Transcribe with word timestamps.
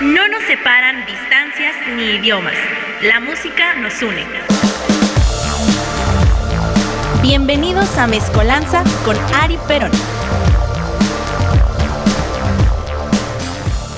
No 0.00 0.28
nos 0.28 0.44
separan 0.44 1.04
distancias 1.06 1.74
ni 1.96 2.04
idiomas. 2.04 2.54
La 3.02 3.18
música 3.18 3.74
nos 3.74 4.00
une. 4.00 4.24
Bienvenidos 7.20 7.98
a 7.98 8.06
Mezcolanza 8.06 8.84
con 9.04 9.16
Ari 9.34 9.58
Perón. 9.66 9.90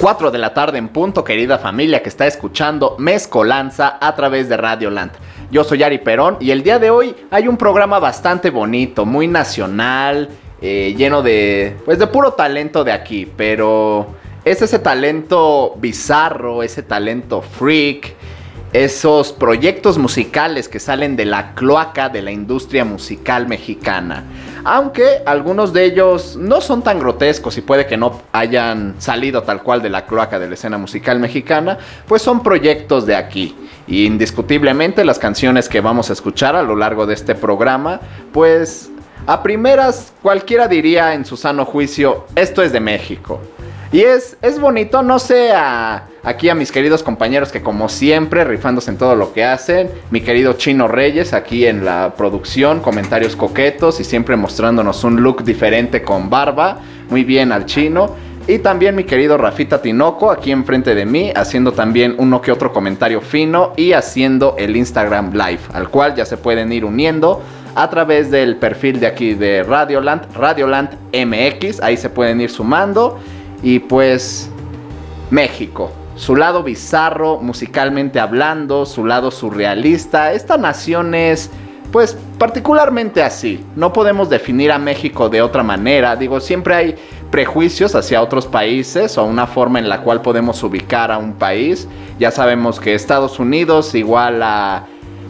4 0.01 0.31
de 0.31 0.39
la 0.39 0.55
tarde 0.55 0.79
en 0.79 0.89
punto, 0.89 1.23
querida 1.23 1.59
familia 1.59 2.03
que 2.03 2.09
está 2.09 2.27
escuchando 2.27 2.97
Mezcolanza 2.99 3.99
a 4.01 4.17
través 4.17 4.49
de 4.49 4.57
Radio 4.57 4.89
Land. 4.89 5.13
Yo 5.51 5.65
soy 5.65 5.83
Ari 5.83 5.99
Perón 5.99 6.39
y 6.41 6.51
el 6.51 6.63
día 6.63 6.79
de 6.79 6.89
hoy 6.89 7.15
hay 7.31 7.47
un 7.47 7.59
programa 7.59 7.99
bastante 7.99 8.49
bonito, 8.49 9.05
muy 9.05 9.29
nacional, 9.29 10.31
eh, 10.63 10.95
lleno 10.97 11.21
de, 11.21 11.77
pues 11.85 11.99
de 11.99 12.07
puro 12.07 12.33
talento 12.33 12.85
de 12.85 12.93
aquí, 12.93 13.31
pero 13.37 14.19
es 14.45 14.63
ese 14.63 14.79
talento 14.79 15.75
bizarro, 15.77 16.63
ese 16.63 16.83
talento 16.83 17.43
freak, 17.43 18.15
esos 18.73 19.33
proyectos 19.33 19.99
musicales 19.99 20.69
que 20.69 20.79
salen 20.79 21.17
de 21.17 21.25
la 21.25 21.55
cloaca 21.55 22.09
de 22.09 22.23
la 22.23 22.31
industria 22.31 22.85
musical 22.85 23.49
mexicana. 23.49 24.25
Aunque 24.65 25.23
algunos 25.27 25.73
de 25.73 25.85
ellos 25.85 26.37
no 26.37 26.61
son 26.61 26.83
tan 26.83 27.01
grotescos 27.01 27.59
y 27.59 27.63
puede 27.63 27.87
que 27.87 27.97
no 27.97 28.21
hayan 28.33 28.95
salido 28.99 29.43
tal 29.43 29.63
cual 29.63 29.83
de 29.83 29.91
la 29.91 30.07
cloaca 30.07 30.39
de 30.39 30.49
la 30.49 30.55
escena 30.55 30.79
musical 30.79 31.19
mexicana, 31.19 31.79
pues 32.07 32.23
son 32.23 32.43
proyectos 32.43 33.07
de 33.07 33.17
aquí. 33.17 33.57
Y 33.89 34.07
indiscutiblemente 34.07 35.05
las 35.05 35.19
canciones 35.19 35.69
que 35.69 35.81
vamos 35.81 36.11
a 36.11 36.13
escuchar 36.13 36.55
a 36.55 36.63
lo 36.63 36.77
largo 36.77 37.07
de 37.07 37.15
este 37.15 37.35
programa, 37.35 38.01
pues 38.33 38.91
a 39.27 39.43
primeras 39.43 40.13
cualquiera 40.23 40.69
diría 40.69 41.15
en 41.15 41.25
su 41.25 41.37
sano 41.37 41.65
juicio, 41.65 42.27
esto 42.37 42.63
es 42.63 42.73
de 42.73 42.81
México. 42.81 43.41
Y 43.93 44.03
es, 44.03 44.37
es 44.41 44.61
bonito, 44.61 45.03
no 45.03 45.19
sé, 45.19 45.51
aquí 46.23 46.49
a 46.49 46.55
mis 46.55 46.71
queridos 46.71 47.03
compañeros 47.03 47.51
que 47.51 47.61
como 47.61 47.89
siempre, 47.89 48.45
rifándose 48.45 48.93
en 48.93 48.99
todo 48.99 49.17
lo 49.17 49.33
que 49.33 49.43
hacen, 49.43 49.91
mi 50.13 50.21
querido 50.21 50.53
Chino 50.53 50.87
Reyes 50.87 51.33
aquí 51.33 51.67
en 51.67 51.85
la 51.85 52.15
producción, 52.17 52.79
comentarios 52.81 53.35
coquetos 53.35 53.99
y 53.99 54.05
siempre 54.05 54.37
mostrándonos 54.37 55.03
un 55.03 55.21
look 55.23 55.43
diferente 55.43 56.03
con 56.03 56.31
barba, 56.31 56.79
muy 57.09 57.25
bien 57.25 57.51
al 57.51 57.67
chino. 57.67 58.15
Y 58.47 58.61
también 58.61 58.95
mi 58.95 59.05
querido 59.05 59.37
Rafita 59.37 59.83
Tinoco 59.83 60.31
aquí 60.31 60.53
enfrente 60.53 60.95
de 60.95 61.05
mí, 61.05 61.33
haciendo 61.35 61.73
también 61.73 62.15
uno 62.19 62.41
que 62.41 62.53
otro 62.53 62.73
comentario 62.73 63.21
fino 63.21 63.73
y 63.77 63.93
haciendo 63.93 64.55
el 64.57 64.77
Instagram 64.77 65.33
Live, 65.33 65.61
al 65.73 65.89
cual 65.89 66.15
ya 66.15 66.25
se 66.25 66.37
pueden 66.37 66.73
ir 66.73 66.85
uniendo 66.85 67.43
a 67.75 67.91
través 67.91 68.31
del 68.31 68.57
perfil 68.57 69.01
de 69.01 69.07
aquí 69.09 69.35
de 69.35 69.65
Radioland, 69.65 70.33
Radioland 70.35 70.91
MX, 71.13 71.81
ahí 71.83 71.97
se 71.97 72.09
pueden 72.09 72.41
ir 72.41 72.51
sumando. 72.51 73.19
Y 73.63 73.79
pues 73.81 74.51
México, 75.31 75.93
su 76.17 76.37
lado 76.37 76.63
bizarro 76.63 77.39
musicalmente 77.39 78.21
hablando, 78.21 78.87
su 78.87 79.05
lado 79.05 79.31
surrealista. 79.31 80.33
Esta 80.33 80.57
nación 80.57 81.15
es 81.15 81.51
pues 81.93 82.17
particularmente 82.39 83.23
así. 83.23 83.65
No 83.77 83.93
podemos 83.93 84.31
definir 84.31 84.73
a 84.73 84.79
México 84.79 85.29
de 85.29 85.43
otra 85.43 85.63
manera. 85.63 86.17
Digo, 86.17 86.41
siempre 86.41 86.75
hay 86.75 86.95
prejuicios 87.31 87.95
hacia 87.95 88.23
otros 88.23 88.47
países 88.47 89.17
o 89.19 89.25
una 89.25 89.47
forma 89.47 89.79
en 89.79 89.89
la 89.89 90.03
cual 90.03 90.21
podemos 90.23 90.63
ubicar 90.63 91.11
a 91.11 91.19
un 91.19 91.35
país. 91.35 91.89
Ya 92.19 92.31
sabemos 92.31 92.81
que 92.81 92.95
Estados 92.95 93.39
Unidos 93.39 93.95
igual 93.95 94.43
a 94.43 94.87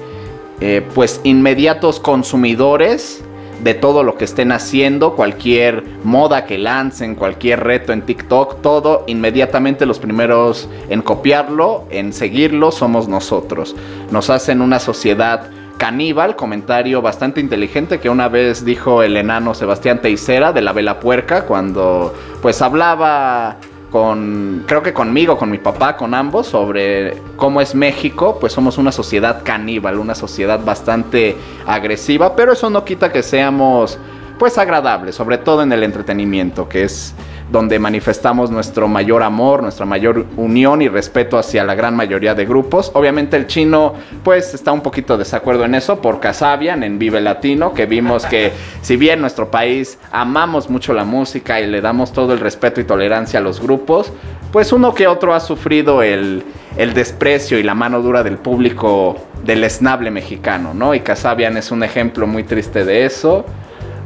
eh, 0.61 0.87
pues 0.95 1.22
inmediatos 1.25 1.99
consumidores 1.99 3.25
de 3.62 3.75
todo 3.75 4.03
lo 4.03 4.16
que 4.16 4.25
estén 4.25 4.53
haciendo, 4.53 5.15
cualquier 5.15 5.84
moda 6.04 6.44
que 6.44 6.59
lancen, 6.59 7.15
cualquier 7.15 7.65
reto 7.65 7.92
en 7.92 8.03
TikTok, 8.03 8.60
todo, 8.60 9.04
inmediatamente 9.06 9.87
los 9.87 9.98
primeros 9.98 10.69
en 10.88 11.03
copiarlo, 11.03 11.84
en 11.91 12.12
seguirlo, 12.12 12.72
somos 12.72 13.09
nosotros. 13.09 13.75
Nos 14.10 14.31
hacen 14.31 14.60
una 14.60 14.81
sociedad 14.81 15.50
caníbal, 15.78 16.37
comentario 16.37 17.03
bastante 17.03 17.41
inteligente 17.41 17.98
que 18.00 18.09
una 18.09 18.28
vez 18.28 18.65
dijo 18.65 19.03
el 19.03 19.16
enano 19.16 19.54
Sebastián 19.54 20.00
Teisera 20.00 20.53
de 20.53 20.62
la 20.62 20.72
Vela 20.72 21.00
Puerca 21.00 21.47
cuando 21.47 22.15
pues 22.42 22.62
hablaba 22.62 23.56
con, 23.94 24.65
creo 24.66 24.82
que 24.82 24.93
conmigo, 24.93 25.38
con 25.38 25.53
mi 25.53 25.59
papá, 25.59 25.97
con 25.97 26.15
ambos, 26.15 26.49
sobre 26.49 27.16
cómo 27.37 27.60
es 27.60 27.77
México, 27.77 28.38
pues 28.41 28.53
somos 28.53 28.77
una 28.77 28.91
sociedad 28.91 29.43
caníbal, 29.44 30.00
una 30.00 30.16
sociedad 30.16 30.59
bastante 30.59 31.37
agresiva, 31.65 32.34
pero 32.34 32.54
eso 32.54 32.69
no 32.71 32.84
quita 32.84 33.12
que 33.12 33.22
seamos 33.22 33.97
pues 34.37 34.59
agradables, 34.59 35.15
sobre 35.15 35.38
todo 35.38 35.62
en 35.62 35.71
el 35.71 35.84
entretenimiento, 35.84 36.69
que 36.69 36.83
es 36.83 37.15
donde 37.50 37.78
manifestamos 37.78 38.50
nuestro 38.50 38.88
mayor 38.88 39.22
amor, 39.22 39.62
nuestra 39.62 39.87
mayor 39.87 40.27
unión 40.37 40.82
y 40.82 40.88
respeto 40.88 41.38
hacia 41.38 41.65
la 41.65 41.75
gran 41.75 41.94
mayoría 41.94 42.34
de 42.34 42.47
grupos. 42.47 42.91
Obviamente 42.94 43.37
el 43.37 43.47
chino 43.47 43.94
pues 44.22 44.55
está 44.55 44.72
un 44.72 44.81
poquito 44.81 45.19
desacuerdo 45.19 45.65
en 45.65 45.75
eso 45.75 46.00
por 46.00 46.21
Casabian 46.21 46.83
en 46.83 46.99
Vive 46.99 47.21
Latino, 47.21 47.75
que 47.75 47.87
vimos 47.87 48.25
que 48.27 48.53
si 48.83 48.97
bien 48.97 49.21
nuestro 49.21 49.50
país 49.50 49.99
amamos 50.10 50.71
mucho 50.71 50.93
la 50.94 51.04
música 51.04 51.60
y 51.60 51.66
le 51.66 51.81
damos 51.81 52.12
todo 52.12 52.33
el 52.33 52.41
respeto 52.41 52.81
y 52.81 52.84
tolerancia 52.84 53.41
a 53.41 53.43
los 53.43 53.60
grupos, 53.60 54.12
pues 54.50 54.72
uno 54.72 54.94
que 54.94 55.06
otro 55.06 55.34
ha 55.34 55.41
sufrido 55.41 56.03
el, 56.03 56.43
el 56.77 56.94
desprecio 56.94 57.59
y 57.59 57.62
la 57.62 57.75
mano 57.75 58.00
dura 58.00 58.22
del 58.22 58.38
público 58.38 59.16
del 59.44 59.65
esnable 59.65 60.10
mexicano, 60.10 60.72
¿no? 60.72 60.94
Y 60.94 61.00
Casabian 61.00 61.56
es 61.56 61.71
un 61.71 61.83
ejemplo 61.83 62.27
muy 62.27 62.44
triste 62.44 62.84
de 62.84 63.04
eso. 63.04 63.44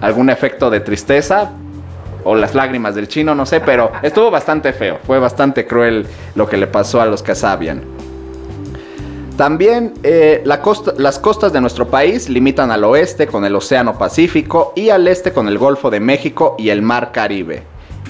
¿Algún 0.00 0.30
efecto 0.30 0.70
de 0.70 0.80
tristeza? 0.80 1.52
O 2.24 2.34
las 2.34 2.54
lágrimas 2.54 2.94
del 2.94 3.08
chino, 3.08 3.34
no 3.34 3.46
sé, 3.46 3.60
pero 3.60 3.92
estuvo 4.02 4.30
bastante 4.30 4.72
feo, 4.72 4.98
fue 5.06 5.18
bastante 5.18 5.66
cruel 5.66 6.06
lo 6.34 6.48
que 6.48 6.56
le 6.56 6.66
pasó 6.66 7.00
a 7.00 7.06
los 7.06 7.22
Casabian. 7.22 7.82
También 9.36 9.94
eh, 10.02 10.42
las 10.44 11.18
costas 11.20 11.52
de 11.52 11.60
nuestro 11.60 11.86
país 11.86 12.28
limitan 12.28 12.72
al 12.72 12.82
oeste 12.82 13.28
con 13.28 13.44
el 13.44 13.54
Océano 13.54 13.96
Pacífico 13.96 14.72
y 14.74 14.90
al 14.90 15.06
este 15.06 15.32
con 15.32 15.46
el 15.46 15.58
Golfo 15.58 15.90
de 15.90 16.00
México 16.00 16.56
y 16.58 16.70
el 16.70 16.82
Mar 16.82 17.12
Caribe. 17.12 17.62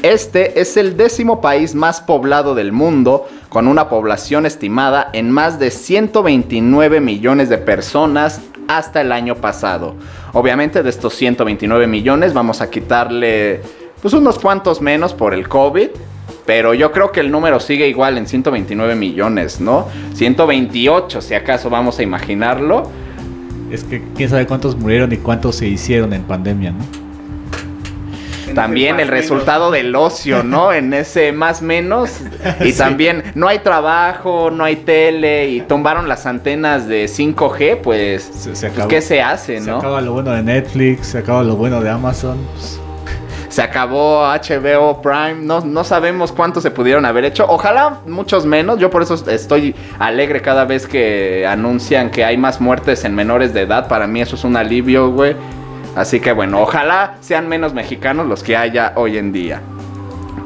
Este 0.03 0.61
es 0.61 0.79
el 0.79 0.97
décimo 0.97 1.41
país 1.41 1.75
más 1.75 2.00
poblado 2.00 2.55
del 2.55 2.73
mundo, 2.73 3.27
con 3.49 3.67
una 3.67 3.88
población 3.88 4.47
estimada 4.47 5.11
en 5.12 5.31
más 5.31 5.59
de 5.59 5.71
129 5.71 7.00
millones 7.00 7.49
de 7.49 7.59
personas 7.59 8.41
hasta 8.69 9.00
el 9.00 9.11
año 9.11 9.35
pasado. 9.35 9.97
Obviamente 10.32 10.82
de 10.82 10.91
estos 10.91 11.15
129 11.15 11.87
millones 11.88 12.32
vamos 12.32 12.61
a 12.61 12.71
quitarle 12.71 13.61
pues 14.03 14.15
unos 14.15 14.39
cuantos 14.39 14.81
menos 14.81 15.15
por 15.15 15.35
el 15.35 15.49
COVID. 15.49 15.89
Pero 16.47 16.73
yo 16.73 16.93
creo 16.93 17.12
que 17.12 17.21
el 17.21 17.31
número 17.31 17.61
sigue 17.61 17.89
igual 17.89 18.17
en 18.17 18.27
129 18.27 18.95
millones, 18.95 19.61
¿no? 19.61 19.87
128 20.15 21.21
si 21.21 21.35
acaso 21.35 21.69
vamos 21.69 21.99
a 21.99 22.03
imaginarlo. 22.03 22.91
Es 23.71 23.85
que 23.85 24.03
quién 24.17 24.31
sabe 24.31 24.47
cuántos 24.47 24.75
murieron 24.75 25.12
y 25.12 25.19
cuántos 25.19 25.56
se 25.56 25.67
hicieron 25.67 26.12
en 26.15 26.23
pandemia, 26.23 26.73
¿no? 26.73 27.09
también 28.55 28.99
el 28.99 29.09
resultado 29.09 29.71
del 29.71 29.95
ocio, 29.95 30.43
¿no? 30.43 30.73
En 30.79 30.93
ese 30.94 31.33
más 31.33 31.62
menos. 31.62 32.11
Y 32.61 32.73
también 32.73 33.25
no 33.35 33.47
hay 33.47 33.59
trabajo, 33.61 34.51
no 34.51 34.65
hay 34.65 34.77
tele 34.77 35.49
y 35.51 35.61
tumbaron 35.61 36.09
las 36.09 36.25
antenas 36.27 36.89
de 36.89 37.05
5G, 37.05 37.81
pues, 37.83 38.23
Se, 38.23 38.56
se 38.56 38.71
pues. 38.71 38.87
¿qué 38.87 39.01
se 39.01 39.21
hace, 39.21 39.61
Se 39.61 39.71
no? 39.71 39.79
acaba 39.79 40.01
lo 40.01 40.12
bueno 40.12 40.31
de 40.31 40.43
Netflix, 40.43 41.09
se 41.09 41.19
acaba 41.19 41.43
lo 41.43 41.56
bueno 41.56 41.81
de 41.81 41.91
Amazon. 41.91 42.39
pues, 42.55 42.81
Se 43.58 43.64
acabó 43.64 44.22
HBO 44.22 45.02
Prime, 45.02 45.38
no, 45.40 45.60
no 45.62 45.82
sabemos 45.82 46.31
cuántos 46.31 46.62
se 46.62 46.70
pudieron 46.70 47.05
haber 47.05 47.25
hecho. 47.25 47.44
Ojalá 47.49 48.02
muchos 48.06 48.46
menos. 48.46 48.78
Yo 48.78 48.88
por 48.88 49.02
eso 49.02 49.16
estoy 49.28 49.75
alegre 49.99 50.40
cada 50.40 50.64
vez 50.64 50.87
que 50.87 51.44
anuncian 51.44 52.12
que 52.12 52.25
hay 52.25 52.37
más 52.37 52.60
muertes 52.60 53.05
en 53.05 53.16
menores 53.16 53.52
de 53.52 53.62
edad. 53.62 53.88
Para 53.88 54.06
mí 54.06 54.20
eso 54.20 54.37
es 54.37 54.44
un 54.44 54.56
alivio, 54.56 55.10
güey. 55.10 55.34
Así 55.96 56.20
que 56.20 56.31
bueno, 56.31 56.62
ojalá 56.62 57.16
sean 57.19 57.49
menos 57.49 57.75
mexicanos 57.75 58.28
los 58.28 58.44
que 58.44 58.56
haya 58.56 58.93
hoy 58.94 59.19
en 59.19 59.32
día. 59.32 59.60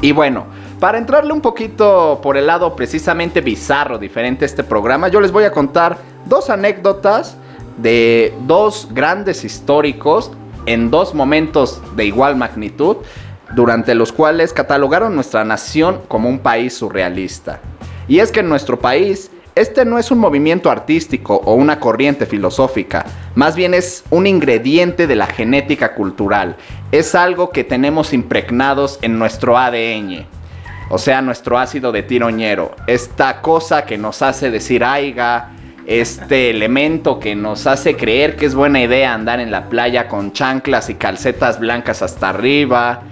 Y 0.00 0.12
bueno, 0.12 0.46
para 0.80 0.96
entrarle 0.96 1.34
un 1.34 1.42
poquito 1.42 2.18
por 2.22 2.38
el 2.38 2.46
lado 2.46 2.74
precisamente 2.74 3.42
bizarro, 3.42 3.98
diferente 3.98 4.46
a 4.46 4.46
este 4.46 4.64
programa, 4.64 5.08
yo 5.08 5.20
les 5.20 5.32
voy 5.32 5.44
a 5.44 5.52
contar 5.52 5.98
dos 6.24 6.48
anécdotas 6.48 7.36
de 7.76 8.32
dos 8.46 8.88
grandes 8.90 9.44
históricos 9.44 10.32
en 10.66 10.90
dos 10.90 11.14
momentos 11.14 11.80
de 11.96 12.04
igual 12.06 12.36
magnitud, 12.36 12.98
durante 13.54 13.94
los 13.94 14.12
cuales 14.12 14.52
catalogaron 14.52 15.14
nuestra 15.14 15.44
nación 15.44 16.00
como 16.08 16.28
un 16.28 16.38
país 16.38 16.74
surrealista. 16.74 17.60
Y 18.08 18.18
es 18.18 18.32
que 18.32 18.40
en 18.40 18.48
nuestro 18.48 18.78
país, 18.78 19.30
este 19.54 19.84
no 19.84 19.98
es 19.98 20.10
un 20.10 20.18
movimiento 20.18 20.70
artístico 20.70 21.40
o 21.44 21.54
una 21.54 21.78
corriente 21.78 22.26
filosófica, 22.26 23.04
más 23.34 23.54
bien 23.54 23.74
es 23.74 24.04
un 24.10 24.26
ingrediente 24.26 25.06
de 25.06 25.16
la 25.16 25.26
genética 25.26 25.94
cultural, 25.94 26.56
es 26.90 27.14
algo 27.14 27.50
que 27.50 27.64
tenemos 27.64 28.12
impregnados 28.12 28.98
en 29.02 29.18
nuestro 29.18 29.58
ADN. 29.58 30.26
O 30.94 30.98
sea, 30.98 31.22
nuestro 31.22 31.58
ácido 31.58 31.90
de 31.90 32.02
tiroñero. 32.02 32.76
Esta 32.86 33.40
cosa 33.40 33.86
que 33.86 33.96
nos 33.96 34.20
hace 34.20 34.50
decir 34.50 34.84
aiga. 34.84 35.50
Este 35.86 36.50
elemento 36.50 37.18
que 37.18 37.34
nos 37.34 37.66
hace 37.66 37.96
creer 37.96 38.36
que 38.36 38.46
es 38.46 38.54
buena 38.54 38.80
idea 38.80 39.14
andar 39.14 39.40
en 39.40 39.50
la 39.50 39.68
playa 39.68 40.06
con 40.06 40.32
chanclas 40.32 40.88
y 40.90 40.94
calcetas 40.94 41.58
blancas 41.58 42.02
hasta 42.02 42.28
arriba. 42.28 43.02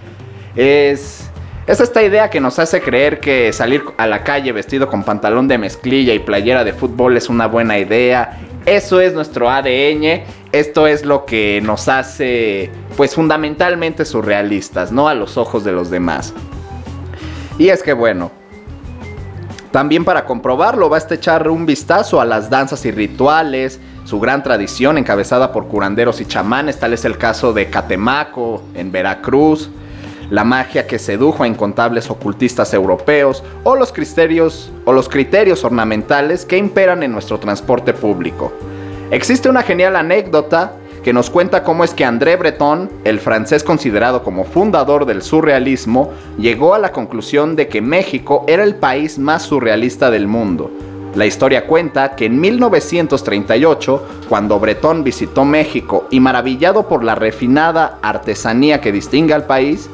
Es, 0.55 1.29
es 1.67 1.81
esta 1.81 2.03
idea 2.03 2.31
que 2.31 2.41
nos 2.41 2.59
hace 2.59 2.81
creer 2.81 3.19
que 3.19 3.53
salir 3.53 3.83
a 3.97 4.07
la 4.07 4.23
calle 4.23 4.53
vestido 4.53 4.89
con 4.89 5.03
pantalón 5.03 5.49
de 5.49 5.59
mezclilla 5.59 6.15
y 6.15 6.21
playera 6.21 6.63
de 6.63 6.73
fútbol 6.73 7.17
es 7.17 7.29
una 7.29 7.47
buena 7.47 7.79
idea. 7.79 8.39
Eso 8.67 9.01
es 9.01 9.15
nuestro 9.15 9.51
ADN. 9.51 10.23
Esto 10.53 10.87
es 10.87 11.05
lo 11.05 11.25
que 11.25 11.61
nos 11.63 11.89
hace, 11.89 12.71
pues 12.97 13.15
fundamentalmente 13.15 14.05
surrealistas, 14.05 14.93
no 14.93 15.09
a 15.09 15.15
los 15.15 15.37
ojos 15.37 15.65
de 15.65 15.73
los 15.73 15.91
demás. 15.91 16.35
Y 17.59 17.69
es 17.69 17.83
que 17.83 17.93
bueno, 17.93 18.33
también 19.71 20.05
para 20.05 20.25
comprobarlo 20.25 20.89
basta 20.89 21.15
echar 21.15 21.49
un 21.49 21.65
vistazo 21.65 22.21
a 22.21 22.25
las 22.25 22.51
danzas 22.51 22.85
y 22.87 22.91
rituales, 22.91 23.81
su 24.05 24.19
gran 24.19 24.43
tradición 24.43 24.99
encabezada 24.99 25.53
por 25.53 25.69
curanderos 25.69 26.21
y 26.21 26.27
chamanes, 26.27 26.79
tal 26.79 26.93
es 26.93 27.05
el 27.05 27.17
caso 27.19 27.53
de 27.53 27.71
Catemaco 27.71 28.63
en 28.75 28.91
Veracruz, 28.91 29.71
la 30.31 30.45
magia 30.45 30.87
que 30.87 30.99
sedujo 30.99 31.43
a 31.43 31.49
incontables 31.49 32.11
ocultistas 32.11 32.75
europeos 32.75 33.43
o 33.65 33.77
los 33.77 33.93
criterios 33.93 34.73
o 34.85 34.93
los 34.93 35.09
criterios 35.09 35.65
ornamentales 35.65 36.45
que 36.45 36.57
imperan 36.57 37.03
en 37.03 37.13
nuestro 37.13 37.39
transporte 37.39 37.93
público. 37.93 38.53
Existe 39.11 39.49
una 39.49 39.63
genial 39.63 39.97
anécdota 39.97 40.73
que 41.03 41.13
nos 41.13 41.31
cuenta 41.31 41.63
cómo 41.63 41.83
es 41.85 41.95
que 41.95 42.05
André 42.05 42.37
Breton, 42.37 42.91
el 43.05 43.21
francés 43.21 43.65
considerado 43.65 44.23
como 44.23 44.45
fundador 44.45 45.07
del 45.07 45.23
surrealismo, 45.23 46.11
llegó 46.39 46.75
a 46.75 46.79
la 46.79 46.93
conclusión 46.93 47.57
de 47.57 47.69
que 47.69 47.81
México 47.81 48.45
era 48.47 48.65
el 48.65 48.77
país 48.77 49.19
más 49.19 49.43
surrealista 49.43 50.11
del 50.11 50.27
mundo. 50.27 50.71
La 51.15 51.27
historia 51.27 51.67
cuenta 51.67 52.15
que 52.15 52.27
en 52.27 52.41
1938, 52.41 54.07
cuando 54.29 54.61
Breton 54.61 55.03
visitó 55.03 55.45
México 55.45 56.07
y 56.11 56.21
maravillado 56.21 56.87
por 56.87 57.03
la 57.03 57.15
refinada 57.15 57.99
artesanía 58.03 58.81
que 58.81 58.93
distingue 58.93 59.35
al 59.35 59.45
país, 59.45 59.89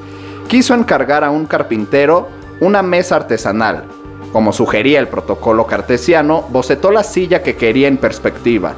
quiso 0.49 0.75
encargar 0.75 1.25
a 1.25 1.31
un 1.31 1.47
carpintero 1.47 2.29
una 2.61 2.83
mesa 2.83 3.17
artesanal. 3.17 3.85
Como 4.33 4.53
sugería 4.53 4.99
el 4.99 5.09
protocolo 5.09 5.67
cartesiano, 5.67 6.45
bocetó 6.51 6.91
la 6.91 7.03
silla 7.03 7.43
que 7.43 7.57
quería 7.57 7.89
en 7.89 7.97
perspectiva 7.97 8.75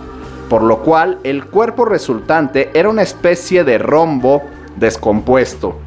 por 0.48 0.62
lo 0.62 0.78
cual 0.78 1.18
el 1.24 1.46
cuerpo 1.46 1.84
resultante 1.84 2.70
era 2.74 2.88
una 2.88 3.02
especie 3.02 3.64
de 3.64 3.78
rombo 3.78 4.42
descompuesto. 4.76 5.78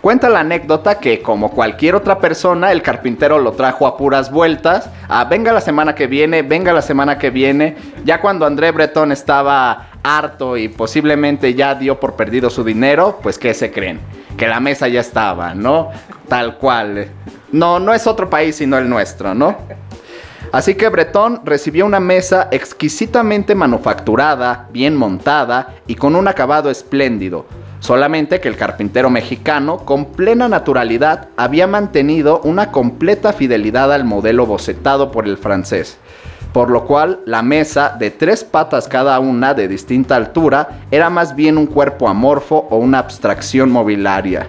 Cuenta 0.00 0.28
la 0.28 0.40
anécdota 0.40 1.00
que, 1.00 1.20
como 1.20 1.50
cualquier 1.50 1.96
otra 1.96 2.20
persona, 2.20 2.70
el 2.70 2.80
carpintero 2.80 3.40
lo 3.40 3.52
trajo 3.52 3.88
a 3.88 3.96
puras 3.96 4.30
vueltas. 4.30 4.88
A 5.08 5.24
venga 5.24 5.52
la 5.52 5.60
semana 5.60 5.96
que 5.96 6.06
viene, 6.06 6.42
venga 6.42 6.72
la 6.72 6.82
semana 6.82 7.18
que 7.18 7.30
viene. 7.30 7.76
Ya 8.04 8.20
cuando 8.20 8.46
André 8.46 8.70
Breton 8.70 9.10
estaba 9.10 9.88
harto 10.04 10.56
y 10.56 10.68
posiblemente 10.68 11.54
ya 11.54 11.74
dio 11.74 11.98
por 11.98 12.14
perdido 12.14 12.50
su 12.50 12.62
dinero, 12.62 13.18
pues 13.20 13.36
¿qué 13.36 13.52
se 13.52 13.72
creen? 13.72 13.98
Que 14.36 14.46
la 14.46 14.60
mesa 14.60 14.86
ya 14.86 15.00
estaba, 15.00 15.54
¿no? 15.54 15.90
Tal 16.28 16.56
cual. 16.58 17.08
No, 17.50 17.80
no 17.80 17.92
es 17.92 18.06
otro 18.06 18.30
país 18.30 18.54
sino 18.54 18.78
el 18.78 18.88
nuestro, 18.88 19.34
¿no? 19.34 19.56
Así 20.52 20.74
que 20.74 20.88
Bretón 20.88 21.40
recibió 21.44 21.84
una 21.86 22.00
mesa 22.00 22.48
exquisitamente 22.50 23.54
manufacturada, 23.54 24.68
bien 24.72 24.96
montada 24.96 25.74
y 25.86 25.96
con 25.96 26.14
un 26.16 26.28
acabado 26.28 26.70
espléndido. 26.70 27.46
Solamente 27.80 28.40
que 28.40 28.48
el 28.48 28.56
carpintero 28.56 29.10
mexicano, 29.10 29.78
con 29.78 30.06
plena 30.06 30.48
naturalidad, 30.48 31.28
había 31.36 31.66
mantenido 31.66 32.40
una 32.42 32.72
completa 32.72 33.32
fidelidad 33.32 33.92
al 33.92 34.04
modelo 34.04 34.46
bocetado 34.46 35.12
por 35.12 35.26
el 35.26 35.36
francés. 35.36 35.98
Por 36.52 36.70
lo 36.70 36.86
cual, 36.86 37.20
la 37.26 37.42
mesa, 37.42 37.94
de 37.98 38.10
tres 38.10 38.42
patas 38.42 38.88
cada 38.88 39.20
una 39.20 39.52
de 39.52 39.68
distinta 39.68 40.16
altura, 40.16 40.80
era 40.90 41.10
más 41.10 41.36
bien 41.36 41.58
un 41.58 41.66
cuerpo 41.66 42.08
amorfo 42.08 42.66
o 42.70 42.78
una 42.78 42.98
abstracción 42.98 43.70
mobiliaria. 43.70 44.46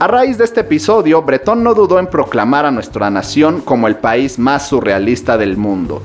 A 0.00 0.06
raíz 0.06 0.38
de 0.38 0.44
este 0.44 0.60
episodio, 0.60 1.22
Bretón 1.22 1.64
no 1.64 1.74
dudó 1.74 1.98
en 1.98 2.06
proclamar 2.06 2.64
a 2.64 2.70
nuestra 2.70 3.10
nación 3.10 3.60
como 3.60 3.88
el 3.88 3.96
país 3.96 4.38
más 4.38 4.68
surrealista 4.68 5.36
del 5.36 5.56
mundo. 5.56 6.04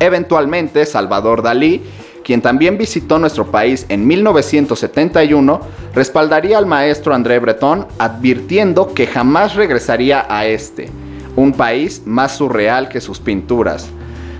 Eventualmente, 0.00 0.84
Salvador 0.84 1.40
Dalí, 1.40 1.80
quien 2.24 2.42
también 2.42 2.76
visitó 2.76 3.20
nuestro 3.20 3.46
país 3.52 3.86
en 3.88 4.04
1971, 4.04 5.60
respaldaría 5.94 6.58
al 6.58 6.66
maestro 6.66 7.14
André 7.14 7.38
Breton 7.38 7.86
advirtiendo 8.00 8.92
que 8.94 9.06
jamás 9.06 9.54
regresaría 9.54 10.26
a 10.28 10.46
este, 10.46 10.90
un 11.36 11.52
país 11.52 12.02
más 12.04 12.36
surreal 12.36 12.88
que 12.88 13.00
sus 13.00 13.20
pinturas. 13.20 13.90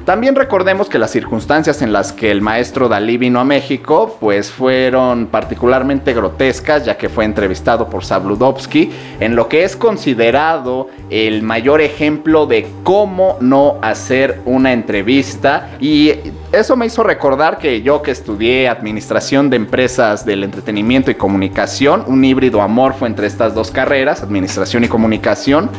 También 0.04 0.34
recordemos 0.34 0.90
que 0.90 0.98
las 0.98 1.12
circunstancias 1.12 1.80
en 1.80 1.90
las 1.90 2.12
que 2.12 2.30
el 2.30 2.42
maestro 2.42 2.90
Dalí 2.90 3.16
vino 3.16 3.40
a 3.40 3.44
México 3.44 4.18
pues 4.20 4.50
fueron 4.50 5.28
particularmente 5.28 6.12
grotescas 6.12 6.84
ya 6.84 6.98
que 6.98 7.08
fue 7.08 7.24
entrevistado 7.24 7.88
por 7.88 8.04
Sabludovsky 8.04 8.90
en 9.20 9.34
lo 9.34 9.48
que 9.48 9.64
es 9.64 9.76
considerado 9.76 10.88
el 11.08 11.42
mayor 11.42 11.80
ejemplo 11.80 12.44
de 12.44 12.66
cómo 12.82 13.38
no 13.40 13.78
hacer 13.80 14.42
una 14.44 14.74
entrevista. 14.74 15.70
Y 15.80 16.12
eso 16.52 16.76
me 16.76 16.84
hizo 16.84 17.02
recordar 17.02 17.56
que 17.56 17.80
yo 17.80 18.02
que 18.02 18.10
estudié 18.10 18.68
administración 18.68 19.48
de 19.48 19.56
empresas 19.56 20.26
del 20.26 20.44
entretenimiento 20.44 21.10
y 21.10 21.14
comunicación, 21.14 22.04
un 22.06 22.22
híbrido 22.22 22.60
amorfo 22.60 23.06
entre 23.06 23.26
estas 23.26 23.54
dos 23.54 23.70
carreras, 23.70 24.22
administración 24.22 24.84
y 24.84 24.88
comunicación, 24.88 25.70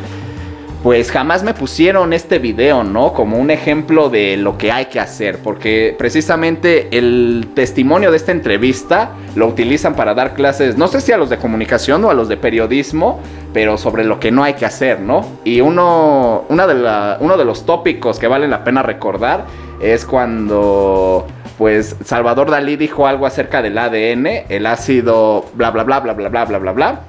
pues 0.86 1.10
jamás 1.10 1.42
me 1.42 1.52
pusieron 1.52 2.12
este 2.12 2.38
video, 2.38 2.84
¿no? 2.84 3.12
Como 3.12 3.38
un 3.38 3.50
ejemplo 3.50 4.08
de 4.08 4.36
lo 4.36 4.56
que 4.56 4.70
hay 4.70 4.84
que 4.84 5.00
hacer, 5.00 5.40
porque 5.42 5.96
precisamente 5.98 6.96
el 6.96 7.48
testimonio 7.56 8.12
de 8.12 8.16
esta 8.16 8.30
entrevista 8.30 9.10
lo 9.34 9.48
utilizan 9.48 9.96
para 9.96 10.14
dar 10.14 10.34
clases, 10.34 10.78
no 10.78 10.86
sé 10.86 11.00
si 11.00 11.10
a 11.10 11.16
los 11.16 11.28
de 11.28 11.38
comunicación 11.38 12.04
o 12.04 12.10
a 12.10 12.14
los 12.14 12.28
de 12.28 12.36
periodismo, 12.36 13.18
pero 13.52 13.78
sobre 13.78 14.04
lo 14.04 14.20
que 14.20 14.30
no 14.30 14.44
hay 14.44 14.54
que 14.54 14.64
hacer, 14.64 15.00
¿no? 15.00 15.26
Y 15.42 15.60
uno, 15.60 16.44
una 16.50 16.68
de 16.68 16.74
la, 16.74 17.16
uno 17.18 17.36
de 17.36 17.44
los 17.44 17.66
tópicos 17.66 18.20
que 18.20 18.28
vale 18.28 18.46
la 18.46 18.62
pena 18.62 18.84
recordar 18.84 19.44
es 19.80 20.06
cuando 20.06 21.26
pues 21.58 21.96
Salvador 22.04 22.48
Dalí 22.48 22.76
dijo 22.76 23.08
algo 23.08 23.26
acerca 23.26 23.60
del 23.60 23.76
ADN, 23.76 24.44
el 24.48 24.66
ácido 24.66 25.46
bla 25.54 25.72
bla 25.72 25.82
bla 25.82 25.98
bla 25.98 26.12
bla 26.12 26.28
bla 26.28 26.44
bla 26.44 26.58
bla 26.58 26.72
bla, 26.72 27.00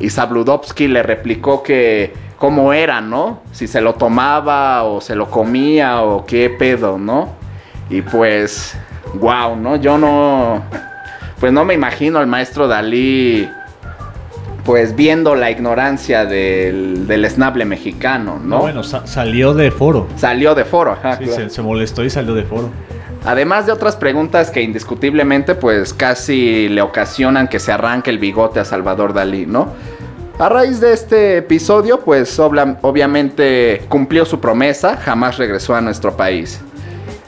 y 0.00 0.10
Sabludovsky 0.10 0.88
le 0.88 1.02
replicó 1.02 1.62
que 1.62 2.12
cómo 2.38 2.72
era, 2.72 3.00
¿no? 3.00 3.42
Si 3.52 3.66
se 3.66 3.80
lo 3.80 3.94
tomaba 3.94 4.84
o 4.84 5.00
se 5.00 5.14
lo 5.16 5.28
comía 5.30 6.02
o 6.02 6.24
qué 6.24 6.50
pedo, 6.50 6.98
¿no? 6.98 7.30
Y 7.90 8.02
pues, 8.02 8.76
wow, 9.14 9.56
¿no? 9.56 9.76
Yo 9.76 9.98
no, 9.98 10.62
pues 11.40 11.52
no 11.52 11.64
me 11.64 11.74
imagino 11.74 12.18
al 12.18 12.26
maestro 12.26 12.68
Dalí, 12.68 13.48
pues 14.64 14.94
viendo 14.94 15.34
la 15.34 15.50
ignorancia 15.50 16.26
del, 16.26 17.06
del 17.06 17.24
esnable 17.24 17.64
mexicano, 17.64 18.38
¿no? 18.40 18.56
No, 18.56 18.58
bueno, 18.60 18.82
sa- 18.82 19.06
salió 19.06 19.54
de 19.54 19.70
foro. 19.70 20.06
Salió 20.16 20.54
de 20.54 20.64
foro, 20.64 20.92
ajá. 20.92 21.16
Sí, 21.16 21.24
claro. 21.24 21.42
se, 21.48 21.50
se 21.50 21.62
molestó 21.62 22.04
y 22.04 22.10
salió 22.10 22.34
de 22.34 22.42
foro. 22.44 22.70
Además 23.28 23.66
de 23.66 23.72
otras 23.72 23.94
preguntas 23.94 24.50
que 24.50 24.62
indiscutiblemente 24.62 25.54
pues 25.54 25.92
casi 25.92 26.66
le 26.70 26.80
ocasionan 26.80 27.46
que 27.46 27.58
se 27.58 27.70
arranque 27.70 28.08
el 28.08 28.18
bigote 28.18 28.58
a 28.58 28.64
Salvador 28.64 29.12
Dalí, 29.12 29.44
¿no? 29.44 29.68
A 30.38 30.48
raíz 30.48 30.80
de 30.80 30.94
este 30.94 31.36
episodio 31.36 32.00
pues 32.00 32.38
obviamente 32.38 33.84
cumplió 33.90 34.24
su 34.24 34.40
promesa, 34.40 34.96
jamás 34.96 35.36
regresó 35.36 35.74
a 35.74 35.82
nuestro 35.82 36.16
país. 36.16 36.58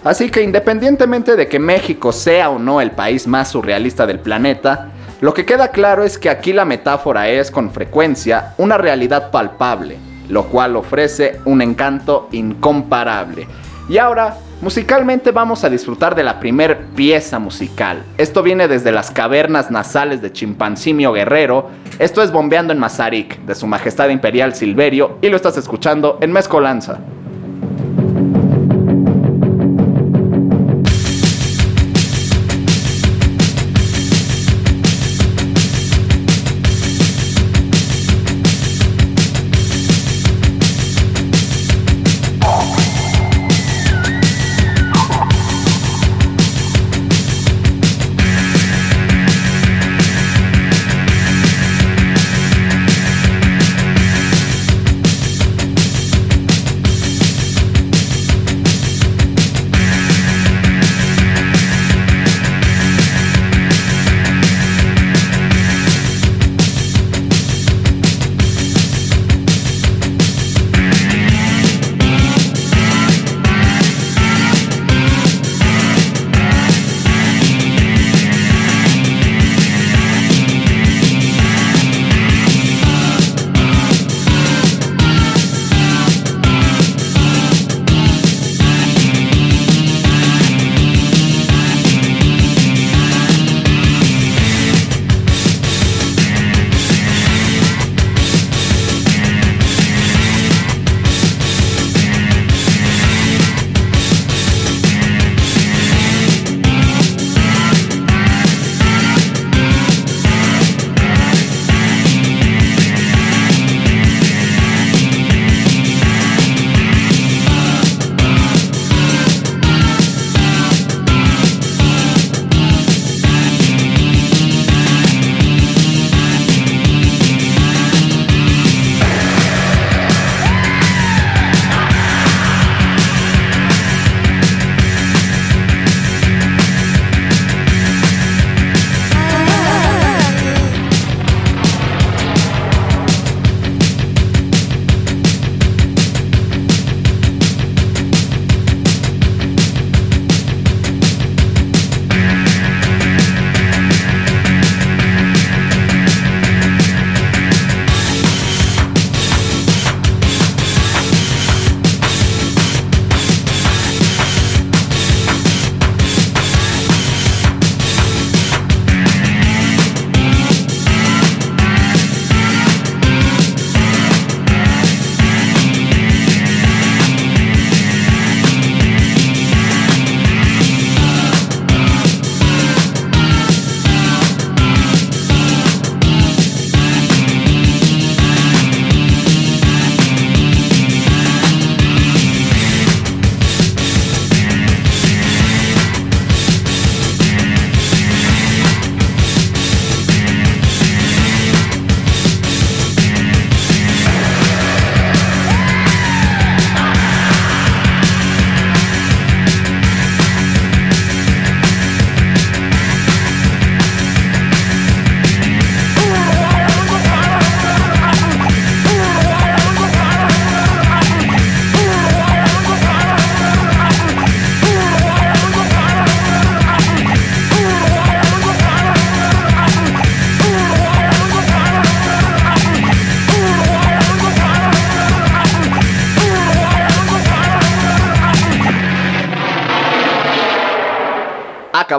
Así 0.03 0.31
que 0.31 0.41
independientemente 0.41 1.37
de 1.37 1.49
que 1.49 1.59
México 1.59 2.13
sea 2.13 2.49
o 2.49 2.59
no 2.59 2.81
el 2.81 2.93
país 2.93 3.27
más 3.27 3.51
surrealista 3.51 4.07
del 4.07 4.21
planeta, 4.21 4.93
lo 5.21 5.35
que 5.35 5.45
queda 5.45 5.69
claro 5.69 6.03
es 6.03 6.17
que 6.17 6.31
aquí 6.31 6.55
la 6.55 6.65
metáfora 6.65 7.29
es 7.29 7.51
con 7.51 7.71
frecuencia 7.71 8.55
una 8.57 8.79
realidad 8.79 9.31
palpable, 9.31 9.99
lo 10.31 10.45
cual 10.45 10.77
ofrece 10.77 11.41
un 11.45 11.61
encanto 11.61 12.31
incomparable. 12.33 13.47
Y 13.91 13.99
ahora, 13.99 14.39
musicalmente 14.61 15.31
vamos 15.31 15.65
a 15.65 15.71
disfrutar 15.71 16.15
de 16.15 16.23
la 16.23 16.39
primer 16.39 16.87
pieza 16.97 17.39
musical. 17.39 18.03
Esto 18.19 18.43
viene 18.43 18.69
desde 18.69 18.93
las 18.93 19.11
cavernas 19.11 19.71
nasales 19.71 20.21
de 20.23 20.33
Chimpancimio 20.33 21.13
Guerrero. 21.13 21.71
Esto 21.99 22.23
es 22.23 22.31
Bombeando 22.31 22.73
en 22.73 22.79
Mazarik, 22.79 23.41
de 23.41 23.55
Su 23.55 23.67
Majestad 23.67 24.11
Imperial 24.11 24.55
Silverio, 24.55 25.19
y 25.23 25.29
lo 25.29 25.37
estás 25.37 25.57
escuchando 25.57 26.19
en 26.21 26.33
Mezcolanza. 26.33 27.01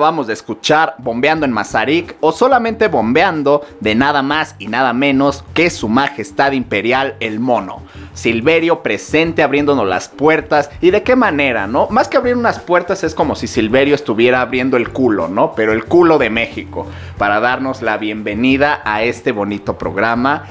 Acabamos 0.02 0.26
de 0.26 0.34
escuchar 0.34 0.96
Bombeando 0.98 1.46
en 1.46 1.52
Mazarik 1.52 2.16
o 2.22 2.32
solamente 2.32 2.88
Bombeando 2.88 3.62
de 3.82 3.94
nada 3.94 4.24
más 4.24 4.56
y 4.58 4.66
nada 4.66 4.94
menos 4.94 5.44
que 5.54 5.70
su 5.70 5.90
majestad 5.90 6.54
imperial 6.54 7.16
el 7.20 7.40
mono. 7.40 7.84
Silverio 8.16 8.82
presente 8.82 9.44
abriéndonos 9.44 9.88
las 9.88 10.10
puertas 10.10 10.72
y 10.82 10.90
de 10.90 11.04
qué 11.04 11.16
manera, 11.16 11.68
¿no? 11.68 11.88
Más 11.92 12.08
que 12.08 12.18
abrir 12.18 12.36
unas 12.36 12.58
puertas 12.58 13.04
es 13.04 13.14
como 13.14 13.36
si 13.36 13.46
Silverio 13.46 13.94
estuviera 13.94 14.42
abriendo 14.42 14.76
el 14.76 14.90
culo, 14.90 15.28
¿no? 15.28 15.54
Pero 15.54 15.72
el 15.72 15.86
culo 15.86 16.18
de 16.18 16.32
México 16.32 16.88
para 17.20 17.40
darnos 17.40 17.84
la 17.84 17.98
bienvenida 17.98 18.82
a 18.84 19.04
este 19.04 19.32
bonito 19.32 19.78
programa 19.78 20.46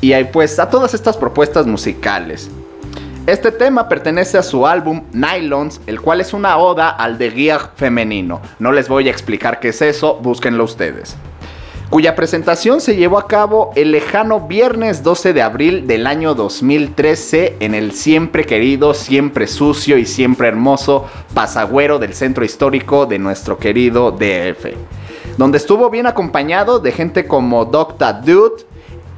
y 0.00 0.12
pues 0.24 0.58
a 0.58 0.68
todas 0.68 0.94
estas 0.94 1.16
propuestas 1.16 1.64
musicales. 1.64 2.50
Este 3.26 3.50
tema 3.50 3.88
pertenece 3.88 4.36
a 4.36 4.42
su 4.42 4.66
álbum 4.66 5.04
Nylons, 5.14 5.80
el 5.86 6.02
cual 6.02 6.20
es 6.20 6.34
una 6.34 6.58
oda 6.58 6.90
al 6.90 7.16
de 7.16 7.30
guía 7.30 7.58
femenino. 7.58 8.42
No 8.58 8.70
les 8.70 8.86
voy 8.86 9.08
a 9.08 9.10
explicar 9.10 9.60
qué 9.60 9.68
es 9.68 9.80
eso, 9.80 10.16
búsquenlo 10.16 10.62
ustedes. 10.64 11.16
cuya 11.88 12.16
presentación 12.16 12.82
se 12.82 12.96
llevó 12.96 13.18
a 13.18 13.26
cabo 13.26 13.70
el 13.76 13.92
lejano 13.92 14.40
viernes 14.40 15.02
12 15.02 15.32
de 15.32 15.40
abril 15.40 15.86
del 15.86 16.06
año 16.06 16.34
2013 16.34 17.56
en 17.60 17.74
el 17.74 17.92
siempre 17.92 18.44
querido, 18.44 18.92
siempre 18.92 19.46
sucio 19.46 19.96
y 19.96 20.04
siempre 20.04 20.48
hermoso 20.48 21.06
Pasagüero 21.32 21.98
del 21.98 22.12
centro 22.12 22.44
histórico 22.44 23.06
de 23.06 23.18
nuestro 23.18 23.58
querido 23.58 24.10
DF, 24.10 24.74
donde 25.38 25.56
estuvo 25.56 25.88
bien 25.88 26.06
acompañado 26.06 26.78
de 26.78 26.92
gente 26.92 27.26
como 27.26 27.64
Dr. 27.64 28.20
Dude, 28.22 28.64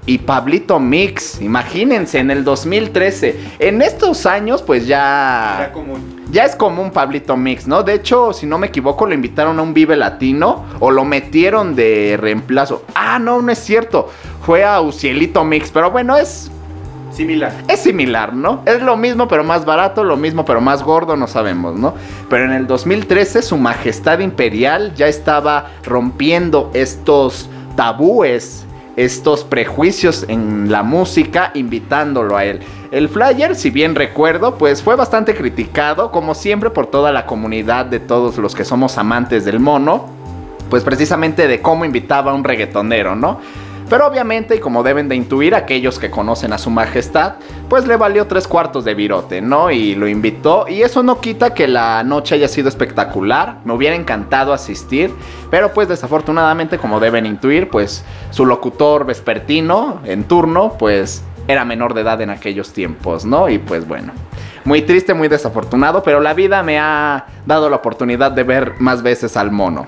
y 0.07 0.19
Pablito 0.19 0.79
Mix. 0.79 1.41
Imagínense, 1.43 2.19
en 2.19 2.31
el 2.31 2.45
2013. 2.45 3.39
En 3.59 3.83
estos 3.83 4.25
años, 4.25 4.63
pues 4.63 4.87
ya. 4.87 5.73
Ya 6.31 6.45
es 6.45 6.57
común 6.57 6.91
Pablito 6.91 7.37
Mix, 7.37 7.67
¿no? 7.67 7.83
De 7.83 7.95
hecho, 7.95 8.33
si 8.33 8.47
no 8.47 8.59
me 8.59 8.69
equivoco, 8.69 9.07
lo 9.07 9.15
invitaron 9.15 9.59
a 9.59 9.63
un 9.63 9.75
Vive 9.75 9.97
Latino 9.97 10.65
o 10.81 10.91
lo 10.91 11.05
metieron 11.05 11.77
de 11.77 12.17
reemplazo. 12.19 12.85
Ah, 12.95 13.19
no, 13.19 13.43
no 13.43 13.53
es 13.53 13.59
cierto. 13.59 14.11
Fue 14.43 14.65
a 14.65 14.81
Ucielito 14.81 15.45
Mix, 15.45 15.71
pero 15.71 15.91
bueno, 15.91 16.17
es. 16.17 16.51
Similar. 17.11 17.53
Es 17.69 17.81
similar, 17.81 18.35
¿no? 18.35 18.63
Es 18.67 18.83
lo 18.83 18.97
mismo, 18.97 19.27
pero 19.27 19.43
más 19.43 19.65
barato, 19.65 20.05
lo 20.05 20.19
mismo, 20.19 20.45
pero 20.45 20.61
más 20.61 20.83
gordo, 20.83 21.17
no 21.17 21.27
sabemos, 21.27 21.75
¿no? 21.75 21.95
Pero 22.29 22.45
en 22.45 22.53
el 22.53 22.67
2013, 22.67 23.41
su 23.41 23.57
majestad 23.57 24.19
imperial 24.19 24.95
ya 24.95 25.07
estaba 25.07 25.71
rompiendo 25.83 26.71
estos 26.75 27.49
tabúes 27.75 28.66
estos 28.97 29.45
prejuicios 29.45 30.25
en 30.29 30.71
la 30.73 30.83
música 30.83 31.51
invitándolo 31.55 32.37
a 32.37 32.45
él. 32.45 32.61
El 32.91 33.09
flyer, 33.09 33.55
si 33.55 33.71
bien 33.71 33.95
recuerdo, 33.95 34.57
pues 34.57 34.83
fue 34.83 34.97
bastante 34.97 35.35
criticado, 35.35 36.11
como 36.11 36.35
siempre, 36.35 36.71
por 36.71 36.87
toda 36.87 37.13
la 37.13 37.27
comunidad 37.27 37.87
de 37.87 38.01
todos 38.01 38.39
los 38.39 38.55
que 38.55 38.65
somos 38.65 38.97
amantes 38.97 39.45
del 39.45 39.61
mono, 39.61 40.07
pues 40.71 40.83
precisamente 40.83 41.47
de 41.47 41.61
cómo 41.61 41.85
invitaba 41.85 42.33
a 42.33 42.35
un 42.35 42.45
reggaetonero, 42.45 43.15
¿no? 43.15 43.41
Pero 43.89 44.07
obviamente, 44.07 44.57
y 44.57 44.59
como 44.59 44.83
deben 44.83 45.09
de 45.09 45.15
intuir 45.15 45.55
aquellos 45.55 46.01
que 46.01 46.11
conocen 46.11 46.53
a 46.53 46.59
su 46.59 46.71
majestad, 46.71 47.35
pues 47.69 47.87
le 47.87 47.97
valió 47.97 48.27
tres 48.27 48.49
cuartos 48.49 48.85
de 48.85 48.95
virote, 48.95 49.41
¿no? 49.41 49.71
Y 49.71 49.95
lo 49.95 50.09
invitó. 50.09 50.67
Y 50.69 50.83
eso 50.83 51.05
no 51.05 51.21
quita 51.21 51.55
que 51.55 51.69
la 51.69 52.03
noche 52.03 52.35
haya 52.35 52.49
sido 52.49 52.69
espectacular. 52.69 53.59
Me 53.65 53.73
hubiera 53.75 53.95
encantado 53.95 54.53
asistir. 54.53 55.15
Pero 55.51 55.73
pues 55.73 55.87
desafortunadamente, 55.87 56.79
como 56.79 56.99
deben 56.99 57.27
intuir, 57.27 57.71
pues 57.71 58.05
su 58.31 58.45
locutor 58.45 59.07
vespertino 59.07 60.01
en 60.05 60.25
turno, 60.25 60.75
pues 60.79 61.23
era 61.47 61.65
menor 61.65 61.95
de 61.95 62.01
edad 62.01 62.21
en 62.21 62.31
aquellos 62.31 62.73
tiempos, 62.73 63.25
¿no? 63.25 63.49
Y 63.49 63.59
pues 63.59 63.87
bueno. 63.87 64.13
Muy 64.65 64.83
triste, 64.83 65.15
muy 65.15 65.29
desafortunado, 65.29 66.03
pero 66.03 66.19
la 66.19 66.35
vida 66.35 66.65
me 66.65 66.81
ha 66.81 67.27
dado 67.47 67.71
la 67.71 67.77
oportunidad 67.77 68.33
de 68.33 68.43
ver 68.43 68.75
más 68.81 69.01
veces 69.01 69.37
al 69.37 69.53
mono. 69.53 69.87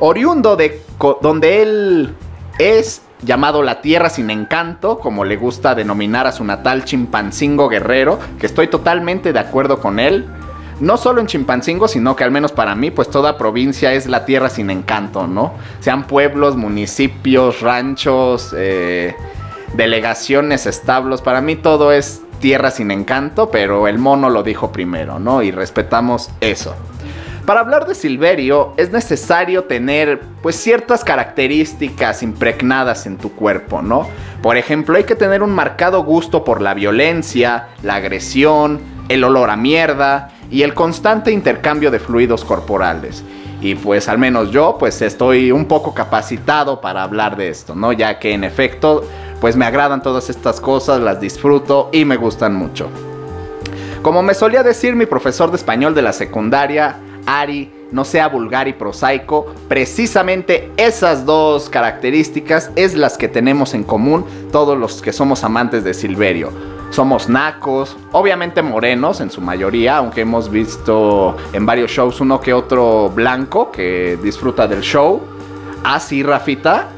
Oriundo 0.00 0.54
de 0.56 0.82
donde 1.22 1.62
él 1.62 2.14
es 2.58 3.02
llamado 3.22 3.62
La 3.62 3.80
Tierra 3.80 4.10
sin 4.10 4.30
Encanto, 4.30 4.98
como 4.98 5.24
le 5.24 5.36
gusta 5.36 5.74
denominar 5.74 6.26
a 6.26 6.32
su 6.32 6.44
natal 6.44 6.84
Chimpancingo 6.84 7.68
Guerrero, 7.68 8.18
que 8.38 8.46
estoy 8.46 8.68
totalmente 8.68 9.32
de 9.32 9.38
acuerdo 9.38 9.78
con 9.80 9.98
él. 9.98 10.26
No 10.80 10.96
solo 10.96 11.20
en 11.20 11.28
Chimpancingo, 11.28 11.86
sino 11.86 12.16
que 12.16 12.24
al 12.24 12.32
menos 12.32 12.50
para 12.50 12.74
mí, 12.74 12.90
pues 12.90 13.08
toda 13.08 13.38
provincia 13.38 13.92
es 13.92 14.06
la 14.06 14.24
tierra 14.24 14.48
sin 14.48 14.70
encanto, 14.70 15.28
¿no? 15.28 15.54
Sean 15.78 16.06
pueblos, 16.08 16.56
municipios, 16.56 17.60
ranchos, 17.60 18.52
eh, 18.56 19.14
delegaciones, 19.74 20.66
establos, 20.66 21.22
para 21.22 21.40
mí 21.40 21.54
todo 21.54 21.92
es 21.92 22.22
tierra 22.40 22.72
sin 22.72 22.90
encanto, 22.90 23.50
pero 23.50 23.86
el 23.86 23.98
mono 23.98 24.28
lo 24.28 24.42
dijo 24.42 24.72
primero, 24.72 25.20
¿no? 25.20 25.42
Y 25.42 25.52
respetamos 25.52 26.30
eso. 26.40 26.74
Para 27.46 27.58
hablar 27.58 27.88
de 27.88 27.96
Silverio 27.96 28.72
es 28.76 28.92
necesario 28.92 29.64
tener 29.64 30.20
pues 30.42 30.54
ciertas 30.54 31.02
características 31.02 32.22
impregnadas 32.22 33.04
en 33.06 33.18
tu 33.18 33.32
cuerpo, 33.32 33.82
¿no? 33.82 34.06
Por 34.42 34.56
ejemplo, 34.56 34.96
hay 34.96 35.02
que 35.02 35.16
tener 35.16 35.42
un 35.42 35.50
marcado 35.50 36.04
gusto 36.04 36.44
por 36.44 36.60
la 36.60 36.72
violencia, 36.72 37.70
la 37.82 37.96
agresión, 37.96 38.80
el 39.08 39.24
olor 39.24 39.50
a 39.50 39.56
mierda 39.56 40.30
y 40.52 40.62
el 40.62 40.72
constante 40.72 41.32
intercambio 41.32 41.90
de 41.90 41.98
fluidos 41.98 42.44
corporales. 42.44 43.24
Y 43.60 43.74
pues 43.74 44.08
al 44.08 44.18
menos 44.18 44.52
yo 44.52 44.76
pues 44.78 45.02
estoy 45.02 45.50
un 45.50 45.64
poco 45.64 45.94
capacitado 45.94 46.80
para 46.80 47.02
hablar 47.02 47.36
de 47.36 47.48
esto, 47.48 47.74
¿no? 47.74 47.92
Ya 47.92 48.20
que 48.20 48.34
en 48.34 48.44
efecto 48.44 49.04
pues 49.40 49.56
me 49.56 49.64
agradan 49.64 50.00
todas 50.00 50.30
estas 50.30 50.60
cosas, 50.60 51.00
las 51.00 51.20
disfruto 51.20 51.90
y 51.92 52.04
me 52.04 52.16
gustan 52.16 52.54
mucho. 52.54 52.88
Como 54.00 54.22
me 54.22 54.34
solía 54.34 54.62
decir 54.62 54.94
mi 54.94 55.06
profesor 55.06 55.50
de 55.50 55.56
español 55.56 55.94
de 55.94 56.02
la 56.02 56.12
secundaria, 56.12 56.98
Ari 57.26 57.72
no 57.92 58.04
sea 58.04 58.28
vulgar 58.28 58.68
y 58.68 58.72
prosaico, 58.72 59.54
precisamente 59.68 60.70
esas 60.76 61.26
dos 61.26 61.68
características 61.68 62.70
es 62.74 62.94
las 62.94 63.18
que 63.18 63.28
tenemos 63.28 63.74
en 63.74 63.84
común 63.84 64.24
todos 64.50 64.78
los 64.78 65.02
que 65.02 65.12
somos 65.12 65.44
amantes 65.44 65.84
de 65.84 65.94
Silverio. 65.94 66.50
Somos 66.90 67.28
nacos, 67.28 67.96
obviamente 68.12 68.60
morenos 68.60 69.20
en 69.20 69.30
su 69.30 69.40
mayoría, 69.40 69.96
aunque 69.96 70.22
hemos 70.22 70.50
visto 70.50 71.36
en 71.52 71.64
varios 71.64 71.90
shows 71.90 72.20
uno 72.20 72.40
que 72.40 72.52
otro 72.52 73.08
blanco 73.08 73.70
que 73.70 74.18
disfruta 74.22 74.66
del 74.66 74.82
show. 74.82 75.22
Ah, 75.84 75.98
sí, 75.98 76.22
Rafita. 76.22 76.88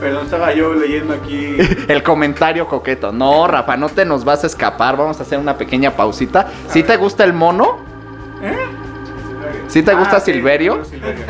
Perdón, 0.00 0.24
estaba 0.24 0.52
yo 0.52 0.74
leyendo 0.74 1.14
aquí. 1.14 1.56
el 1.88 2.02
comentario 2.02 2.68
coqueto. 2.68 3.10
No, 3.10 3.46
Rafa, 3.46 3.76
no 3.78 3.88
te 3.88 4.04
nos 4.04 4.22
vas 4.22 4.44
a 4.44 4.48
escapar. 4.48 4.98
Vamos 4.98 5.18
a 5.18 5.22
hacer 5.22 5.38
una 5.38 5.56
pequeña 5.56 5.92
pausita. 5.92 6.48
¿Sí 6.68 6.82
te 6.82 6.98
gusta 6.98 7.24
el 7.24 7.32
mono? 7.32 7.83
¿Sí 9.74 9.82
te 9.82 9.92
gusta 9.92 10.18
ah, 10.18 10.20
Silverio? 10.20 10.82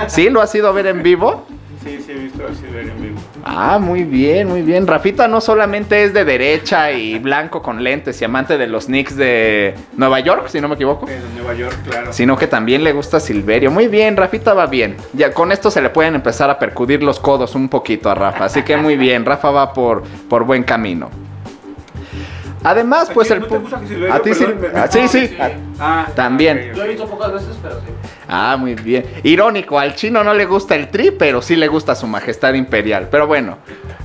Sí, 0.07 0.29
¿Lo 0.29 0.43
has 0.43 0.55
ido 0.55 0.69
a 0.69 0.73
ver 0.73 0.87
en 0.89 1.03
vivo? 1.03 1.47
Sí, 1.83 1.99
sí 2.05 2.13
he 2.13 2.15
visto 2.17 2.47
a 2.47 2.55
Silverio 2.55 2.93
en 2.93 3.03
vivo. 3.03 3.19
Ah, 3.43 3.79
muy 3.79 4.05
bien, 4.05 4.49
muy 4.49 4.61
bien. 4.61 4.87
Rafita 4.87 5.27
no 5.29 5.41
solamente 5.41 6.05
es 6.05 6.13
de 6.13 6.27
derecha 6.27 6.93
y 6.93 7.19
blanco 7.19 7.63
con 7.63 7.83
lentes 7.83 8.21
y 8.21 8.25
amante 8.27 8.59
de 8.59 8.67
los 8.67 8.85
Knicks 8.85 9.17
de 9.17 9.75
Nueva 9.97 10.21
York, 10.21 10.49
si 10.49 10.61
no 10.61 10.69
me 10.69 10.75
equivoco. 10.75 11.07
De 11.07 11.19
Nueva 11.35 11.55
York, 11.55 11.75
claro. 11.89 12.13
Sino 12.13 12.37
que 12.37 12.47
también 12.47 12.85
le 12.85 12.93
gusta 12.93 13.19
Silverio. 13.19 13.71
Muy 13.71 13.89
bien, 13.89 14.15
Rafita 14.15 14.53
va 14.53 14.67
bien. 14.67 14.99
Ya 15.15 15.33
con 15.33 15.51
esto 15.51 15.71
se 15.71 15.81
le 15.81 15.89
pueden 15.89 16.15
empezar 16.15 16.51
a 16.51 16.59
percudir 16.59 17.03
los 17.03 17.21
codos 17.21 17.55
un 17.55 17.71
poquito 17.71 18.11
a 18.11 18.15
Rafa. 18.15 18.45
Así 18.45 18.61
que 18.61 18.77
muy 18.77 18.99
bien, 18.99 19.25
Rafa 19.25 19.53
va 19.53 19.73
por, 19.73 20.03
por 20.29 20.45
buen 20.45 20.65
camino. 20.65 21.09
Además, 22.65 23.11
pues 23.13 23.31
el. 23.31 23.45
¿A 24.11 24.21
ti 24.21 24.35
sí? 24.35 24.47
Sí, 24.91 25.09
sí. 25.09 25.37
Ah, 25.79 26.09
también. 26.15 26.73
Lo 26.75 26.83
he 26.83 26.89
visto 26.89 27.07
pocas 27.07 27.35
veces, 27.35 27.57
pero 27.63 27.75
sí. 27.77 27.87
Ah, 28.27 28.57
muy 28.59 28.75
bien. 28.75 29.05
Irónico, 29.23 29.79
al 29.79 29.95
chino 29.95 30.25
no 30.25 30.33
le 30.33 30.47
gusta 30.47 30.75
el 30.75 30.89
tri, 30.89 31.11
pero 31.11 31.43
sí 31.43 31.57
le 31.57 31.69
gusta 31.69 31.95
su 31.95 32.07
majestad 32.07 32.55
imperial. 32.55 33.09
Pero 33.11 33.27
bueno, 33.27 33.59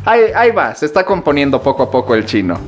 ahí, 0.04 0.24
ahí 0.36 0.52
va, 0.52 0.76
se 0.76 0.86
está 0.86 1.06
componiendo 1.06 1.62
poco 1.62 1.84
a 1.84 1.90
poco 1.92 2.16
el 2.16 2.26
chino. 2.26 2.60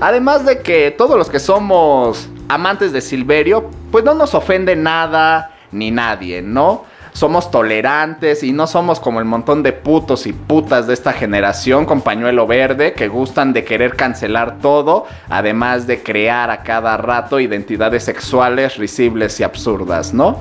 Además 0.00 0.46
de 0.46 0.60
que 0.60 0.90
todos 0.90 1.18
los 1.18 1.28
que 1.28 1.38
somos 1.38 2.28
amantes 2.48 2.92
de 2.92 3.02
Silverio, 3.02 3.70
pues 3.92 4.02
no 4.02 4.14
nos 4.14 4.34
ofende 4.34 4.74
nada 4.74 5.50
ni 5.72 5.90
nadie, 5.90 6.40
¿no? 6.40 6.84
Somos 7.14 7.50
tolerantes 7.50 8.42
y 8.42 8.52
no 8.52 8.66
somos 8.66 8.98
como 8.98 9.20
el 9.20 9.24
montón 9.24 9.62
de 9.62 9.72
putos 9.72 10.26
y 10.26 10.32
putas 10.32 10.88
de 10.88 10.94
esta 10.94 11.12
generación 11.12 11.86
con 11.86 12.02
pañuelo 12.02 12.46
verde 12.48 12.92
que 12.92 13.06
gustan 13.06 13.52
de 13.52 13.64
querer 13.64 13.94
cancelar 13.94 14.58
todo, 14.58 15.06
además 15.28 15.86
de 15.86 16.02
crear 16.02 16.50
a 16.50 16.64
cada 16.64 16.96
rato 16.96 17.38
identidades 17.38 18.02
sexuales 18.02 18.76
risibles 18.78 19.38
y 19.38 19.44
absurdas, 19.44 20.12
¿no? 20.12 20.40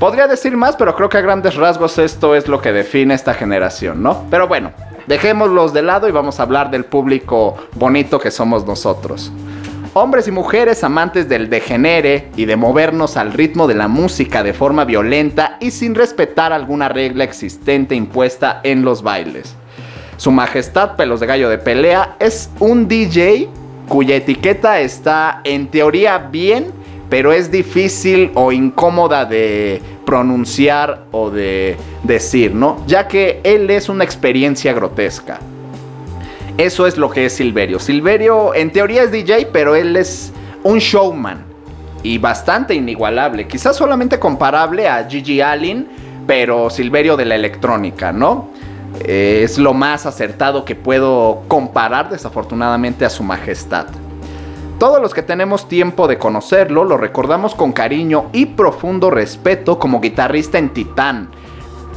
Podría 0.00 0.26
decir 0.26 0.56
más, 0.56 0.74
pero 0.74 0.96
creo 0.96 1.08
que 1.08 1.18
a 1.18 1.20
grandes 1.20 1.54
rasgos 1.54 1.96
esto 1.98 2.34
es 2.34 2.48
lo 2.48 2.60
que 2.60 2.72
define 2.72 3.14
esta 3.14 3.34
generación, 3.34 4.02
¿no? 4.02 4.24
Pero 4.30 4.48
bueno, 4.48 4.72
dejémoslos 5.06 5.72
de 5.72 5.82
lado 5.82 6.08
y 6.08 6.12
vamos 6.12 6.40
a 6.40 6.42
hablar 6.42 6.72
del 6.72 6.86
público 6.86 7.56
bonito 7.74 8.18
que 8.18 8.32
somos 8.32 8.66
nosotros. 8.66 9.30
Hombres 9.92 10.28
y 10.28 10.30
mujeres 10.30 10.84
amantes 10.84 11.28
del 11.28 11.50
degenere 11.50 12.28
y 12.36 12.44
de 12.44 12.54
movernos 12.54 13.16
al 13.16 13.32
ritmo 13.32 13.66
de 13.66 13.74
la 13.74 13.88
música 13.88 14.44
de 14.44 14.52
forma 14.52 14.84
violenta 14.84 15.56
y 15.60 15.72
sin 15.72 15.96
respetar 15.96 16.52
alguna 16.52 16.88
regla 16.88 17.24
existente 17.24 17.96
impuesta 17.96 18.60
en 18.62 18.84
los 18.84 19.02
bailes. 19.02 19.56
Su 20.16 20.30
Majestad 20.30 20.94
Pelos 20.94 21.18
de 21.18 21.26
Gallo 21.26 21.48
de 21.48 21.58
Pelea 21.58 22.14
es 22.20 22.50
un 22.60 22.86
DJ 22.86 23.48
cuya 23.88 24.14
etiqueta 24.14 24.78
está 24.78 25.40
en 25.42 25.66
teoría 25.66 26.18
bien, 26.18 26.66
pero 27.08 27.32
es 27.32 27.50
difícil 27.50 28.30
o 28.36 28.52
incómoda 28.52 29.24
de 29.24 29.82
pronunciar 30.06 31.06
o 31.10 31.30
de 31.30 31.76
decir, 32.04 32.54
¿no? 32.54 32.80
Ya 32.86 33.08
que 33.08 33.40
él 33.42 33.68
es 33.70 33.88
una 33.88 34.04
experiencia 34.04 34.72
grotesca. 34.72 35.40
Eso 36.60 36.86
es 36.86 36.98
lo 36.98 37.08
que 37.08 37.24
es 37.24 37.32
Silverio. 37.32 37.78
Silverio 37.78 38.54
en 38.54 38.70
teoría 38.70 39.04
es 39.04 39.10
DJ, 39.10 39.46
pero 39.50 39.74
él 39.74 39.96
es 39.96 40.30
un 40.62 40.78
showman 40.78 41.42
y 42.02 42.18
bastante 42.18 42.74
inigualable. 42.74 43.48
Quizás 43.48 43.76
solamente 43.76 44.18
comparable 44.18 44.86
a 44.86 45.08
Gigi 45.08 45.40
Allen, 45.40 45.88
pero 46.26 46.68
Silverio 46.68 47.16
de 47.16 47.24
la 47.24 47.34
electrónica, 47.34 48.12
¿no? 48.12 48.50
Eh, 49.00 49.40
es 49.42 49.58
lo 49.58 49.72
más 49.72 50.04
acertado 50.04 50.66
que 50.66 50.74
puedo 50.74 51.44
comparar 51.48 52.10
desafortunadamente 52.10 53.06
a 53.06 53.10
su 53.10 53.22
majestad. 53.22 53.86
Todos 54.78 55.00
los 55.00 55.14
que 55.14 55.22
tenemos 55.22 55.66
tiempo 55.66 56.08
de 56.08 56.18
conocerlo 56.18 56.84
lo 56.84 56.98
recordamos 56.98 57.54
con 57.54 57.72
cariño 57.72 58.26
y 58.34 58.44
profundo 58.44 59.10
respeto 59.10 59.78
como 59.78 59.98
guitarrista 59.98 60.58
en 60.58 60.74
Titán, 60.74 61.30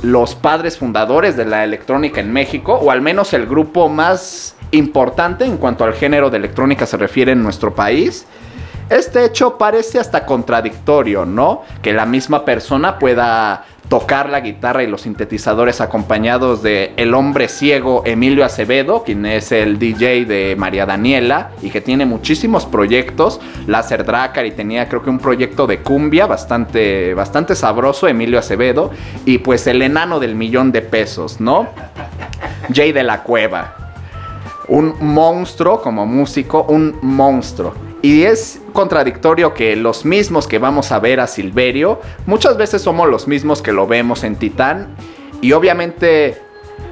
los 0.04 0.36
padres 0.36 0.78
fundadores 0.78 1.38
de 1.38 1.46
la 1.46 1.64
electrónica 1.64 2.20
en 2.22 2.32
México, 2.32 2.74
o 2.74 2.92
al 2.92 3.02
menos 3.02 3.34
el 3.34 3.48
grupo 3.48 3.88
más 3.90 4.56
importante 4.72 5.46
en 5.46 5.58
cuanto 5.58 5.86
al 5.86 5.94
género 5.94 6.30
de 6.30 6.38
electrónica 6.38 6.86
se 6.86 6.98
refiere 6.98 7.32
en 7.32 7.42
nuestro 7.42 7.74
país. 7.74 8.26
Este 8.90 9.26
hecho 9.26 9.58
parece 9.58 10.00
hasta 10.00 10.26
contradictorio, 10.26 11.26
¿no? 11.26 11.62
Que 11.82 11.94
la 11.94 12.06
misma 12.06 12.46
persona 12.46 13.00
pueda 13.00 13.66
tocar 13.90 14.30
la 14.30 14.40
guitarra 14.40 14.84
y 14.84 14.88
los 14.88 15.02
sintetizadores 15.02 15.82
acompañados 15.82 16.64
de 16.64 16.94
el 16.98 17.14
hombre 17.14 17.48
ciego 17.48 18.02
Emilio 18.06 18.46
Acevedo, 18.46 19.04
quien 19.04 19.26
es 19.26 19.52
el 19.52 19.78
DJ 19.78 20.26
de 20.26 20.56
María 20.58 20.86
Daniela 20.86 21.52
y 21.62 21.70
que 21.70 21.82
tiene 21.82 22.06
muchísimos 22.06 22.66
proyectos, 22.66 23.40
Láser 23.68 24.06
Dracar 24.06 24.46
y 24.46 24.52
tenía 24.52 24.88
creo 24.88 25.04
que 25.04 25.10
un 25.10 25.20
proyecto 25.20 25.68
de 25.68 25.80
cumbia 25.80 26.26
bastante 26.26 27.14
bastante 27.14 27.56
sabroso 27.56 28.08
Emilio 28.08 28.40
Acevedo 28.40 28.92
y 29.26 29.40
pues 29.40 29.68
el 29.68 29.82
enano 29.82 30.20
del 30.20 30.36
millón 30.36 30.72
de 30.72 30.82
pesos, 30.82 31.40
¿no? 31.40 31.68
Jay 32.74 32.94
de 32.94 33.04
la 33.04 33.24
Cueva. 33.24 33.76
Un 34.70 34.96
monstruo 35.02 35.82
como 35.82 36.06
músico, 36.06 36.64
un 36.64 36.98
monstruo. 37.02 37.93
Y 38.04 38.24
es 38.24 38.60
contradictorio 38.74 39.54
que 39.54 39.78
los 39.78 40.04
mismos 40.04 40.46
que 40.46 40.60
vamos 40.60 40.92
a 40.92 41.00
ver 41.00 41.22
a 41.22 41.28
Silverio, 41.28 42.02
muchas 42.26 42.58
veces 42.58 42.82
somos 42.82 43.08
los 43.08 43.30
mismos 43.30 43.62
que 43.62 43.72
lo 43.72 43.88
vemos 43.88 44.26
en 44.26 44.36
Titán. 44.36 44.90
Y 45.40 45.54
obviamente 45.54 46.38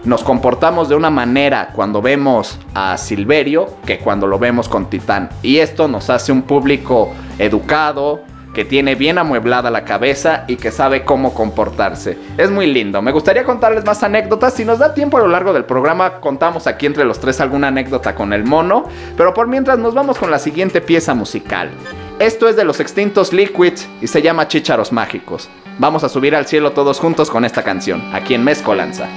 nos 0.06 0.24
comportamos 0.24 0.88
de 0.88 0.96
una 0.96 1.10
manera 1.10 1.74
cuando 1.76 2.02
vemos 2.02 2.58
a 2.74 2.98
Silverio 2.98 3.68
que 3.86 4.00
cuando 4.00 4.26
lo 4.26 4.40
vemos 4.40 4.70
con 4.70 4.90
Titán. 4.90 5.30
Y 5.44 5.58
esto 5.58 5.90
nos 5.90 6.10
hace 6.10 6.32
un 6.32 6.44
público 6.44 7.12
educado, 7.40 8.22
que 8.54 8.66
tiene 8.66 8.96
bien 8.96 9.18
amueblada 9.18 9.72
la 9.72 9.86
cabeza 9.86 10.44
y 10.48 10.58
que 10.58 10.72
sabe 10.72 11.04
cómo 11.04 11.34
comportarse. 11.34 12.18
Es 12.38 12.50
muy 12.50 12.68
lindo. 12.68 13.02
Me 13.02 13.12
gustaría 13.12 13.44
contarles 13.44 13.86
más 13.86 14.04
anécdotas. 14.04 14.54
Si 14.54 14.66
nos 14.66 14.80
da 14.80 14.94
tiempo 14.94 15.18
a 15.18 15.22
lo 15.22 15.28
largo 15.28 15.54
del 15.54 15.66
programa, 15.66 16.20
contamos 16.20 16.68
aquí 16.68 16.86
entre 16.86 17.06
los 17.06 17.20
tres 17.20 17.40
alguna 17.40 17.68
anécdota 17.68 18.16
con 18.16 18.34
el 18.34 18.44
mono. 18.44 18.86
Pero 19.16 19.34
por 19.34 19.48
mientras 19.48 19.80
nos 19.80 19.94
vamos 19.94 20.18
con 20.18 20.32
la 20.32 20.40
siguiente 20.40 20.82
pieza 20.82 21.14
musical. 21.14 21.72
Esto 22.20 22.48
es 22.48 22.56
de 22.56 22.66
los 22.66 22.80
extintos 22.80 23.34
Liquids 23.34 23.88
y 24.02 24.08
se 24.08 24.22
llama 24.22 24.48
Chícharos 24.48 24.92
Mágicos. 24.92 25.50
Vamos 25.80 26.04
a 26.04 26.10
subir 26.10 26.36
al 26.36 26.46
cielo 26.46 26.74
todos 26.74 27.00
juntos 27.00 27.30
con 27.30 27.46
esta 27.46 27.64
canción, 27.64 28.04
aquí 28.14 28.36
en 28.36 28.44
Mezcolanza. 28.44 29.08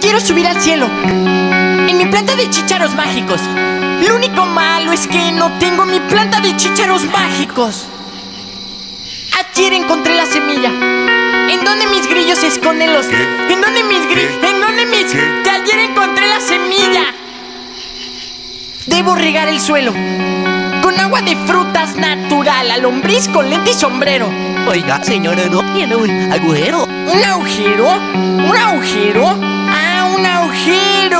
Quiero 0.00 0.20
subir 0.20 0.46
al 0.46 0.60
cielo. 0.60 0.86
En 1.04 1.98
mi 1.98 2.06
planta 2.06 2.36
de 2.36 2.48
chícharos 2.48 2.94
mágicos. 2.94 3.40
Lo 4.06 4.14
único 4.14 4.46
malo 4.46 4.92
es 4.92 5.08
que 5.08 5.32
no 5.32 5.50
tengo 5.58 5.84
mi 5.86 5.98
planta 6.00 6.40
de 6.40 6.56
chícharos 6.56 7.04
mágicos. 7.06 7.97
Ayer 9.38 9.72
encontré 9.72 10.16
la 10.16 10.26
semilla. 10.26 10.68
¿En 10.68 11.64
dónde 11.64 11.86
mis 11.86 12.08
grillos 12.08 12.38
se 12.38 12.48
esconden 12.48 12.92
los? 12.92 13.06
¿En 13.06 13.60
dónde 13.60 13.84
mis 13.84 14.04
grillos? 14.08 14.32
¿En 14.42 14.60
dónde 14.60 14.84
mis? 14.86 15.12
Que 15.44 15.50
ayer 15.50 15.78
encontré 15.78 16.26
la 16.26 16.40
semilla. 16.40 17.14
Debo 18.86 19.14
regar 19.14 19.46
el 19.48 19.60
suelo. 19.60 19.92
Con 20.82 20.98
agua 20.98 21.22
de 21.22 21.36
frutas 21.46 21.94
natural, 21.94 22.68
a 22.68 22.78
lombriz 22.78 23.28
con 23.28 23.48
lente 23.48 23.70
y 23.70 23.74
sombrero. 23.74 24.28
Oiga, 24.66 25.04
señora, 25.04 25.44
¿no 25.48 25.60
tiene 25.72 25.94
un 25.94 26.32
agujero? 26.32 26.84
¿Un 26.84 27.24
agujero? 27.24 27.92
¿Un 27.92 28.56
agujero? 28.56 29.36
¡Ah, 29.70 30.14
un 30.16 30.26
agujero! 30.26 31.18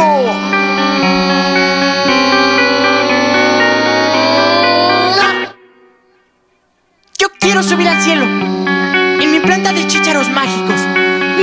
Quiero 7.58 7.70
subir 7.70 7.88
al 7.88 8.00
cielo 8.00 8.24
en 8.24 9.32
mi 9.32 9.40
planta 9.40 9.72
de 9.72 9.84
chícharos 9.86 10.30
mágicos. 10.30 10.80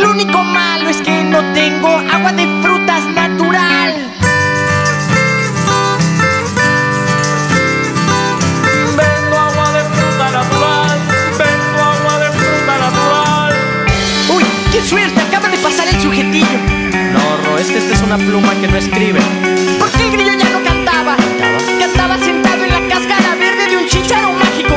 Lo 0.01 0.12
único 0.12 0.43
malo 0.43 0.89
es 0.89 1.01
que 1.01 1.23
no 1.25 1.43
tengo 1.54 1.89
agua 1.89 2.32
de 2.32 2.47
frutas 2.62 3.04
natural. 3.08 3.93
Vendo 8.95 9.38
agua 9.38 9.71
de 9.73 9.84
fruta 9.84 10.32
natural. 10.32 10.99
Vendo 11.38 11.84
agua 11.84 12.19
de 12.19 12.32
fruta 12.32 12.78
natural. 12.78 13.54
¡Uy, 14.36 14.43
qué 14.71 14.82
suerte! 14.82 15.19
Acaba 15.19 15.49
de 15.49 15.58
pasar 15.58 15.88
el 15.89 15.99
sujetillo. 15.99 16.60
No, 17.12 17.19
Ro, 17.43 17.58
es 17.58 17.67
que 17.67 17.78
esta 17.80 17.93
es 17.93 18.01
una 18.01 18.17
pluma 18.17 18.54
que 18.62 18.67
no 18.69 18.78
escribe. 18.78 19.19
¿Por 19.80 19.89
qué 19.91 20.04
el 20.06 20.12
grillo 20.12 20.34
ya 20.34 20.49
no 20.49 20.63
cantaba? 20.63 21.17
Cantaba 21.78 22.17
sentado 22.19 22.63
en 22.63 22.71
la 22.71 22.93
cáscara 22.93 23.36
verde 23.36 23.67
de 23.67 23.78
un 23.78 23.88
chícharo 23.88 24.32
mágico 24.32 24.75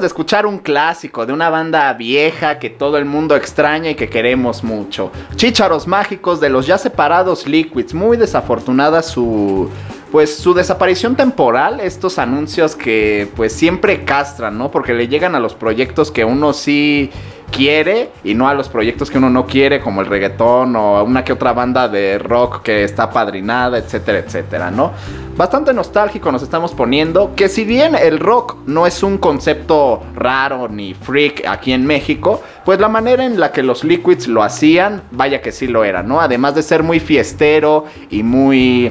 De 0.00 0.06
escuchar 0.06 0.44
un 0.44 0.58
clásico 0.58 1.24
de 1.24 1.32
una 1.32 1.48
banda 1.48 1.90
vieja 1.94 2.58
que 2.58 2.68
todo 2.68 2.98
el 2.98 3.06
mundo 3.06 3.34
extraña 3.34 3.88
y 3.90 3.94
que 3.94 4.10
queremos 4.10 4.62
mucho. 4.62 5.10
Chícharos 5.36 5.86
mágicos 5.86 6.38
de 6.38 6.50
los 6.50 6.66
ya 6.66 6.76
separados 6.76 7.46
Liquids. 7.46 7.94
Muy 7.94 8.18
desafortunada 8.18 9.02
su 9.02 9.70
pues 10.12 10.36
su 10.36 10.54
desaparición 10.54 11.16
temporal, 11.16 11.80
estos 11.80 12.18
anuncios 12.18 12.76
que 12.76 13.28
pues 13.36 13.52
siempre 13.52 14.04
castran, 14.04 14.56
¿no? 14.56 14.70
Porque 14.70 14.94
le 14.94 15.08
llegan 15.08 15.34
a 15.34 15.40
los 15.40 15.54
proyectos 15.54 16.10
que 16.10 16.24
uno 16.24 16.52
sí 16.52 17.10
quiere 17.50 18.10
y 18.24 18.34
no 18.34 18.48
a 18.48 18.54
los 18.54 18.68
proyectos 18.68 19.10
que 19.10 19.18
uno 19.18 19.30
no 19.30 19.46
quiere, 19.46 19.80
como 19.80 20.00
el 20.00 20.06
reggaetón 20.06 20.76
o 20.76 21.02
una 21.04 21.24
que 21.24 21.32
otra 21.32 21.52
banda 21.52 21.88
de 21.88 22.18
rock 22.18 22.62
que 22.62 22.84
está 22.84 23.10
padrinada, 23.10 23.78
etcétera, 23.78 24.18
etcétera, 24.18 24.70
¿no? 24.70 24.92
Bastante 25.36 25.72
nostálgico 25.72 26.32
nos 26.32 26.42
estamos 26.42 26.72
poniendo, 26.72 27.34
que 27.34 27.48
si 27.48 27.64
bien 27.64 27.94
el 27.94 28.18
rock 28.18 28.56
no 28.66 28.86
es 28.86 29.02
un 29.02 29.18
concepto 29.18 30.02
raro 30.14 30.68
ni 30.68 30.94
freak 30.94 31.46
aquí 31.46 31.72
en 31.72 31.86
México, 31.86 32.42
pues 32.64 32.80
la 32.80 32.88
manera 32.88 33.24
en 33.24 33.38
la 33.38 33.52
que 33.52 33.62
los 33.62 33.84
Liquids 33.84 34.28
lo 34.28 34.42
hacían, 34.42 35.02
vaya 35.10 35.42
que 35.42 35.52
sí 35.52 35.66
lo 35.66 35.84
era, 35.84 36.02
¿no? 36.02 36.20
Además 36.20 36.54
de 36.54 36.62
ser 36.62 36.82
muy 36.82 37.00
fiestero 37.00 37.84
y 38.10 38.22
muy 38.22 38.90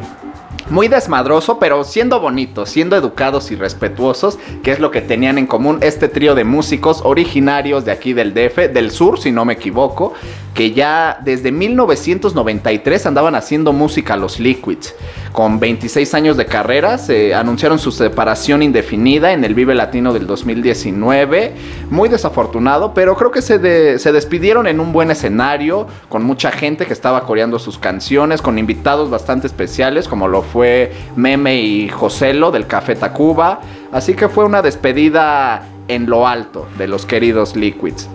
muy 0.69 0.87
desmadroso, 0.87 1.59
pero 1.59 1.83
siendo 1.83 2.19
bonitos, 2.19 2.69
siendo 2.69 2.95
educados 2.95 3.51
y 3.51 3.55
respetuosos, 3.55 4.39
que 4.63 4.71
es 4.71 4.79
lo 4.79 4.91
que 4.91 5.01
tenían 5.01 5.37
en 5.37 5.47
común 5.47 5.79
este 5.81 6.07
trío 6.07 6.35
de 6.35 6.43
músicos 6.43 7.01
originarios 7.03 7.85
de 7.85 7.91
aquí 7.91 8.13
del 8.13 8.33
DF, 8.33 8.73
del 8.73 8.91
sur, 8.91 9.19
si 9.19 9.31
no 9.31 9.45
me 9.45 9.53
equivoco, 9.53 10.13
que 10.53 10.71
ya 10.71 11.19
desde 11.23 11.51
1993 11.51 13.05
andaban 13.05 13.35
haciendo 13.35 13.73
música 13.73 14.15
los 14.15 14.39
Liquids. 14.39 14.95
Con 15.35 15.59
26 15.59 16.13
años 16.13 16.37
de 16.37 16.45
carrera. 16.45 16.97
Se 16.97 17.35
anunciaron 17.35 17.77
su 17.77 17.91
separación 17.91 18.63
indefinida 18.63 19.33
en 19.33 19.43
el 19.43 19.53
Vive 19.53 19.75
Latino 19.75 20.13
del 20.13 20.27
2019. 20.27 21.53
Muy 21.89 22.07
desafortunado, 22.07 22.93
pero 22.93 23.17
creo 23.17 23.31
que 23.31 23.41
se, 23.41 23.59
de- 23.59 23.99
se 23.99 24.13
despidieron 24.13 24.65
en 24.65 24.79
un 24.79 24.93
buen 24.93 25.11
escenario, 25.11 25.87
con 26.07 26.23
mucha 26.23 26.51
gente 26.51 26.85
que 26.85 26.93
estaba 26.93 27.23
coreando 27.25 27.59
sus 27.59 27.77
canciones, 27.77 28.41
con 28.41 28.57
invitados 28.57 29.09
bastante 29.09 29.45
especiales, 29.47 30.07
como 30.07 30.29
lo 30.29 30.41
fue 30.41 30.93
Meme 31.17 31.61
y 31.61 31.89
Joselo 31.89 32.49
del 32.51 32.65
Café 32.65 32.95
Tacuba. 32.95 33.59
Así 33.91 34.13
que 34.13 34.29
fue 34.29 34.45
una 34.45 34.61
despedida 34.61 35.63
en 35.89 36.09
lo 36.09 36.27
alto 36.29 36.65
de 36.77 36.87
los 36.87 37.05
queridos 37.05 37.57
Liquids. 37.57 38.07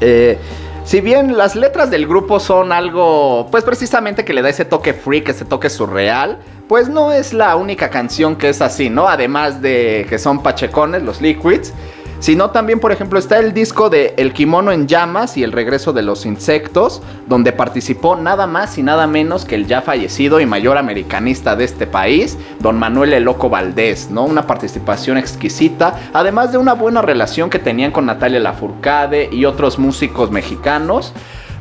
Eh, 0.00 0.38
si 0.84 1.00
bien 1.00 1.36
las 1.36 1.56
letras 1.56 1.90
del 1.90 2.06
grupo 2.06 2.40
son 2.40 2.72
algo, 2.72 3.46
pues 3.50 3.64
precisamente 3.64 4.24
que 4.24 4.32
le 4.32 4.42
da 4.42 4.48
ese 4.48 4.64
toque 4.64 4.92
freak, 4.92 5.28
ese 5.28 5.44
toque 5.44 5.70
surreal, 5.70 6.38
pues 6.68 6.88
no 6.88 7.12
es 7.12 7.32
la 7.32 7.56
única 7.56 7.90
canción 7.90 8.36
que 8.36 8.48
es 8.48 8.60
así, 8.60 8.90
¿no? 8.90 9.08
Además 9.08 9.60
de 9.60 10.06
que 10.08 10.18
son 10.18 10.42
pachecones, 10.42 11.02
los 11.02 11.20
Liquids. 11.20 11.72
Sino 12.20 12.50
también, 12.50 12.80
por 12.80 12.92
ejemplo, 12.92 13.18
está 13.18 13.38
el 13.38 13.54
disco 13.54 13.88
de 13.88 14.12
El 14.18 14.34
Kimono 14.34 14.72
en 14.72 14.86
Llamas 14.86 15.38
y 15.38 15.42
El 15.42 15.52
Regreso 15.52 15.94
de 15.94 16.02
los 16.02 16.26
Insectos, 16.26 17.00
donde 17.26 17.52
participó 17.52 18.14
nada 18.14 18.46
más 18.46 18.76
y 18.76 18.82
nada 18.82 19.06
menos 19.06 19.46
que 19.46 19.54
el 19.54 19.66
ya 19.66 19.80
fallecido 19.80 20.38
y 20.38 20.44
mayor 20.44 20.76
americanista 20.76 21.56
de 21.56 21.64
este 21.64 21.86
país, 21.86 22.36
don 22.58 22.78
Manuel 22.78 23.14
El 23.14 23.24
Loco 23.24 23.48
Valdés, 23.48 24.10
¿no? 24.10 24.24
Una 24.24 24.46
participación 24.46 25.16
exquisita, 25.16 25.98
además 26.12 26.52
de 26.52 26.58
una 26.58 26.74
buena 26.74 27.00
relación 27.00 27.48
que 27.48 27.58
tenían 27.58 27.90
con 27.90 28.04
Natalia 28.04 28.38
Lafourcade 28.38 29.30
y 29.32 29.46
otros 29.46 29.78
músicos 29.78 30.30
mexicanos, 30.30 31.14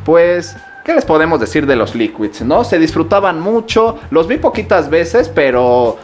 pues... 0.04 0.58
¿Qué 0.86 0.96
les 0.96 1.06
podemos 1.06 1.40
decir 1.40 1.68
de 1.68 1.76
los 1.76 1.94
Liquids, 1.94 2.42
no? 2.42 2.64
Se 2.64 2.80
disfrutaban 2.80 3.40
mucho, 3.40 4.00
los 4.10 4.28
vi 4.28 4.38
poquitas 4.38 4.90
veces, 4.90 5.30
pero 5.30 5.98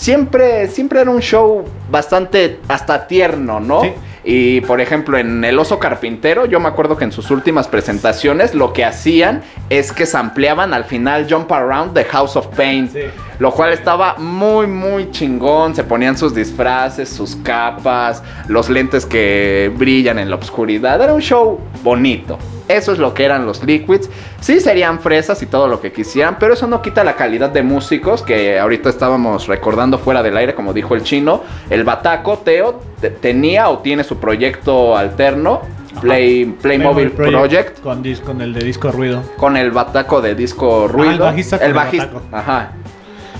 siempre, 0.00 0.66
siempre 0.68 1.02
era 1.02 1.10
un 1.10 1.20
show 1.20 1.62
bastante 1.90 2.58
hasta 2.68 3.06
tierno, 3.06 3.60
¿no? 3.60 3.82
Sí. 3.82 3.92
Y 4.22 4.60
por 4.62 4.80
ejemplo, 4.80 5.18
en 5.18 5.44
El 5.44 5.58
Oso 5.58 5.78
Carpintero, 5.78 6.46
yo 6.46 6.60
me 6.60 6.68
acuerdo 6.68 6.96
que 6.96 7.04
en 7.04 7.12
sus 7.12 7.30
últimas 7.30 7.68
presentaciones 7.68 8.54
lo 8.54 8.72
que 8.72 8.84
hacían 8.84 9.42
es 9.70 9.92
que 9.92 10.06
sampleaban 10.06 10.74
al 10.74 10.84
final 10.84 11.26
Jump 11.28 11.50
Around 11.52 11.94
the 11.94 12.04
House 12.04 12.36
of 12.36 12.46
Pain. 12.48 12.90
Sí. 12.90 13.00
Lo 13.38 13.52
cual 13.52 13.72
estaba 13.72 14.16
muy, 14.16 14.66
muy 14.66 15.10
chingón. 15.10 15.74
Se 15.74 15.84
ponían 15.84 16.16
sus 16.16 16.34
disfraces, 16.34 17.08
sus 17.08 17.36
capas, 17.36 18.22
los 18.48 18.68
lentes 18.68 19.04
que 19.04 19.70
brillan 19.76 20.18
en 20.18 20.30
la 20.30 20.36
oscuridad. 20.36 21.00
Era 21.00 21.14
un 21.14 21.22
show 21.22 21.58
bonito. 21.82 22.38
Eso 22.76 22.92
es 22.92 22.98
lo 22.98 23.14
que 23.14 23.24
eran 23.24 23.46
los 23.46 23.62
Liquids. 23.64 24.08
Sí 24.40 24.60
serían 24.60 25.00
fresas 25.00 25.42
y 25.42 25.46
todo 25.46 25.66
lo 25.68 25.80
que 25.80 25.92
quisieran, 25.92 26.36
pero 26.38 26.54
eso 26.54 26.66
no 26.66 26.80
quita 26.82 27.04
la 27.04 27.16
calidad 27.16 27.50
de 27.50 27.62
músicos 27.62 28.22
que 28.22 28.58
ahorita 28.58 28.88
estábamos 28.88 29.46
recordando 29.48 29.98
fuera 29.98 30.22
del 30.22 30.36
aire, 30.36 30.54
como 30.54 30.72
dijo 30.72 30.94
el 30.94 31.02
chino. 31.02 31.42
El 31.68 31.84
Bataco, 31.84 32.38
Teo, 32.38 32.80
te- 33.00 33.10
tenía 33.10 33.68
o 33.68 33.78
tiene 33.78 34.04
su 34.04 34.18
proyecto 34.18 34.96
alterno, 34.96 35.60
Play, 36.00 36.44
Playmobil 36.62 37.10
Project, 37.10 37.80
Con, 37.80 38.02
con 38.24 38.40
el 38.40 38.54
de 38.54 38.60
disco 38.64 38.92
ruido. 38.92 39.22
con 39.36 39.56
el 39.56 39.70
Bataco 39.72 40.20
de 40.20 40.34
disco 40.34 40.86
ruido. 40.88 41.12
el 41.12 41.18
bajista 41.18 41.56
el 41.56 41.74
bajista. 41.74 42.10
Ajá. 42.32 42.72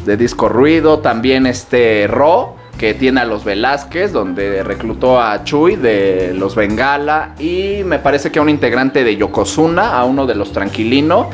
De 0.05 0.17
disco 0.17 0.49
ruido. 0.49 0.99
También 0.99 1.47
este 1.47 2.07
Ro, 2.09 2.57
que 2.81 2.95
tiene 2.95 3.21
a 3.21 3.27
los 3.27 3.45
Velázquez, 3.45 4.11
donde 4.11 4.63
reclutó 4.63 5.21
a 5.21 5.45
Chuy 5.45 5.77
de 5.77 6.33
los 6.35 6.55
Bengala. 6.55 7.35
Y 7.39 7.83
me 7.85 7.99
parece 7.99 8.33
que 8.33 8.39
a 8.39 8.43
un 8.43 8.49
integrante 8.49 9.05
de 9.05 9.17
Yokozuna, 9.17 9.99
a 9.99 10.07
uno 10.07 10.25
de 10.25 10.35
los 10.35 10.51
Tranquilino. 10.53 11.29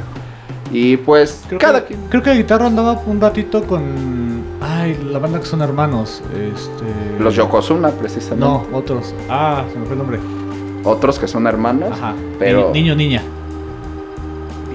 Y 0.73 0.97
pues, 0.97 1.45
Creo, 1.47 1.61
cada 1.61 1.85
que, 1.87 1.95
creo 2.11 2.21
que 2.21 2.31
la 2.31 2.37
guitarra 2.37 2.67
andaba 2.67 3.01
un 3.07 3.21
ratito 3.21 3.63
con. 3.63 4.43
Ay, 4.61 4.99
la 5.09 5.21
banda 5.21 5.39
que 5.39 5.47
son 5.47 5.63
hermanos. 5.63 6.21
Este. 6.35 7.23
Los 7.23 7.37
Yokozuna, 7.37 7.91
precisamente. 7.91 8.45
No, 8.45 8.67
otros. 8.77 9.15
Ah, 9.31 9.63
se 9.73 9.79
me 9.79 9.85
fue 9.87 9.93
el 9.93 9.99
nombre. 9.99 10.19
Otros 10.83 11.17
que 11.21 11.29
son 11.29 11.47
hermanos. 11.47 11.91
Ajá. 11.93 12.13
Pero. 12.41 12.71
Ni- 12.75 12.81
niño, 12.83 12.97
niña. 12.97 13.23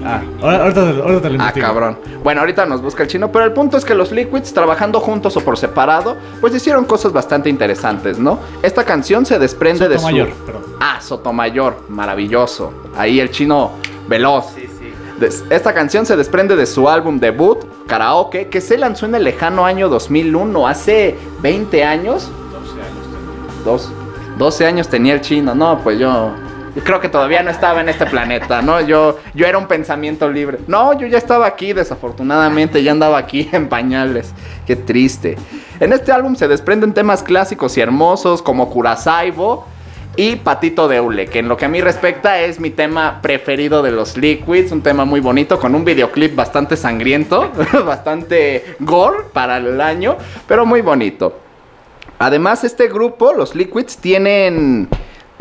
Ah, 0.04 0.20
ahorita, 0.42 0.92
te- 0.92 1.00
ahorita 1.00 1.20
te 1.22 1.30
lo 1.30 1.42
Ah, 1.42 1.52
cabrón. 1.52 1.98
Bueno, 2.24 2.40
ahorita 2.40 2.66
nos 2.66 2.82
busca 2.82 3.02
el 3.04 3.08
chino, 3.08 3.30
pero 3.30 3.44
el 3.44 3.52
punto 3.52 3.76
es 3.76 3.84
que 3.84 3.94
los 3.94 4.10
Liquids, 4.12 4.52
trabajando 4.52 5.00
juntos 5.00 5.36
o 5.36 5.40
por 5.40 5.56
separado, 5.58 6.16
pues 6.40 6.54
hicieron 6.54 6.84
cosas 6.84 7.12
bastante 7.12 7.48
interesantes, 7.48 8.18
¿no? 8.18 8.38
Esta 8.62 8.84
canción 8.84 9.24
se 9.26 9.38
desprende 9.38 9.88
de 9.88 9.96
su... 9.96 10.02
Sotomayor, 10.02 10.30
perdón. 10.46 10.62
Ah, 10.80 10.98
Sotomayor, 11.00 11.76
maravilloso. 11.88 12.72
Ahí 12.96 13.20
el 13.20 13.30
chino 13.30 13.72
veloz. 14.08 14.46
Des- 15.20 15.44
Esta 15.50 15.72
canción 15.72 16.04
se 16.04 16.16
desprende 16.16 16.56
de 16.56 16.66
su 16.66 16.88
álbum 16.88 17.20
debut, 17.20 17.58
Karaoke, 17.86 18.48
que 18.48 18.60
se 18.60 18.76
lanzó 18.78 19.06
en 19.06 19.14
el 19.14 19.24
lejano 19.24 19.64
año 19.64 19.88
2001, 19.88 20.66
hace 20.66 21.16
20 21.42 21.84
años. 21.84 22.28
12 23.64 23.88
años. 23.88 23.92
12 24.38 24.66
años 24.66 24.88
tenía 24.88 25.14
el 25.14 25.20
chino, 25.20 25.54
no, 25.54 25.78
pues 25.80 25.98
yo 25.98 26.30
creo 26.80 27.00
que 27.00 27.08
todavía 27.08 27.42
no 27.42 27.50
estaba 27.50 27.80
en 27.80 27.88
este 27.88 28.06
planeta, 28.06 28.62
¿no? 28.62 28.80
Yo, 28.80 29.18
yo 29.34 29.46
era 29.46 29.58
un 29.58 29.66
pensamiento 29.66 30.28
libre. 30.30 30.58
No, 30.66 30.98
yo 30.98 31.06
ya 31.06 31.18
estaba 31.18 31.46
aquí, 31.46 31.72
desafortunadamente, 31.72 32.82
ya 32.82 32.92
andaba 32.92 33.18
aquí 33.18 33.48
en 33.52 33.68
pañales. 33.68 34.32
Qué 34.66 34.76
triste. 34.76 35.36
En 35.80 35.92
este 35.92 36.12
álbum 36.12 36.36
se 36.36 36.48
desprenden 36.48 36.94
temas 36.94 37.22
clásicos 37.22 37.76
y 37.76 37.80
hermosos 37.80 38.42
como 38.42 38.70
Curasaibo 38.70 39.66
y 40.16 40.36
Patito 40.36 40.88
de 40.88 41.00
Hule, 41.00 41.26
que 41.26 41.38
en 41.38 41.48
lo 41.48 41.56
que 41.56 41.64
a 41.64 41.68
mí 41.68 41.80
respecta 41.80 42.40
es 42.40 42.60
mi 42.60 42.70
tema 42.70 43.20
preferido 43.22 43.82
de 43.82 43.92
los 43.92 44.16
Liquids, 44.16 44.70
un 44.70 44.82
tema 44.82 45.04
muy 45.04 45.20
bonito 45.20 45.58
con 45.58 45.74
un 45.74 45.84
videoclip 45.84 46.34
bastante 46.34 46.76
sangriento, 46.76 47.50
bastante 47.86 48.76
gore 48.80 49.24
para 49.32 49.56
el 49.56 49.80
año, 49.80 50.16
pero 50.46 50.66
muy 50.66 50.82
bonito. 50.82 51.38
Además, 52.18 52.62
este 52.62 52.88
grupo, 52.88 53.32
los 53.32 53.54
Liquids, 53.54 53.96
tienen. 53.96 54.88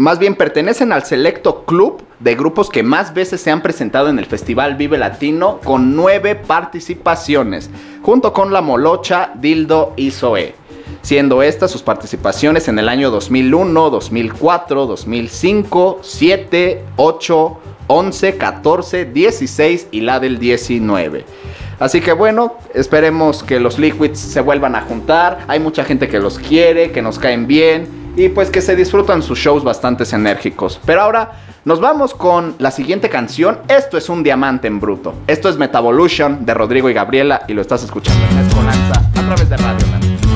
Más 0.01 0.17
bien 0.17 0.33
pertenecen 0.33 0.93
al 0.93 1.05
selecto 1.05 1.63
club 1.63 2.01
de 2.19 2.33
grupos 2.33 2.71
que 2.71 2.81
más 2.81 3.13
veces 3.13 3.39
se 3.39 3.51
han 3.51 3.61
presentado 3.61 4.09
en 4.09 4.17
el 4.17 4.25
Festival 4.25 4.73
Vive 4.73 4.97
Latino 4.97 5.59
con 5.63 5.95
nueve 5.95 6.33
participaciones, 6.33 7.69
junto 8.01 8.33
con 8.33 8.51
La 8.51 8.61
Molocha, 8.61 9.29
Dildo 9.35 9.93
y 9.97 10.09
Zoe. 10.09 10.55
Siendo 11.03 11.43
estas 11.43 11.69
sus 11.69 11.83
participaciones 11.83 12.67
en 12.67 12.79
el 12.79 12.89
año 12.89 13.11
2001, 13.11 13.91
2004, 13.91 14.87
2005, 14.87 15.99
7, 16.01 16.83
8, 16.95 17.57
11, 17.85 18.37
14, 18.37 19.05
16 19.05 19.87
y 19.91 20.01
la 20.01 20.19
del 20.19 20.39
19. 20.39 21.25
Así 21.77 22.01
que 22.01 22.13
bueno, 22.13 22.55
esperemos 22.73 23.43
que 23.43 23.59
los 23.59 23.77
Liquids 23.77 24.19
se 24.19 24.41
vuelvan 24.41 24.75
a 24.75 24.81
juntar. 24.81 25.45
Hay 25.47 25.59
mucha 25.59 25.83
gente 25.83 26.07
que 26.07 26.17
los 26.17 26.39
quiere, 26.39 26.91
que 26.91 27.03
nos 27.03 27.19
caen 27.19 27.45
bien 27.45 28.00
y 28.15 28.29
pues 28.29 28.49
que 28.49 28.61
se 28.61 28.75
disfrutan 28.75 29.21
sus 29.21 29.39
shows 29.39 29.63
bastante 29.63 30.03
enérgicos. 30.13 30.79
Pero 30.85 31.01
ahora 31.01 31.31
nos 31.63 31.79
vamos 31.79 32.13
con 32.13 32.55
la 32.59 32.71
siguiente 32.71 33.09
canción. 33.09 33.59
Esto 33.67 33.97
es 33.97 34.09
un 34.09 34.23
diamante 34.23 34.67
en 34.67 34.79
bruto. 34.79 35.13
Esto 35.27 35.49
es 35.49 35.57
Metavolution 35.57 36.45
de 36.45 36.53
Rodrigo 36.53 36.89
y 36.89 36.93
Gabriela 36.93 37.43
y 37.47 37.53
lo 37.53 37.61
estás 37.61 37.83
escuchando 37.83 38.25
en 38.31 38.39
Escolanza 38.39 39.01
a 39.15 39.21
través 39.21 39.49
de 39.49 39.57
Radio. 39.57 40.30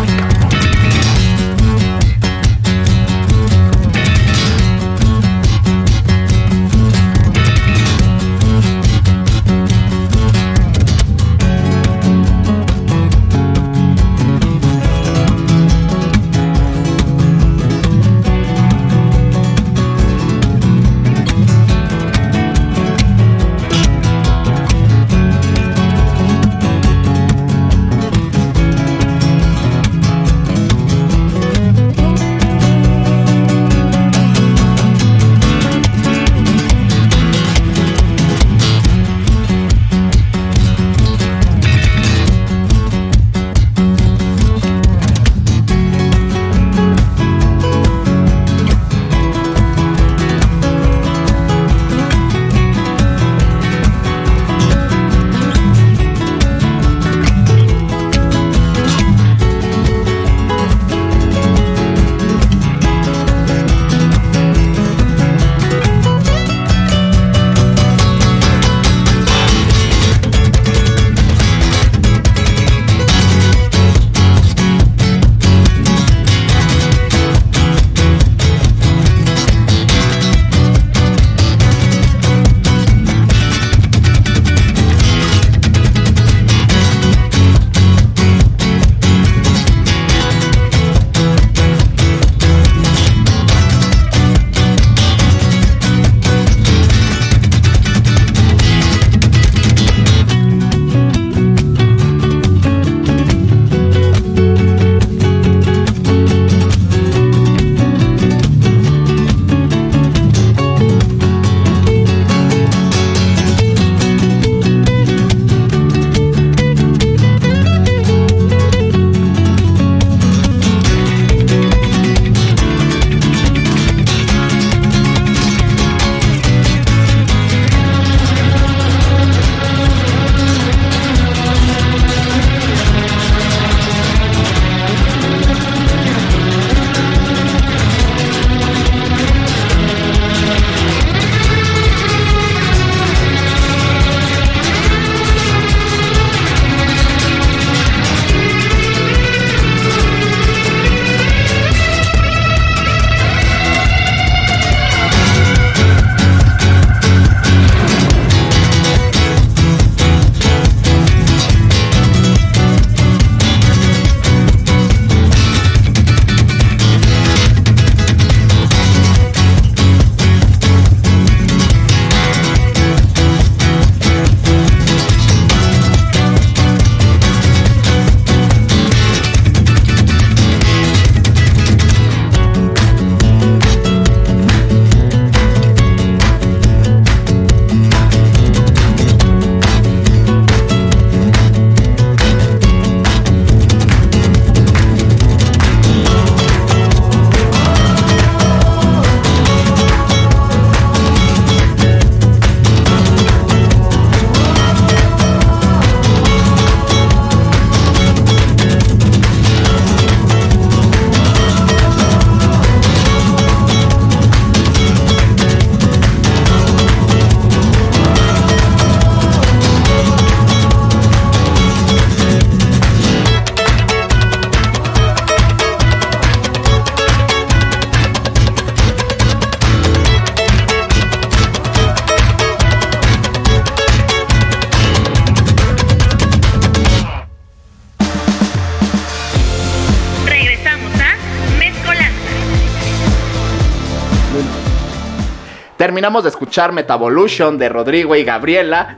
Terminamos 246.06 246.24
de 246.24 246.30
escuchar 246.30 246.72
Metavolution 246.72 247.58
de 247.58 247.68
Rodrigo 247.68 248.15
y 248.15 248.24
Gabriela. 248.24 248.96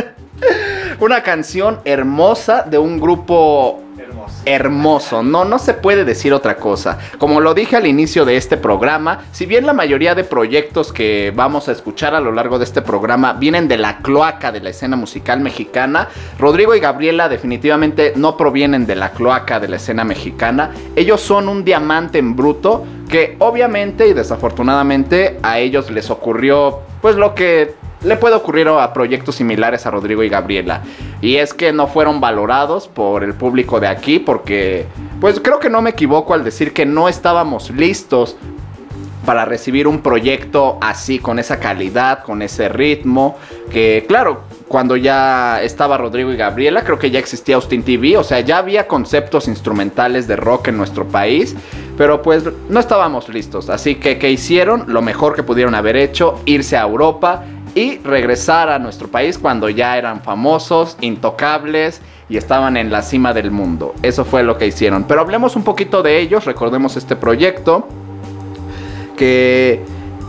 Una 0.98 1.22
canción 1.22 1.80
hermosa 1.84 2.62
de 2.62 2.78
un 2.78 2.98
grupo 2.98 3.82
hermoso. 4.46 5.22
No, 5.22 5.44
no 5.44 5.58
se 5.58 5.74
puede 5.74 6.06
decir 6.06 6.32
otra 6.32 6.56
cosa. 6.56 6.98
Como 7.18 7.42
lo 7.42 7.52
dije 7.52 7.76
al 7.76 7.86
inicio 7.86 8.24
de 8.24 8.38
este 8.38 8.56
programa, 8.56 9.24
si 9.32 9.44
bien 9.44 9.66
la 9.66 9.74
mayoría 9.74 10.14
de 10.14 10.24
proyectos 10.24 10.90
que 10.90 11.34
vamos 11.36 11.68
a 11.68 11.72
escuchar 11.72 12.14
a 12.14 12.20
lo 12.20 12.32
largo 12.32 12.58
de 12.58 12.64
este 12.64 12.80
programa 12.80 13.34
vienen 13.34 13.68
de 13.68 13.76
la 13.76 13.98
cloaca 13.98 14.52
de 14.52 14.60
la 14.60 14.70
escena 14.70 14.96
musical 14.96 15.40
mexicana, 15.40 16.08
Rodrigo 16.38 16.74
y 16.74 16.80
Gabriela 16.80 17.28
definitivamente 17.28 18.14
no 18.16 18.38
provienen 18.38 18.86
de 18.86 18.96
la 18.96 19.10
cloaca 19.10 19.60
de 19.60 19.68
la 19.68 19.76
escena 19.76 20.02
mexicana. 20.02 20.70
Ellos 20.96 21.20
son 21.20 21.48
un 21.48 21.62
diamante 21.62 22.16
en 22.16 22.34
bruto 22.34 22.86
que 23.12 23.36
obviamente 23.40 24.08
y 24.08 24.14
desafortunadamente 24.14 25.38
a 25.42 25.58
ellos 25.58 25.90
les 25.90 26.08
ocurrió 26.08 26.80
pues 27.02 27.14
lo 27.14 27.34
que 27.34 27.74
le 28.04 28.16
puede 28.16 28.34
ocurrir 28.34 28.68
a 28.68 28.92
proyectos 28.94 29.34
similares 29.34 29.84
a 29.84 29.90
Rodrigo 29.90 30.22
y 30.22 30.30
Gabriela. 30.30 30.82
Y 31.20 31.36
es 31.36 31.52
que 31.52 31.72
no 31.72 31.88
fueron 31.88 32.20
valorados 32.20 32.88
por 32.88 33.22
el 33.22 33.34
público 33.34 33.80
de 33.80 33.86
aquí 33.86 34.18
porque, 34.18 34.86
pues 35.20 35.40
creo 35.40 35.60
que 35.60 35.68
no 35.68 35.82
me 35.82 35.90
equivoco 35.90 36.32
al 36.32 36.42
decir 36.42 36.72
que 36.72 36.86
no 36.86 37.06
estábamos 37.06 37.70
listos 37.70 38.36
para 39.26 39.44
recibir 39.44 39.86
un 39.86 40.00
proyecto 40.00 40.78
así, 40.80 41.18
con 41.18 41.38
esa 41.38 41.60
calidad, 41.60 42.24
con 42.24 42.42
ese 42.42 42.68
ritmo, 42.68 43.38
que 43.70 44.04
claro, 44.08 44.42
cuando 44.66 44.96
ya 44.96 45.62
estaba 45.62 45.98
Rodrigo 45.98 46.32
y 46.32 46.36
Gabriela, 46.36 46.82
creo 46.82 46.98
que 46.98 47.10
ya 47.10 47.18
existía 47.18 47.56
Austin 47.56 47.82
TV, 47.82 48.16
o 48.16 48.24
sea, 48.24 48.40
ya 48.40 48.58
había 48.58 48.88
conceptos 48.88 49.46
instrumentales 49.46 50.26
de 50.26 50.36
rock 50.36 50.68
en 50.68 50.78
nuestro 50.78 51.06
país, 51.06 51.54
pero 51.96 52.22
pues 52.22 52.44
no 52.68 52.80
estábamos 52.80 53.28
listos, 53.28 53.68
así 53.70 53.96
que 53.96 54.18
¿qué 54.18 54.30
hicieron? 54.30 54.84
Lo 54.88 55.02
mejor 55.02 55.34
que 55.34 55.42
pudieron 55.42 55.74
haber 55.74 55.96
hecho, 55.96 56.40
irse 56.46 56.76
a 56.76 56.82
Europa 56.82 57.44
y 57.74 57.98
regresar 57.98 58.68
a 58.68 58.78
nuestro 58.78 59.08
país 59.08 59.38
cuando 59.38 59.68
ya 59.68 59.96
eran 59.96 60.22
famosos, 60.22 60.96
intocables 61.00 62.02
y 62.28 62.36
estaban 62.36 62.76
en 62.76 62.90
la 62.90 63.02
cima 63.02 63.32
del 63.32 63.50
mundo. 63.50 63.94
Eso 64.02 64.24
fue 64.24 64.42
lo 64.42 64.58
que 64.58 64.66
hicieron. 64.66 65.04
Pero 65.04 65.20
hablemos 65.20 65.56
un 65.56 65.64
poquito 65.64 66.02
de 66.02 66.18
ellos, 66.18 66.44
recordemos 66.44 66.96
este 66.96 67.16
proyecto 67.16 67.86
que 69.16 69.84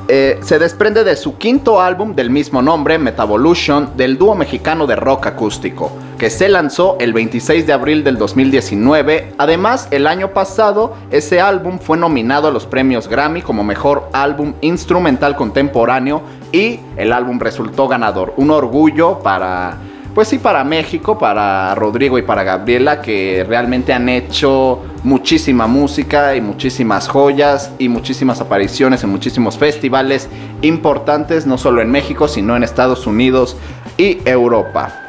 eh, 0.09 0.39
se 0.41 0.59
desprende 0.59 1.03
de 1.05 1.15
su 1.15 1.37
quinto 1.37 1.79
álbum 1.79 2.13
del 2.13 2.29
mismo 2.29 2.61
nombre, 2.61 2.97
Metavolution, 2.97 3.95
del 3.95 4.17
dúo 4.17 4.35
mexicano 4.35 4.85
de 4.85 4.97
rock 4.97 5.27
acústico, 5.27 5.91
que 6.17 6.29
se 6.29 6.49
lanzó 6.49 6.97
el 6.99 7.13
26 7.13 7.65
de 7.65 7.71
abril 7.73 8.03
del 8.03 8.17
2019. 8.17 9.33
Además, 9.37 9.87
el 9.91 10.05
año 10.07 10.33
pasado, 10.33 10.95
ese 11.09 11.39
álbum 11.39 11.79
fue 11.79 11.97
nominado 11.97 12.49
a 12.49 12.51
los 12.51 12.65
premios 12.65 13.07
Grammy 13.07 13.41
como 13.41 13.63
mejor 13.63 14.09
álbum 14.11 14.53
instrumental 14.59 15.37
contemporáneo 15.37 16.21
y 16.51 16.81
el 16.97 17.13
álbum 17.13 17.39
resultó 17.39 17.87
ganador. 17.87 18.33
Un 18.35 18.51
orgullo 18.51 19.19
para 19.19 19.77
pues 20.13 20.27
sí, 20.27 20.37
para 20.37 20.63
México, 20.63 21.17
para 21.17 21.73
Rodrigo 21.75 22.17
y 22.17 22.21
para 22.21 22.43
Gabriela, 22.43 23.01
que 23.01 23.43
realmente 23.47 23.93
han 23.93 24.09
hecho 24.09 24.81
muchísima 25.03 25.65
música 25.65 26.35
y 26.35 26.41
muchísimas 26.41 27.07
joyas 27.07 27.71
y 27.79 27.89
muchísimas 27.89 28.39
apariciones 28.39 29.03
en 29.03 29.09
muchísimos 29.09 29.57
festivales 29.57 30.29
importantes, 30.61 31.47
no 31.47 31.57
solo 31.57 31.81
en 31.81 31.89
México, 31.89 32.27
sino 32.27 32.55
en 32.55 32.63
Estados 32.63 33.07
Unidos 33.07 33.57
y 33.97 34.19
Europa. 34.25 34.99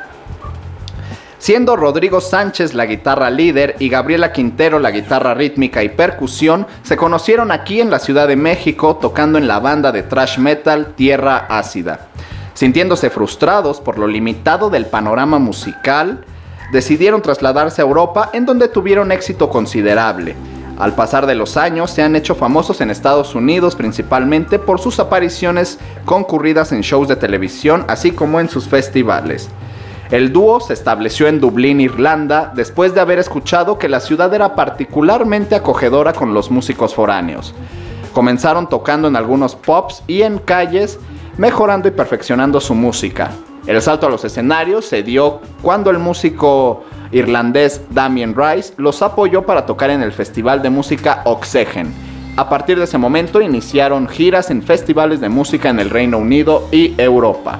Siendo 1.38 1.76
Rodrigo 1.76 2.22
Sánchez 2.22 2.72
la 2.72 2.86
guitarra 2.86 3.28
líder 3.28 3.76
y 3.78 3.90
Gabriela 3.90 4.32
Quintero 4.32 4.78
la 4.78 4.90
guitarra 4.90 5.34
rítmica 5.34 5.84
y 5.84 5.90
percusión, 5.90 6.66
se 6.82 6.96
conocieron 6.96 7.50
aquí 7.50 7.82
en 7.82 7.90
la 7.90 7.98
Ciudad 7.98 8.26
de 8.26 8.36
México 8.36 8.96
tocando 8.96 9.36
en 9.36 9.46
la 9.46 9.60
banda 9.60 9.92
de 9.92 10.04
thrash 10.04 10.38
metal 10.38 10.94
Tierra 10.96 11.44
Ácida. 11.50 12.08
Sintiéndose 12.54 13.10
frustrados 13.10 13.80
por 13.80 13.98
lo 13.98 14.06
limitado 14.06 14.70
del 14.70 14.86
panorama 14.86 15.38
musical, 15.38 16.24
decidieron 16.72 17.20
trasladarse 17.20 17.82
a 17.82 17.84
Europa 17.84 18.30
en 18.32 18.46
donde 18.46 18.68
tuvieron 18.68 19.12
éxito 19.12 19.50
considerable. 19.50 20.36
Al 20.78 20.94
pasar 20.94 21.26
de 21.26 21.34
los 21.34 21.56
años 21.56 21.90
se 21.90 22.02
han 22.02 22.16
hecho 22.16 22.34
famosos 22.34 22.80
en 22.80 22.90
Estados 22.90 23.34
Unidos 23.34 23.76
principalmente 23.76 24.58
por 24.58 24.80
sus 24.80 24.98
apariciones 24.98 25.78
concurridas 26.04 26.72
en 26.72 26.80
shows 26.80 27.06
de 27.06 27.16
televisión 27.16 27.84
así 27.86 28.10
como 28.10 28.40
en 28.40 28.48
sus 28.48 28.66
festivales. 28.66 29.50
El 30.10 30.32
dúo 30.32 30.60
se 30.60 30.74
estableció 30.74 31.28
en 31.28 31.40
Dublín, 31.40 31.80
Irlanda, 31.80 32.52
después 32.54 32.94
de 32.94 33.00
haber 33.00 33.18
escuchado 33.18 33.78
que 33.78 33.88
la 33.88 34.00
ciudad 34.00 34.32
era 34.34 34.54
particularmente 34.54 35.54
acogedora 35.54 36.12
con 36.12 36.34
los 36.34 36.50
músicos 36.50 36.94
foráneos. 36.94 37.54
Comenzaron 38.12 38.68
tocando 38.68 39.08
en 39.08 39.16
algunos 39.16 39.56
pubs 39.56 40.02
y 40.06 40.22
en 40.22 40.38
calles 40.38 40.98
mejorando 41.38 41.88
y 41.88 41.92
perfeccionando 41.92 42.60
su 42.60 42.74
música. 42.74 43.30
El 43.66 43.80
salto 43.80 44.06
a 44.06 44.10
los 44.10 44.24
escenarios 44.24 44.84
se 44.84 45.02
dio 45.02 45.40
cuando 45.62 45.90
el 45.90 45.98
músico 45.98 46.84
irlandés 47.12 47.80
Damien 47.90 48.34
Rice 48.36 48.74
los 48.76 49.00
apoyó 49.00 49.46
para 49.46 49.64
tocar 49.64 49.90
en 49.90 50.02
el 50.02 50.12
Festival 50.12 50.62
de 50.62 50.70
Música 50.70 51.22
Oxygen. 51.24 51.92
A 52.36 52.48
partir 52.48 52.76
de 52.76 52.84
ese 52.84 52.98
momento 52.98 53.40
iniciaron 53.40 54.08
giras 54.08 54.50
en 54.50 54.62
festivales 54.62 55.20
de 55.20 55.28
música 55.28 55.70
en 55.70 55.78
el 55.78 55.88
Reino 55.88 56.18
Unido 56.18 56.68
y 56.72 56.94
Europa. 57.00 57.58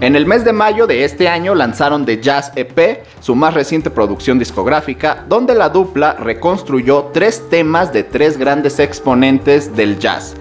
En 0.00 0.16
el 0.16 0.26
mes 0.26 0.44
de 0.44 0.52
mayo 0.52 0.86
de 0.86 1.04
este 1.04 1.28
año 1.28 1.54
lanzaron 1.54 2.04
The 2.04 2.20
Jazz 2.20 2.52
EP, 2.54 3.04
su 3.20 3.34
más 3.34 3.54
reciente 3.54 3.90
producción 3.90 4.38
discográfica, 4.38 5.24
donde 5.28 5.54
la 5.54 5.70
dupla 5.70 6.14
reconstruyó 6.14 7.10
tres 7.14 7.48
temas 7.48 7.92
de 7.92 8.02
tres 8.02 8.36
grandes 8.36 8.78
exponentes 8.78 9.74
del 9.74 9.98
jazz. 9.98 10.34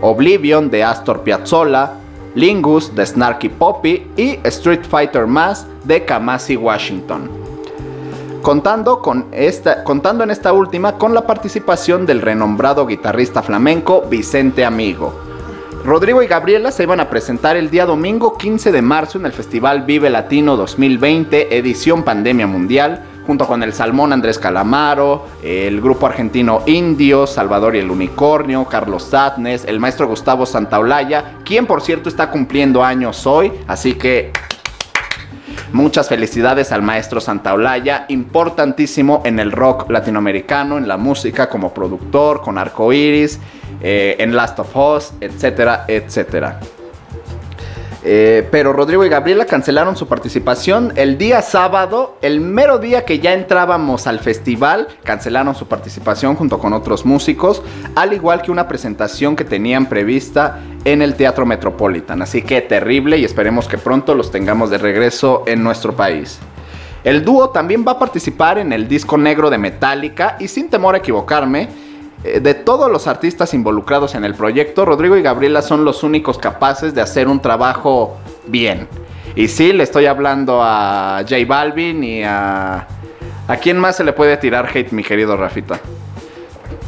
Oblivion 0.00 0.70
de 0.70 0.84
Astor 0.84 1.22
Piazzolla, 1.22 1.92
Lingus 2.34 2.94
de 2.94 3.04
Snarky 3.04 3.48
Poppy 3.48 4.06
y 4.16 4.38
Street 4.44 4.82
Fighter 4.88 5.26
Mass 5.26 5.66
de 5.84 6.04
Kamasi 6.04 6.56
Washington. 6.56 7.28
Contando, 8.42 9.00
con 9.00 9.26
esta, 9.32 9.82
contando 9.82 10.24
en 10.24 10.30
esta 10.30 10.52
última 10.52 10.92
con 10.92 11.14
la 11.14 11.26
participación 11.26 12.06
del 12.06 12.22
renombrado 12.22 12.86
guitarrista 12.86 13.42
flamenco 13.42 14.02
Vicente 14.08 14.64
Amigo. 14.64 15.12
Rodrigo 15.84 16.22
y 16.22 16.26
Gabriela 16.26 16.70
se 16.70 16.82
iban 16.82 17.00
a 17.00 17.08
presentar 17.08 17.56
el 17.56 17.70
día 17.70 17.86
domingo 17.86 18.36
15 18.36 18.72
de 18.72 18.82
marzo 18.82 19.18
en 19.18 19.26
el 19.26 19.32
Festival 19.32 19.82
Vive 19.82 20.10
Latino 20.10 20.56
2020, 20.56 21.56
edición 21.56 22.04
Pandemia 22.04 22.46
Mundial, 22.46 23.04
junto 23.28 23.46
con 23.46 23.62
el 23.62 23.74
Salmón 23.74 24.14
Andrés 24.14 24.38
Calamaro, 24.38 25.26
el 25.42 25.82
grupo 25.82 26.06
argentino 26.06 26.62
Indio, 26.64 27.26
Salvador 27.26 27.76
y 27.76 27.78
el 27.78 27.90
Unicornio, 27.90 28.64
Carlos 28.64 29.02
Satnes, 29.02 29.66
el 29.66 29.78
maestro 29.78 30.08
Gustavo 30.08 30.46
Santaolalla, 30.46 31.34
quien 31.44 31.66
por 31.66 31.82
cierto 31.82 32.08
está 32.08 32.30
cumpliendo 32.30 32.82
años 32.82 33.26
hoy, 33.26 33.52
así 33.66 33.92
que 33.92 34.32
Muchas 35.72 36.08
felicidades 36.08 36.72
al 36.72 36.80
maestro 36.80 37.20
Santaolalla, 37.20 38.06
importantísimo 38.08 39.20
en 39.26 39.38
el 39.38 39.52
rock 39.52 39.90
latinoamericano, 39.90 40.78
en 40.78 40.88
la 40.88 40.96
música 40.96 41.50
como 41.50 41.74
productor, 41.74 42.40
con 42.40 42.56
Arco 42.56 42.90
Iris, 42.90 43.38
eh, 43.82 44.16
en 44.18 44.34
Last 44.34 44.58
of 44.60 44.74
Us, 44.74 45.12
etcétera, 45.20 45.84
etcétera. 45.86 46.60
Eh, 48.10 48.48
pero 48.50 48.72
Rodrigo 48.72 49.04
y 49.04 49.10
Gabriela 49.10 49.44
cancelaron 49.44 49.94
su 49.94 50.08
participación 50.08 50.94
el 50.96 51.18
día 51.18 51.42
sábado, 51.42 52.16
el 52.22 52.40
mero 52.40 52.78
día 52.78 53.04
que 53.04 53.18
ya 53.18 53.34
entrábamos 53.34 54.06
al 54.06 54.20
festival, 54.20 54.88
cancelaron 55.04 55.54
su 55.54 55.66
participación 55.66 56.34
junto 56.34 56.58
con 56.58 56.72
otros 56.72 57.04
músicos, 57.04 57.62
al 57.96 58.14
igual 58.14 58.40
que 58.40 58.50
una 58.50 58.66
presentación 58.66 59.36
que 59.36 59.44
tenían 59.44 59.90
prevista 59.90 60.58
en 60.86 61.02
el 61.02 61.16
Teatro 61.16 61.44
Metropolitan. 61.44 62.22
Así 62.22 62.40
que 62.40 62.62
terrible 62.62 63.18
y 63.18 63.26
esperemos 63.26 63.68
que 63.68 63.76
pronto 63.76 64.14
los 64.14 64.30
tengamos 64.30 64.70
de 64.70 64.78
regreso 64.78 65.42
en 65.46 65.62
nuestro 65.62 65.94
país. 65.94 66.38
El 67.04 67.22
dúo 67.22 67.50
también 67.50 67.84
va 67.86 67.92
a 67.92 67.98
participar 67.98 68.56
en 68.56 68.72
el 68.72 68.88
disco 68.88 69.18
negro 69.18 69.50
de 69.50 69.58
Metallica 69.58 70.36
y 70.40 70.48
sin 70.48 70.70
temor 70.70 70.94
a 70.94 70.98
equivocarme, 70.98 71.68
de 72.22 72.54
todos 72.54 72.90
los 72.90 73.06
artistas 73.06 73.54
involucrados 73.54 74.14
en 74.14 74.24
el 74.24 74.34
proyecto, 74.34 74.84
Rodrigo 74.84 75.16
y 75.16 75.22
Gabriela 75.22 75.62
son 75.62 75.84
los 75.84 76.02
únicos 76.02 76.38
capaces 76.38 76.94
de 76.94 77.00
hacer 77.00 77.28
un 77.28 77.40
trabajo 77.40 78.16
bien. 78.46 78.88
Y 79.36 79.48
sí, 79.48 79.72
le 79.72 79.84
estoy 79.84 80.06
hablando 80.06 80.60
a 80.62 81.20
J 81.22 81.36
Balvin 81.46 82.02
y 82.02 82.22
a... 82.24 82.86
¿A 83.46 83.56
quién 83.56 83.78
más 83.78 83.96
se 83.96 84.04
le 84.04 84.12
puede 84.12 84.36
tirar 84.36 84.68
hate, 84.74 84.90
mi 84.92 85.02
querido 85.02 85.36
Rafita? 85.36 85.80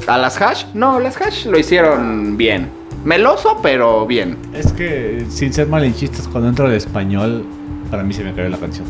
¿A 0.06 0.18
las 0.18 0.40
hash? 0.42 0.64
No, 0.74 1.00
las 1.00 1.18
hash 1.20 1.46
lo 1.46 1.58
hicieron 1.58 2.36
bien. 2.36 2.68
Meloso, 3.04 3.60
pero 3.62 4.04
bien. 4.04 4.36
Es 4.52 4.72
que, 4.72 5.24
sin 5.30 5.54
ser 5.54 5.68
malinchistas, 5.68 6.28
cuando 6.28 6.48
entro 6.48 6.68
de 6.68 6.76
español, 6.76 7.46
para 7.90 8.02
mí 8.02 8.12
se 8.12 8.24
me 8.24 8.34
cayó 8.34 8.48
la 8.48 8.58
canción. 8.58 8.86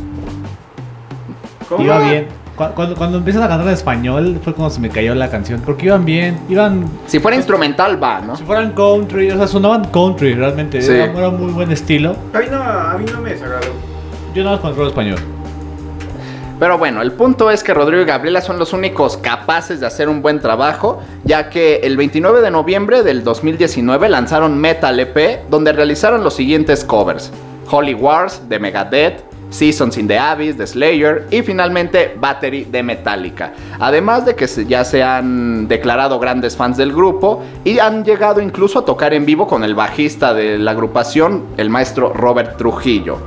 Iba 1.79 2.01
bien. 2.01 2.27
Cu- 2.69 2.75
Cuando, 2.75 2.95
cuando 2.95 3.17
empiezan 3.19 3.43
a 3.43 3.49
cantar 3.49 3.67
en 3.69 3.73
español 3.73 4.39
fue 4.45 4.53
cuando 4.53 4.75
se 4.75 4.81
me 4.81 4.91
cayó 4.91 5.15
la 5.15 5.31
canción. 5.31 5.63
Porque 5.65 5.87
iban 5.87 6.05
bien, 6.05 6.39
iban. 6.51 6.85
Si 7.07 7.19
fuera 7.19 7.37
instrumental, 7.37 8.03
va, 8.03 8.21
¿no? 8.21 8.37
Si 8.37 8.45
fueran 8.45 8.73
country, 8.73 9.31
o 9.31 9.37
sea, 9.39 9.47
sonaban 9.47 9.87
country 9.87 10.35
realmente. 10.35 10.83
Sí. 10.83 10.93
Era, 10.93 11.05
era 11.13 11.31
muy 11.31 11.53
buen 11.53 11.71
estilo. 11.73 12.15
A 12.35 12.39
mí 12.39 12.45
no, 12.51 12.63
a 12.63 12.99
mí 12.99 13.05
no 13.11 13.21
me 13.23 13.31
desagradó. 13.31 13.69
Yo 14.35 14.45
no 14.45 14.61
controlo 14.61 14.89
español. 14.91 15.19
Pero 16.59 16.77
bueno, 16.77 17.01
el 17.01 17.13
punto 17.13 17.51
es 17.51 17.65
que 17.65 17.73
Rodrigo 17.73 18.03
y 18.03 18.05
Gabriela 18.05 18.43
son 18.43 18.59
los 18.59 18.75
únicos 18.75 19.17
capaces 19.17 19.81
de 19.81 19.87
hacer 19.87 20.11
un 20.11 20.21
buen 20.21 20.41
trabajo, 20.41 21.01
ya 21.25 21.49
que 21.49 21.77
el 21.85 21.97
29 21.97 22.43
de 22.43 22.51
noviembre 22.51 23.03
del 23.03 23.25
2019 23.25 24.11
lanzaron 24.11 24.59
Metal 24.59 25.01
EP, 25.01 25.49
donde 25.49 25.73
realizaron 25.73 26.23
los 26.23 26.35
siguientes 26.35 26.85
covers: 26.85 27.33
Holy 27.71 27.95
Wars 27.95 28.43
de 28.51 28.59
Megadeth, 28.59 29.23
Seasons 29.51 29.99
in 29.99 30.09
the 30.09 30.19
Abyss 30.19 30.57
de 30.57 30.67
Slayer 30.67 31.27
y 31.31 31.43
finalmente 31.43 32.17
Battery 32.19 32.65
de 32.65 32.83
Metallica. 32.83 33.53
Además 33.79 34.25
de 34.25 34.35
que 34.35 34.47
ya 34.67 34.85
se 34.85 35.03
han 35.03 35.69
declarado 35.69 36.19
grandes 36.19 36.57
fans 36.57 36.77
del 36.77 36.93
grupo 36.93 37.43
y 37.65 37.79
han 37.79 38.05
llegado 38.05 38.41
incluso 38.41 38.79
a 38.79 38.85
tocar 38.85 39.13
en 39.13 39.27
vivo 39.27 39.47
con 39.47 39.65
el 39.65 39.75
bajista 39.75 40.33
de 40.33 40.59
la 40.59 40.71
agrupación, 40.71 41.45
el 41.57 41.69
maestro 41.71 42.13
Robert 42.15 42.57
Trujillo. 42.57 43.19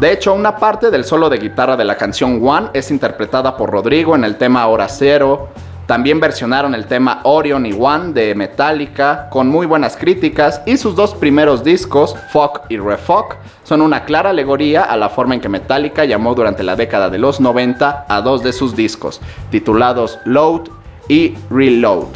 De 0.00 0.12
hecho, 0.12 0.32
una 0.32 0.56
parte 0.56 0.90
del 0.90 1.04
solo 1.04 1.28
de 1.28 1.36
guitarra 1.36 1.76
de 1.76 1.84
la 1.84 1.96
canción 1.96 2.40
One 2.42 2.68
es 2.72 2.90
interpretada 2.90 3.56
por 3.56 3.70
Rodrigo 3.70 4.14
en 4.16 4.24
el 4.24 4.36
tema 4.36 4.66
Hora 4.66 4.88
Cero. 4.88 5.50
También 5.90 6.20
versionaron 6.20 6.76
el 6.76 6.86
tema 6.86 7.18
Orion 7.24 7.66
y 7.66 7.72
One 7.72 8.12
de 8.12 8.32
Metallica 8.36 9.28
con 9.28 9.48
muy 9.48 9.66
buenas 9.66 9.96
críticas 9.96 10.62
y 10.64 10.76
sus 10.76 10.94
dos 10.94 11.16
primeros 11.16 11.64
discos, 11.64 12.14
Fuck 12.30 12.60
y 12.68 12.76
Refuck, 12.76 13.34
son 13.64 13.80
una 13.80 14.04
clara 14.04 14.30
alegoría 14.30 14.84
a 14.84 14.96
la 14.96 15.08
forma 15.08 15.34
en 15.34 15.40
que 15.40 15.48
Metallica 15.48 16.04
llamó 16.04 16.36
durante 16.36 16.62
la 16.62 16.76
década 16.76 17.10
de 17.10 17.18
los 17.18 17.40
90 17.40 18.06
a 18.08 18.20
dos 18.20 18.44
de 18.44 18.52
sus 18.52 18.76
discos, 18.76 19.20
titulados 19.50 20.20
Load 20.26 20.68
y 21.08 21.34
Reload. 21.50 22.06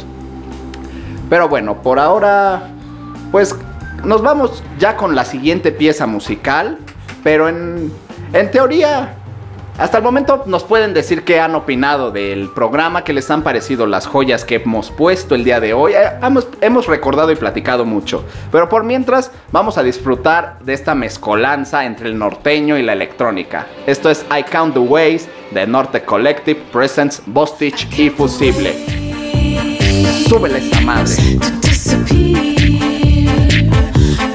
Pero 1.29 1.49
bueno, 1.49 1.81
por 1.81 1.99
ahora, 1.99 2.69
pues 3.33 3.57
nos 4.05 4.21
vamos 4.21 4.63
ya 4.79 4.95
con 4.95 5.15
la 5.15 5.25
siguiente 5.25 5.73
pieza 5.73 6.07
musical. 6.07 6.77
Pero 7.25 7.49
en, 7.49 7.91
en 8.31 8.51
teoría, 8.51 9.15
hasta 9.77 9.97
el 9.97 10.03
momento 10.03 10.43
nos 10.45 10.63
pueden 10.63 10.93
decir 10.93 11.25
qué 11.25 11.41
han 11.41 11.53
opinado 11.53 12.11
del 12.11 12.49
programa, 12.49 13.03
qué 13.03 13.11
les 13.11 13.29
han 13.29 13.43
parecido 13.43 13.85
las 13.85 14.07
joyas 14.07 14.45
que 14.45 14.55
hemos 14.55 14.89
puesto 14.89 15.35
el 15.35 15.43
día 15.43 15.59
de 15.59 15.73
hoy. 15.73 15.93
Eh, 15.93 16.11
Hemos, 16.61 16.87
recordado 16.87 17.31
y 17.31 17.35
platicado 17.35 17.83
mucho. 17.83 18.23
Pero 18.51 18.69
por 18.69 18.83
mientras, 18.85 19.31
vamos 19.51 19.77
a 19.77 19.83
disfrutar 19.83 20.59
de 20.61 20.73
esta 20.73 20.95
mezcolanza 20.95 21.85
entre 21.85 22.07
el 22.09 22.17
norteño 22.17 22.77
y 22.77 22.83
la 22.83 22.93
electrónica. 22.93 23.67
Esto 23.85 24.09
es 24.09 24.25
I 24.31 24.43
Count 24.43 24.73
the 24.73 24.79
Ways 24.79 25.27
de 25.51 25.67
Norte 25.67 26.03
Collective 26.03 26.61
Presents 26.71 27.21
Bostich 27.25 27.87
y 27.99 28.09
Fusible. 28.09 28.73
Súbele 30.29 30.59
esa 30.59 30.81
madre. 30.81 31.13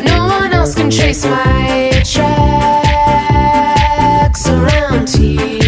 No 0.05 0.29
my 1.31 1.91
here. 5.17 5.60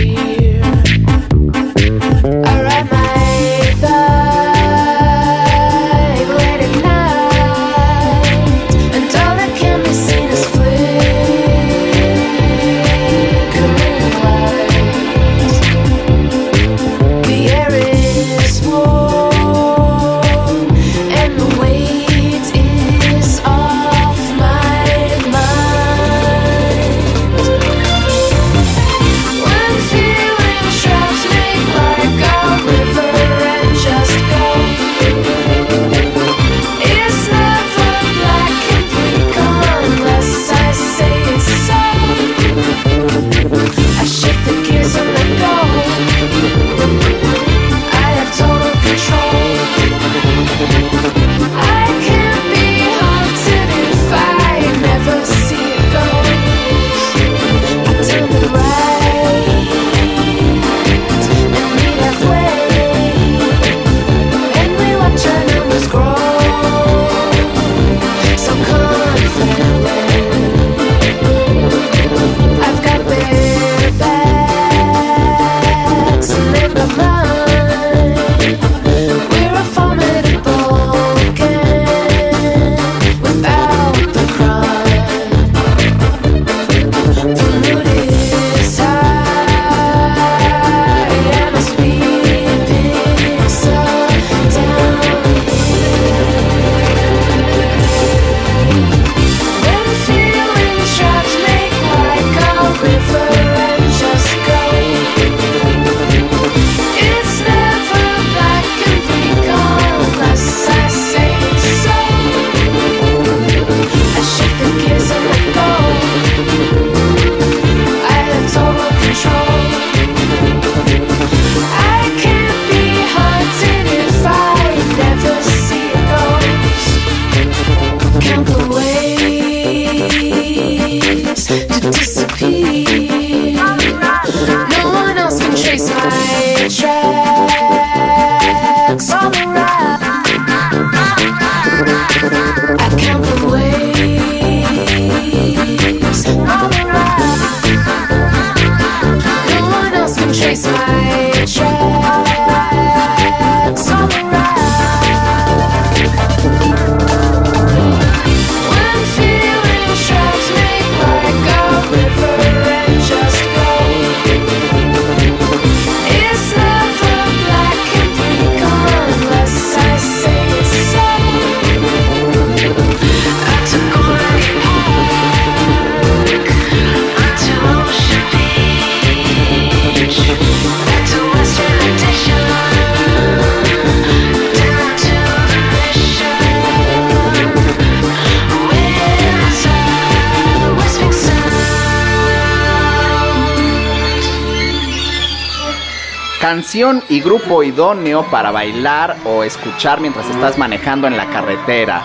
Y 196.75 197.21
grupo 197.21 197.63
idóneo 197.63 198.25
para 198.31 198.51
bailar 198.51 199.19
o 199.27 199.45
escuchar 199.45 200.01
mientras 200.01 200.27
estás 200.31 200.57
manejando 200.57 201.07
en 201.07 201.19
la 201.19 201.27
carretera. 201.27 202.03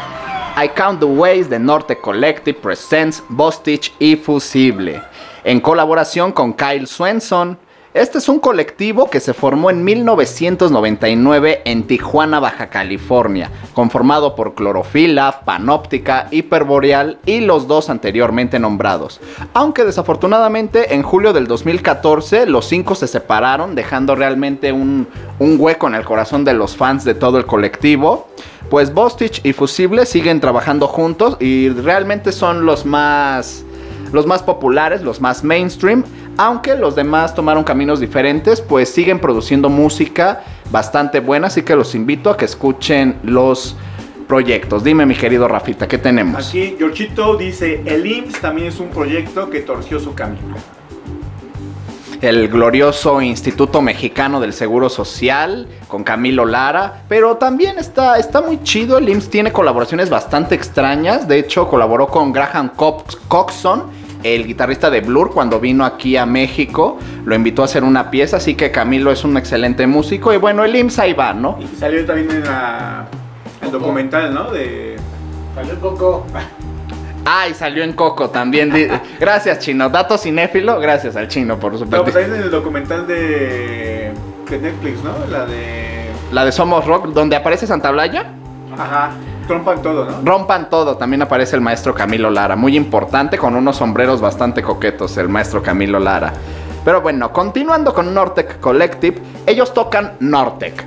I 0.62 0.68
Count 0.68 1.00
the 1.00 1.06
Ways 1.06 1.50
de 1.50 1.58
Norte 1.58 1.98
Collective 1.98 2.60
presents 2.60 3.24
Bostich 3.30 3.94
y 3.98 4.18
Fusible. 4.18 5.02
En 5.46 5.62
colaboración 5.62 6.34
con 6.34 6.52
Kyle 6.52 6.86
Swenson, 6.86 7.58
Este 7.94 8.18
es 8.18 8.28
un 8.28 8.40
colectivo 8.40 9.10
que 9.10 9.22
se 9.22 9.34
formó 9.34 9.70
en 9.70 9.84
1999 9.84 11.62
en 11.64 11.88
Tijuana, 11.88 12.42
Baja 12.42 12.68
California, 12.70 13.50
conformado 13.74 14.36
por 14.36 14.56
Clorofila, 14.56 15.42
Panóptica, 15.46 16.28
Hiperboreal 16.30 17.18
y 17.26 17.40
los 17.40 17.66
dos 17.68 17.90
anteriormente 17.90 18.60
nombrados. 18.60 19.22
Aunque 19.54 19.86
desafortunadamente 19.86 20.96
en 20.96 21.02
julio 21.02 21.32
del 21.32 21.48
2014 21.48 22.46
los 22.46 22.66
cinco 22.66 22.94
se 22.94 23.08
separaron, 23.08 23.74
dejando 23.74 24.16
realmente 24.16 24.74
un, 24.74 25.08
un 25.40 25.56
hueco 25.58 25.88
en 25.88 25.96
el 25.96 26.04
corazón 26.04 26.44
de 26.44 26.54
los 26.54 26.76
fans 26.76 27.06
de 27.06 27.16
todo 27.16 27.38
el 27.38 27.46
colectivo. 27.46 28.28
Pues 28.70 28.94
Bostich 28.94 29.40
y 29.46 29.54
Fusible 29.54 30.06
siguen 30.06 30.42
trabajando 30.42 30.88
juntos 30.88 31.38
y 31.40 31.70
realmente 31.70 32.34
son 32.34 32.66
los 32.66 32.86
más 32.86 33.64
los 34.12 34.26
más 34.26 34.44
populares, 34.44 35.02
los 35.02 35.20
más 35.22 35.44
mainstream, 35.44 36.04
aunque 36.38 36.76
los 36.76 36.96
demás 36.96 37.34
tomaron 37.36 37.64
caminos 37.64 38.00
diferentes, 38.00 38.62
pues 38.62 38.90
siguen 38.90 39.20
produciendo 39.20 39.70
música 39.70 40.44
bastante 40.72 41.20
buena, 41.20 41.48
así 41.48 41.64
que 41.64 41.76
los 41.76 41.96
invito 41.96 42.30
a 42.30 42.38
que 42.38 42.46
escuchen 42.46 43.18
los 43.24 43.76
proyectos. 44.28 44.84
Dime, 44.84 45.06
mi 45.06 45.16
querido 45.16 45.48
Rafita, 45.48 45.88
¿qué 45.88 45.98
tenemos? 45.98 46.48
Aquí 46.50 46.76
Giorgito 46.78 47.36
dice, 47.38 47.82
el 47.86 48.06
IMSS 48.06 48.42
también 48.42 48.68
es 48.68 48.80
un 48.80 48.90
proyecto 48.90 49.50
que 49.50 49.62
torció 49.62 50.00
su 50.00 50.14
camino. 50.14 50.56
el 52.22 52.48
glorioso 52.50 53.22
Instituto 53.22 53.80
Mexicano 53.82 54.40
del 54.42 54.52
Seguro 54.52 54.90
Social 54.90 55.68
con 55.88 56.04
Camilo 56.04 56.46
Lara, 56.46 57.04
pero 57.08 57.38
también 57.38 57.78
está, 57.78 58.18
está 58.18 58.42
muy 58.42 58.62
chido, 58.64 58.98
el 58.98 59.08
IMSS 59.08 59.30
tiene 59.30 59.52
colaboraciones 59.52 60.10
bastante 60.10 60.56
extrañas, 60.56 61.28
de 61.28 61.38
hecho 61.40 61.68
colaboró 61.68 62.08
con 62.08 62.34
Graham 62.34 62.72
Cox- 62.76 63.18
Coxon, 63.28 63.84
el 64.24 64.46
guitarrista 64.46 64.90
de 64.90 65.02
Blur, 65.02 65.32
cuando 65.34 65.60
vino 65.60 65.86
aquí 65.86 66.18
a 66.18 66.26
México, 66.26 66.98
lo 67.26 67.36
invitó 67.36 67.62
a 67.62 67.66
hacer 67.66 67.84
una 67.84 68.10
pieza, 68.10 68.38
así 68.38 68.56
que 68.56 68.72
Camilo 68.72 69.12
es 69.12 69.24
un 69.24 69.38
excelente 69.38 69.88
músico 69.88 70.34
y 70.34 70.38
bueno, 70.38 70.64
el 70.64 70.76
IMSS 70.76 71.00
ahí 71.00 71.14
va, 71.14 71.34
¿no? 71.34 71.58
Y 71.60 71.68
salió 71.78 72.06
también 72.06 72.32
en 72.32 72.44
la, 72.44 73.06
el 73.62 73.72
documental, 73.72 74.34
¿no? 74.34 74.52
De... 74.52 74.96
Salió 75.56 75.74
un 75.74 75.80
poco. 75.80 76.26
Ah, 77.26 77.48
y 77.50 77.54
salió 77.54 77.84
en 77.84 77.94
Coco 77.94 78.30
también. 78.30 78.72
Gracias, 79.20 79.60
Chino. 79.60 79.90
Dato 79.90 80.18
cinéfilo, 80.18 80.80
gracias 80.80 81.16
al 81.18 81.28
Chino 81.28 81.60
por 81.60 81.78
su 81.78 81.86
No, 81.86 82.04
pues 82.04 82.14
también 82.14 82.36
en 82.36 82.44
el 82.44 82.52
documental 82.52 83.06
de, 83.06 84.14
de 84.50 84.60
Netflix, 84.60 85.04
¿no? 85.04 85.14
La 85.30 85.46
de... 85.46 86.06
La 86.32 86.46
de 86.46 86.52
Somos 86.52 86.86
Rock, 86.86 87.08
donde 87.08 87.36
aparece 87.36 87.68
Santa 87.68 87.92
Blaya. 87.92 88.28
Ajá, 88.78 89.12
trompan 89.48 89.82
todo, 89.82 90.06
¿no? 90.06 90.22
Rompan 90.24 90.70
todo, 90.70 90.98
también 90.98 91.22
aparece 91.22 91.56
el 91.56 91.62
maestro 91.62 91.96
Camilo 91.96 92.30
Lara, 92.30 92.56
muy 92.56 92.76
importante, 92.76 93.38
con 93.38 93.56
unos 93.56 93.78
sombreros 93.78 94.22
bastante 94.22 94.62
coquetos, 94.62 95.18
el 95.18 95.30
maestro 95.30 95.64
Camilo 95.64 96.00
Lara. 96.00 96.34
Pero 96.86 97.02
bueno, 97.02 97.34
continuando 97.34 97.94
con 97.94 98.14
Nortec 98.14 98.60
Collective, 98.60 99.20
ellos 99.46 99.74
tocan 99.74 100.14
Nortec, 100.20 100.86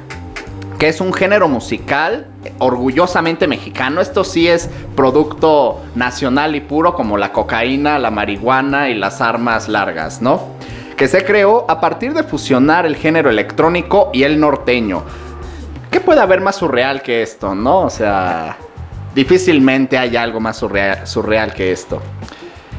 que 0.78 0.88
es 0.88 1.00
un 1.00 1.12
género 1.12 1.48
musical 1.48 2.26
orgullosamente 2.58 3.46
mexicano. 3.46 4.00
Esto 4.00 4.24
sí 4.24 4.48
es 4.48 4.70
producto 4.96 5.82
nacional 5.94 6.54
y 6.54 6.60
puro, 6.60 6.94
como 6.94 7.18
la 7.18 7.32
cocaína, 7.32 7.98
la 7.98 8.10
marihuana 8.10 8.88
y 8.88 8.94
las 8.94 9.20
armas 9.20 9.68
largas, 9.68 10.22
¿no? 10.22 10.40
Que 10.96 11.08
se 11.08 11.24
creó 11.24 11.66
a 11.68 11.80
partir 11.80 12.14
de 12.14 12.22
fusionar 12.22 12.86
el 12.86 12.96
género 12.96 13.28
electrónico 13.28 14.10
y 14.12 14.22
el 14.22 14.40
norteño. 14.40 15.02
¿Qué 15.90 16.00
puede 16.00 16.20
haber 16.20 16.40
más 16.40 16.56
surreal 16.56 17.02
que 17.02 17.22
esto, 17.22 17.54
no? 17.54 17.80
O 17.80 17.90
sea, 17.90 18.56
difícilmente 19.14 19.98
hay 19.98 20.16
algo 20.16 20.38
más 20.38 20.56
surreal, 20.58 21.06
surreal 21.06 21.52
que 21.52 21.72
esto. 21.72 22.00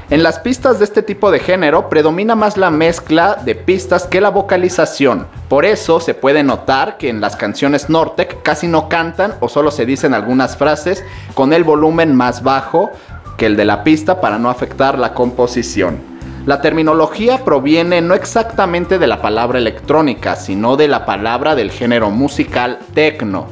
En 0.09 0.24
las 0.24 0.39
pistas 0.39 0.78
de 0.78 0.86
este 0.86 1.03
tipo 1.03 1.32
de 1.32 1.39
género 1.39 1.89
predomina 1.89 2.36
más 2.36 2.57
la 2.57 2.70
mezcla 2.70 3.36
de 3.45 3.55
pistas 3.55 4.07
que 4.07 4.20
la 4.20 4.30
vocalización. 4.30 5.26
Por 5.47 5.64
eso 5.66 6.01
se 6.01 6.14
puede 6.14 6.43
notar 6.43 6.97
que 6.97 7.07
en 7.07 7.22
las 7.22 7.38
canciones 7.38 7.89
Nortec 7.89 8.41
casi 8.41 8.68
no 8.68 8.89
cantan 8.89 9.36
o 9.39 9.47
solo 9.47 9.72
se 9.72 9.86
dicen 9.86 10.14
algunas 10.14 10.57
frases 10.57 11.03
con 11.34 11.53
el 11.53 11.64
volumen 11.64 12.14
más 12.14 12.43
bajo 12.43 12.91
que 13.38 13.45
el 13.45 13.55
de 13.55 13.64
la 13.64 13.86
pista 13.86 14.20
para 14.20 14.38
no 14.38 14.49
afectar 14.49 14.99
la 14.99 15.14
composición. 15.14 16.11
La 16.46 16.60
terminología 16.60 17.46
proviene 17.46 18.02
no 18.02 18.16
exactamente 18.16 18.98
de 18.98 19.06
la 19.06 19.22
palabra 19.22 19.60
electrónica, 19.60 20.36
sino 20.36 20.76
de 20.76 20.88
la 20.88 21.06
palabra 21.06 21.54
del 21.54 21.70
género 21.70 22.10
musical 22.10 22.80
tecno, 22.96 23.46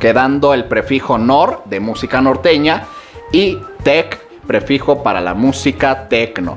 quedando 0.00 0.52
el 0.52 0.64
prefijo 0.64 1.18
nor 1.18 1.62
de 1.66 1.78
música 1.78 2.20
norteña 2.20 2.86
y 3.30 3.58
tec 3.84 4.18
prefijo 4.44 5.04
para 5.04 5.20
la 5.20 5.34
música 5.34 6.08
tecno. 6.08 6.56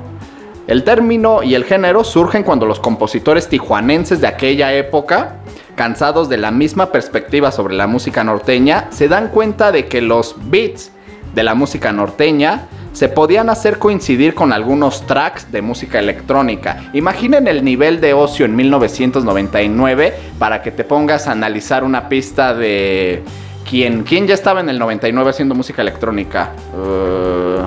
El 0.66 0.82
término 0.82 1.44
y 1.44 1.54
el 1.54 1.64
género 1.64 2.02
surgen 2.02 2.42
cuando 2.42 2.66
los 2.66 2.80
compositores 2.80 3.48
tijuanenses 3.48 4.20
de 4.20 4.26
aquella 4.26 4.72
época, 4.72 5.36
cansados 5.76 6.28
de 6.28 6.38
la 6.38 6.50
misma 6.50 6.90
perspectiva 6.90 7.52
sobre 7.52 7.76
la 7.76 7.86
música 7.86 8.24
norteña, 8.24 8.88
se 8.90 9.06
dan 9.06 9.28
cuenta 9.28 9.70
de 9.70 9.86
que 9.86 10.00
los 10.00 10.34
beats 10.50 10.90
de 11.32 11.44
la 11.44 11.54
música 11.54 11.92
norteña 11.92 12.66
se 12.94 13.08
podían 13.10 13.50
hacer 13.50 13.78
coincidir 13.78 14.34
con 14.34 14.52
algunos 14.52 15.06
tracks 15.06 15.52
de 15.52 15.60
música 15.60 15.98
electrónica. 15.98 16.84
Imaginen 16.94 17.46
el 17.48 17.62
nivel 17.62 18.00
de 18.00 18.14
ocio 18.14 18.46
en 18.46 18.56
1999 18.56 20.14
para 20.38 20.62
que 20.62 20.70
te 20.70 20.84
pongas 20.84 21.26
a 21.28 21.32
analizar 21.32 21.84
una 21.84 22.08
pista 22.08 22.54
de... 22.54 23.22
¿Quién, 23.68 24.02
quién 24.04 24.26
ya 24.26 24.34
estaba 24.34 24.60
en 24.60 24.68
el 24.68 24.78
99 24.78 25.30
haciendo 25.30 25.54
música 25.54 25.82
electrónica? 25.82 26.50
Eh, 26.76 27.58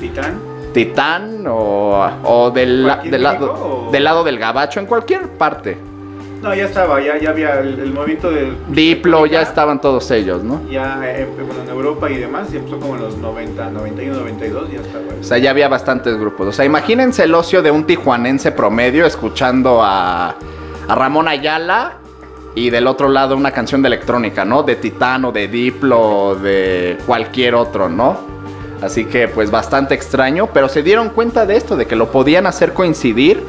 Titán. 0.00 0.38
Titán 0.74 1.44
o, 1.48 2.06
o 2.24 2.50
del, 2.50 2.86
la- 2.86 2.94
¿Joaquín 2.94 3.10
del 3.10 3.22
lado, 3.22 3.86
o- 3.88 3.90
del 3.90 4.04
lado 4.04 4.22
del 4.24 4.38
gabacho, 4.38 4.80
en 4.80 4.86
cualquier 4.86 5.28
parte. 5.30 5.78
No, 6.42 6.54
ya 6.54 6.66
estaba, 6.66 7.00
ya, 7.00 7.18
ya 7.18 7.30
había 7.30 7.60
el, 7.60 7.80
el 7.80 7.92
movimiento 7.92 8.30
del... 8.30 8.56
Diplo, 8.68 9.26
ya 9.26 9.42
estaban 9.42 9.80
todos 9.80 10.08
ellos, 10.12 10.44
¿no? 10.44 10.62
Ya 10.70 11.00
eh, 11.04 11.26
bueno, 11.36 11.62
en 11.62 11.68
Europa 11.68 12.08
y 12.10 12.18
demás, 12.18 12.52
ya 12.52 12.58
empezó 12.58 12.78
como 12.78 12.94
en 12.94 13.02
los 13.02 13.16
90, 13.18 13.70
91, 13.70 14.20
92, 14.20 14.70
ya 14.70 14.80
estaba. 14.80 15.04
O 15.20 15.24
sea, 15.24 15.38
ya 15.38 15.50
había 15.50 15.68
bastantes 15.68 16.16
grupos. 16.16 16.46
O 16.48 16.52
sea, 16.52 16.64
imagínense 16.64 17.24
el 17.24 17.34
ocio 17.34 17.60
de 17.60 17.72
un 17.72 17.84
tijuanense 17.84 18.52
promedio 18.52 19.04
escuchando 19.04 19.82
a, 19.82 20.36
a 20.86 20.94
Ramón 20.94 21.26
Ayala 21.26 21.98
y 22.54 22.70
del 22.70 22.86
otro 22.86 23.08
lado 23.08 23.36
una 23.36 23.50
canción 23.50 23.82
de 23.82 23.88
electrónica, 23.88 24.44
¿no? 24.44 24.62
De 24.62 24.76
Titán 24.76 25.24
o 25.24 25.32
de 25.32 25.48
Diplo 25.48 26.36
de 26.36 26.98
cualquier 27.06 27.56
otro, 27.56 27.88
¿no? 27.88 28.38
Así 28.80 29.06
que 29.06 29.26
pues 29.26 29.50
bastante 29.50 29.94
extraño, 29.94 30.48
pero 30.52 30.68
se 30.68 30.82
dieron 30.82 31.10
cuenta 31.10 31.46
de 31.46 31.56
esto, 31.56 31.76
de 31.76 31.86
que 31.86 31.96
lo 31.96 32.10
podían 32.12 32.46
hacer 32.46 32.72
coincidir. 32.72 33.42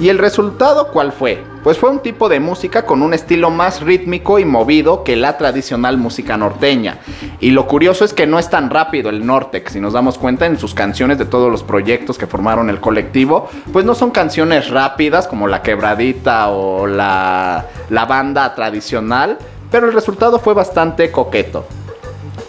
¿Y 0.00 0.08
el 0.08 0.18
resultado 0.18 0.88
cuál 0.88 1.12
fue? 1.12 1.40
Pues 1.62 1.78
fue 1.78 1.88
un 1.88 2.00
tipo 2.00 2.28
de 2.28 2.40
música 2.40 2.84
con 2.84 3.00
un 3.00 3.14
estilo 3.14 3.50
más 3.50 3.80
rítmico 3.80 4.40
y 4.40 4.44
movido 4.44 5.04
que 5.04 5.14
la 5.14 5.38
tradicional 5.38 5.98
música 5.98 6.36
norteña. 6.36 6.98
Y 7.38 7.52
lo 7.52 7.66
curioso 7.68 8.04
es 8.04 8.12
que 8.12 8.26
no 8.26 8.40
es 8.40 8.50
tan 8.50 8.70
rápido 8.70 9.08
el 9.08 9.24
Nortex, 9.24 9.72
si 9.72 9.80
nos 9.80 9.92
damos 9.92 10.18
cuenta 10.18 10.46
en 10.46 10.58
sus 10.58 10.74
canciones 10.74 11.16
de 11.16 11.26
todos 11.26 11.50
los 11.50 11.62
proyectos 11.62 12.18
que 12.18 12.26
formaron 12.26 12.70
el 12.70 12.80
colectivo, 12.80 13.48
pues 13.72 13.84
no 13.84 13.94
son 13.94 14.10
canciones 14.10 14.68
rápidas 14.68 15.28
como 15.28 15.46
la 15.46 15.62
quebradita 15.62 16.50
o 16.50 16.88
la, 16.88 17.66
la 17.88 18.04
banda 18.04 18.52
tradicional, 18.54 19.38
pero 19.70 19.86
el 19.86 19.92
resultado 19.92 20.40
fue 20.40 20.54
bastante 20.54 21.12
coqueto. 21.12 21.66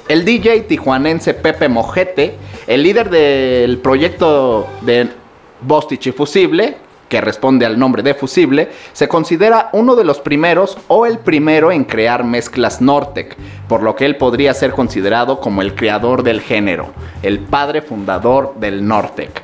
El 0.07 0.25
DJ 0.25 0.61
tijuanense 0.61 1.35
Pepe 1.35 1.69
Mojete, 1.69 2.37
el 2.65 2.81
líder 2.81 3.11
del 3.11 3.77
proyecto 3.77 4.65
de 4.81 5.09
Bostich 5.61 6.07
y 6.07 6.11
Fusible, 6.11 6.84
que 7.09 7.21
responde 7.21 7.65
al 7.65 7.77
nombre 7.77 8.03
de 8.03 8.13
Fusible, 8.13 8.69
se 8.93 9.07
considera 9.07 9.69
uno 9.73 9.95
de 9.95 10.03
los 10.03 10.19
primeros 10.19 10.77
o 10.87 11.05
el 11.05 11.19
primero 11.19 11.71
en 11.71 11.83
crear 11.83 12.23
mezclas 12.23 12.81
Nortec, 12.81 13.37
por 13.67 13.83
lo 13.83 13.95
que 13.95 14.05
él 14.05 14.17
podría 14.17 14.53
ser 14.53 14.71
considerado 14.71 15.39
como 15.39 15.61
el 15.61 15.75
creador 15.75 16.23
del 16.23 16.41
género, 16.41 16.87
el 17.21 17.39
padre 17.39 17.81
fundador 17.81 18.55
del 18.59 18.87
Nortec. 18.87 19.41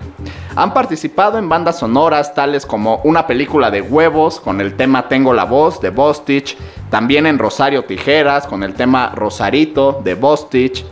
Han 0.55 0.73
participado 0.73 1.37
en 1.37 1.47
bandas 1.47 1.79
sonoras 1.79 2.33
tales 2.33 2.65
como 2.65 3.01
una 3.03 3.25
película 3.25 3.71
de 3.71 3.81
huevos 3.81 4.39
con 4.39 4.59
el 4.59 4.75
tema 4.75 5.07
Tengo 5.07 5.33
la 5.33 5.45
voz 5.45 5.79
de 5.79 5.89
Bostich, 5.89 6.57
también 6.89 7.25
en 7.25 7.39
Rosario 7.39 7.85
Tijeras 7.85 8.47
con 8.47 8.63
el 8.63 8.73
tema 8.73 9.13
Rosarito 9.15 10.01
de 10.03 10.15
Bostich, 10.15 10.85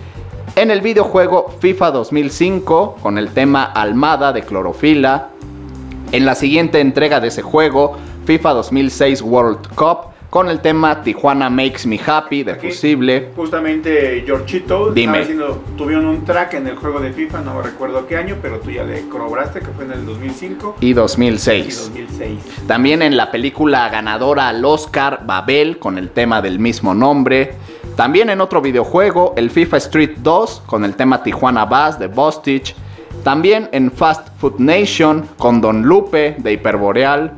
en 0.56 0.72
el 0.72 0.82
videojuego 0.82 1.54
FIFA 1.60 1.92
2005 1.92 2.98
con 3.02 3.18
el 3.18 3.30
tema 3.30 3.64
Almada 3.64 4.34
de 4.34 4.44
Clorofila, 4.44 5.30
en 6.12 6.26
la 6.26 6.36
siguiente 6.36 6.80
entrega 6.80 7.20
de 7.20 7.28
ese 7.28 7.42
juego, 7.42 7.98
FIFA 8.26 8.54
2006 8.54 9.22
World 9.22 9.68
Cup, 9.76 10.10
con 10.30 10.48
el 10.50 10.60
tema 10.60 11.02
Tijuana 11.02 11.50
Makes 11.50 11.88
Me 11.88 12.00
Happy 12.06 12.44
de 12.44 12.52
Aquí, 12.52 12.68
Fusible. 12.68 13.32
Justamente 13.36 14.24
Dime. 14.94 15.20
haciendo, 15.20 15.64
tuvieron 15.76 16.06
un 16.06 16.24
track 16.24 16.54
en 16.54 16.68
el 16.68 16.76
juego 16.76 17.00
de 17.00 17.12
FIFA, 17.12 17.42
no 17.42 17.62
recuerdo 17.62 18.06
qué 18.08 18.18
año, 18.18 18.38
pero 18.42 18.60
tú 18.60 18.70
ya 18.70 18.84
le 18.84 19.08
corroboraste 19.10 19.60
que 19.60 19.68
fue 19.68 19.86
en 19.86 19.94
el 19.94 20.06
2005 20.06 20.76
Y 20.82 20.90
y 20.90 20.94
2006. 20.94 21.92
2006. 21.94 22.40
También 22.68 23.02
en 23.02 23.18
la 23.18 23.32
película 23.32 23.90
ganadora 23.90 24.50
al 24.50 24.64
Oscar 24.64 25.22
Babel 25.26 25.80
con 25.80 25.98
el 25.98 26.10
tema 26.10 26.42
del 26.42 26.60
mismo 26.60 26.94
nombre. 26.94 27.56
También 27.96 28.30
en 28.30 28.40
otro 28.40 28.62
videojuego, 28.62 29.34
el 29.36 29.50
FIFA 29.50 29.78
Street 29.78 30.18
2 30.20 30.64
con 30.68 30.86
el 30.86 30.96
tema 30.96 31.24
Tijuana 31.24 31.66
Bass 31.66 31.98
de 32.00 32.08
Bostich. 32.08 32.76
También 33.24 33.70
en 33.72 33.92
Fast 33.92 34.30
Food 34.38 34.60
Nation 34.60 35.28
con 35.38 35.62
Don 35.62 35.84
Lupe 35.84 36.36
de 36.38 36.54
Hiperboreal. 36.54 37.34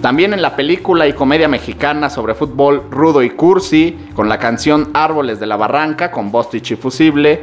También 0.00 0.32
en 0.32 0.42
la 0.42 0.56
película 0.56 1.06
y 1.06 1.12
comedia 1.12 1.48
mexicana 1.48 2.10
sobre 2.10 2.34
fútbol 2.34 2.84
Rudo 2.90 3.22
y 3.22 3.30
Cursi, 3.30 4.08
con 4.14 4.28
la 4.28 4.38
canción 4.38 4.90
Árboles 4.94 5.40
de 5.40 5.46
la 5.46 5.56
Barranca, 5.56 6.10
con 6.10 6.30
Bostich 6.30 6.72
y 6.72 6.76
Fusible. 6.76 7.42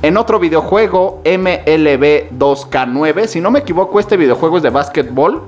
En 0.00 0.16
otro 0.16 0.38
videojuego, 0.38 1.22
MLB 1.24 2.30
2K9, 2.38 3.26
si 3.26 3.40
no 3.40 3.50
me 3.50 3.60
equivoco, 3.60 3.98
este 3.98 4.16
videojuego 4.16 4.58
es 4.58 4.62
de 4.62 4.70
básquetbol. 4.70 5.42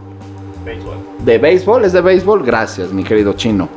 ¿De 1.25 1.39
béisbol? 1.39 1.85
¿Es 1.85 1.93
de 1.93 2.01
béisbol? 2.01 2.43
Gracias, 2.43 2.93
mi 2.93 3.05
querido 3.05 3.33
chino. 3.35 3.69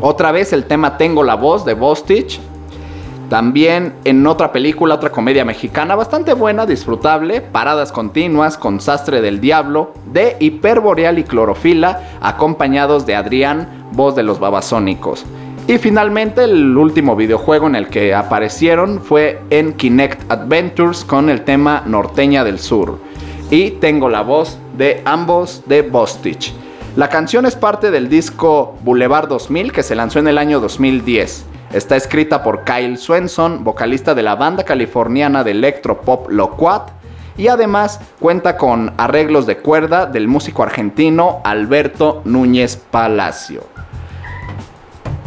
Otra 0.00 0.32
vez 0.32 0.52
el 0.52 0.64
tema 0.64 0.96
Tengo 0.96 1.24
la 1.24 1.34
voz 1.34 1.64
de 1.64 1.74
Bostich. 1.74 2.40
También 3.28 3.94
en 4.04 4.26
otra 4.26 4.52
película, 4.52 4.94
otra 4.94 5.10
comedia 5.10 5.44
mexicana 5.44 5.94
bastante 5.94 6.32
buena, 6.32 6.64
disfrutable, 6.64 7.42
paradas 7.42 7.92
continuas 7.92 8.56
con 8.56 8.80
Sastre 8.80 9.20
del 9.20 9.38
Diablo, 9.38 9.92
de 10.06 10.36
Hiperboreal 10.40 11.18
y 11.18 11.24
Clorofila, 11.24 12.00
acompañados 12.22 13.04
de 13.04 13.16
Adrián, 13.16 13.86
voz 13.92 14.16
de 14.16 14.22
los 14.22 14.40
babasónicos. 14.40 15.26
Y 15.66 15.76
finalmente 15.76 16.44
el 16.44 16.74
último 16.78 17.16
videojuego 17.16 17.66
en 17.66 17.74
el 17.74 17.88
que 17.88 18.14
aparecieron 18.14 19.02
fue 19.02 19.42
en 19.50 19.74
Kinect 19.74 20.32
Adventures 20.32 21.04
con 21.04 21.28
el 21.28 21.42
tema 21.42 21.82
Norteña 21.84 22.44
del 22.44 22.58
Sur. 22.58 22.98
Y 23.50 23.72
tengo 23.72 24.08
la 24.08 24.22
voz 24.22 24.58
de 24.78 25.02
ambos 25.04 25.64
de 25.66 25.82
Bostich. 25.82 26.54
La 26.96 27.10
canción 27.10 27.44
es 27.44 27.56
parte 27.56 27.90
del 27.90 28.08
disco 28.08 28.78
Boulevard 28.82 29.28
2000 29.28 29.72
que 29.72 29.82
se 29.82 29.94
lanzó 29.94 30.18
en 30.18 30.28
el 30.28 30.38
año 30.38 30.58
2010. 30.60 31.44
Está 31.72 31.96
escrita 31.96 32.42
por 32.42 32.64
Kyle 32.64 32.96
Swenson, 32.96 33.62
vocalista 33.62 34.14
de 34.14 34.22
la 34.22 34.36
banda 34.36 34.64
californiana 34.64 35.44
de 35.44 35.50
electropop 35.50 36.30
Loquat, 36.30 36.90
y 37.36 37.48
además 37.48 38.00
cuenta 38.18 38.56
con 38.56 38.94
arreglos 38.96 39.46
de 39.46 39.58
cuerda 39.58 40.06
del 40.06 40.28
músico 40.28 40.62
argentino 40.62 41.40
Alberto 41.44 42.22
Núñez 42.24 42.76
Palacio. 42.76 43.62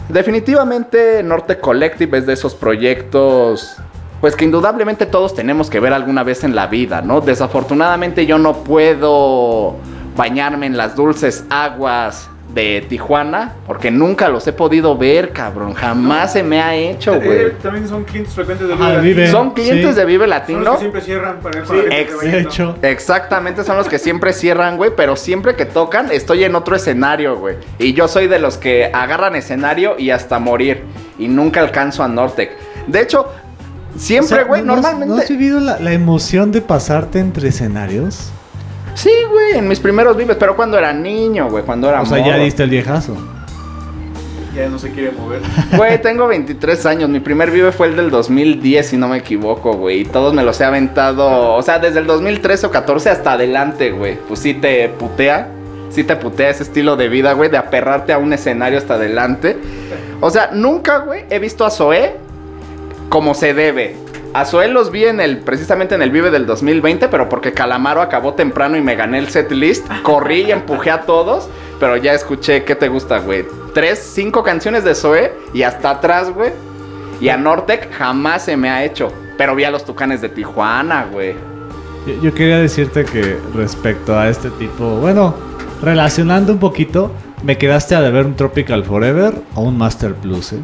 Definitivamente 0.09 1.23
Norte 1.23 1.59
Collective 1.59 2.17
es 2.17 2.25
de 2.25 2.33
esos 2.33 2.53
proyectos 2.53 3.77
pues 4.19 4.35
que 4.35 4.45
indudablemente 4.45 5.07
todos 5.07 5.33
tenemos 5.33 5.69
que 5.69 5.79
ver 5.79 5.93
alguna 5.93 6.23
vez 6.23 6.43
en 6.43 6.53
la 6.53 6.67
vida, 6.67 7.01
¿no? 7.01 7.21
Desafortunadamente 7.21 8.27
yo 8.27 8.37
no 8.37 8.63
puedo 8.63 9.77
bañarme 10.15 10.67
en 10.67 10.77
las 10.77 10.95
dulces 10.95 11.43
aguas 11.49 12.29
de 12.53 12.85
Tijuana 12.89 13.53
porque 13.65 13.91
nunca 13.91 14.27
los 14.27 14.45
he 14.47 14.51
podido 14.53 14.97
ver, 14.97 15.31
cabrón. 15.31 15.73
Jamás 15.73 16.33
se 16.33 16.43
me 16.43 16.61
ha 16.61 16.75
hecho, 16.75 17.13
Eh, 17.15 17.19
güey. 17.23 17.51
también 17.61 17.87
son 17.87 18.03
clientes 18.03 18.33
frecuentes 18.33 18.67
de 18.67 18.73
Ajá, 18.73 18.89
Vive 18.89 19.01
Vive. 19.01 19.21
Latino. 19.21 19.37
Son 19.37 19.51
clientes 19.51 19.89
Sí. 19.89 19.95
de 19.95 20.05
Vive 20.05 20.23
Son 20.25 20.29
los 20.29 20.39
Latino. 20.39 20.71
que 20.73 20.77
siempre 20.79 21.01
cierran 21.01 21.39
para 21.39 21.63
para 21.63 21.75
la 21.77 21.81
gente 21.83 21.95
que 21.95 22.01
ex- 22.01 22.17
va 22.17 22.21
De 22.23 22.31
yendo. 22.31 22.49
hecho, 22.49 22.75
Exactamente, 22.81 23.63
son 23.63 23.77
los 23.77 23.87
que 23.87 23.99
siempre 23.99 24.33
cierran, 24.33 24.77
güey, 24.77 24.91
pero 24.95 25.15
siempre 25.15 25.55
que 25.55 25.65
tocan 25.65 26.11
estoy 26.11 26.43
en 26.43 26.55
otro 26.55 26.75
escenario, 26.75 27.37
güey. 27.37 27.55
Y 27.79 27.93
yo 27.93 28.07
soy 28.07 28.27
de 28.27 28.39
los 28.39 28.57
que 28.57 28.91
agarran 28.93 29.35
escenario 29.35 29.95
y 29.97 30.09
hasta 30.09 30.37
morir. 30.39 30.83
Y 31.17 31.27
nunca 31.29 31.61
alcanzo 31.61 32.03
a 32.03 32.07
Nortec. 32.07 32.51
De 32.87 33.01
hecho, 33.01 33.27
siempre, 33.95 34.35
o 34.35 34.39
sea, 34.39 34.47
güey, 34.47 34.61
¿no- 34.61 34.67
no 34.67 34.73
has- 34.73 34.81
normalmente... 34.81 35.15
¿No 35.15 35.21
has 35.21 35.29
vivido 35.29 35.59
la, 35.59 35.79
la 35.79 35.93
emoción 35.93 36.51
de 36.51 36.61
pasarte 36.61 37.19
entre 37.19 37.49
escenarios? 37.49 38.31
Sí, 38.93 39.11
güey, 39.29 39.57
en 39.57 39.67
mis 39.67 39.79
primeros 39.79 40.15
vives, 40.17 40.37
pero 40.39 40.55
cuando 40.55 40.77
era 40.77 40.93
niño, 40.93 41.49
güey, 41.49 41.63
cuando 41.63 41.89
era 41.89 42.01
O 42.01 42.05
sea, 42.05 42.17
ya 42.19 42.33
morro. 42.33 42.43
diste 42.43 42.63
el 42.63 42.69
viejazo. 42.69 43.15
Ya 44.55 44.67
no 44.67 44.77
se 44.77 44.91
quiere 44.91 45.11
mover. 45.11 45.41
Güey, 45.77 46.01
tengo 46.01 46.27
23 46.27 46.85
años. 46.85 47.09
Mi 47.09 47.21
primer 47.21 47.51
vive 47.51 47.71
fue 47.71 47.87
el 47.87 47.95
del 47.95 48.09
2010, 48.09 48.85
si 48.85 48.97
no 48.97 49.07
me 49.07 49.17
equivoco, 49.17 49.71
güey. 49.73 50.01
Y 50.01 50.05
todos 50.05 50.33
me 50.33 50.43
los 50.43 50.59
he 50.59 50.65
aventado. 50.65 51.53
O 51.53 51.61
sea, 51.61 51.79
desde 51.79 51.99
el 51.99 52.05
2013 52.05 52.65
o 52.67 52.71
14 52.71 53.09
hasta 53.11 53.31
adelante, 53.33 53.91
güey. 53.91 54.17
Pues 54.27 54.41
sí 54.41 54.53
te 54.53 54.89
putea. 54.89 55.47
Sí 55.89 56.03
te 56.03 56.17
putea 56.17 56.49
ese 56.49 56.63
estilo 56.63 56.97
de 56.97 57.07
vida, 57.07 57.31
güey, 57.31 57.49
de 57.49 57.57
aperrarte 57.57 58.11
a 58.11 58.17
un 58.17 58.33
escenario 58.33 58.77
hasta 58.77 58.95
adelante. 58.95 59.57
O 60.19 60.29
sea, 60.29 60.49
nunca, 60.51 60.99
güey, 60.99 61.23
he 61.29 61.39
visto 61.39 61.65
a 61.65 61.69
Zoé 61.71 62.15
como 63.07 63.33
se 63.35 63.53
debe. 63.53 63.95
A 64.34 64.45
Zoé 64.45 64.69
los 64.69 64.91
vi 64.91 65.05
en 65.05 65.19
el, 65.19 65.39
precisamente 65.39 65.95
en 65.95 66.01
el 66.01 66.09
Vive 66.09 66.32
del 66.32 66.45
2020, 66.45 67.09
pero 67.09 67.27
porque 67.27 67.51
Calamaro 67.51 68.01
acabó 68.01 68.34
temprano 68.34 68.77
y 68.77 68.82
me 68.82 68.95
gané 68.95 69.19
el 69.19 69.27
set 69.27 69.51
list. 69.51 69.86
Corrí 70.03 70.43
y 70.43 70.51
empujé 70.51 70.89
a 70.89 71.01
todos, 71.01 71.49
pero 71.79 71.97
ya 71.97 72.13
escuché, 72.13 72.63
¿qué 72.63 72.75
te 72.75 72.88
gusta, 72.88 73.19
güey? 73.19 73.45
Tres, 73.73 73.99
cinco 73.99 74.41
canciones 74.41 74.84
de 74.86 74.95
Zoé 74.95 75.34
y 75.53 75.63
hasta 75.63 75.91
atrás, 75.91 76.29
güey. 76.34 76.51
Y 77.19 77.29
a 77.29 77.38
Nortec 77.38 77.91
jamás 77.91 78.45
se 78.45 78.55
me 78.55 78.69
ha 78.69 78.86
hecho. 78.86 79.11
Pero 79.38 79.55
vi 79.55 79.65
a 79.65 79.71
los 79.71 79.84
tucanes 79.84 80.21
de 80.21 80.29
Tijuana, 80.29 81.07
güey. 81.11 81.36
Yo, 82.07 82.21
yo 82.21 82.34
quería 82.34 82.57
decirte 82.57 83.03
que 83.03 83.38
respecto 83.53 84.17
a 84.17 84.29
este 84.29 84.49
tipo, 84.51 84.95
bueno, 84.95 85.36
relacionando 85.82 86.53
un 86.53 86.59
poquito, 86.59 87.11
me 87.43 87.57
quedaste 87.57 87.95
a 87.95 88.01
deber 88.01 88.25
un 88.25 88.36
Tropical 88.36 88.84
Forever 88.84 89.34
o 89.55 89.61
un 89.61 89.77
Master 89.77 90.13
Plus, 90.15 90.53
¿eh? 90.53 90.59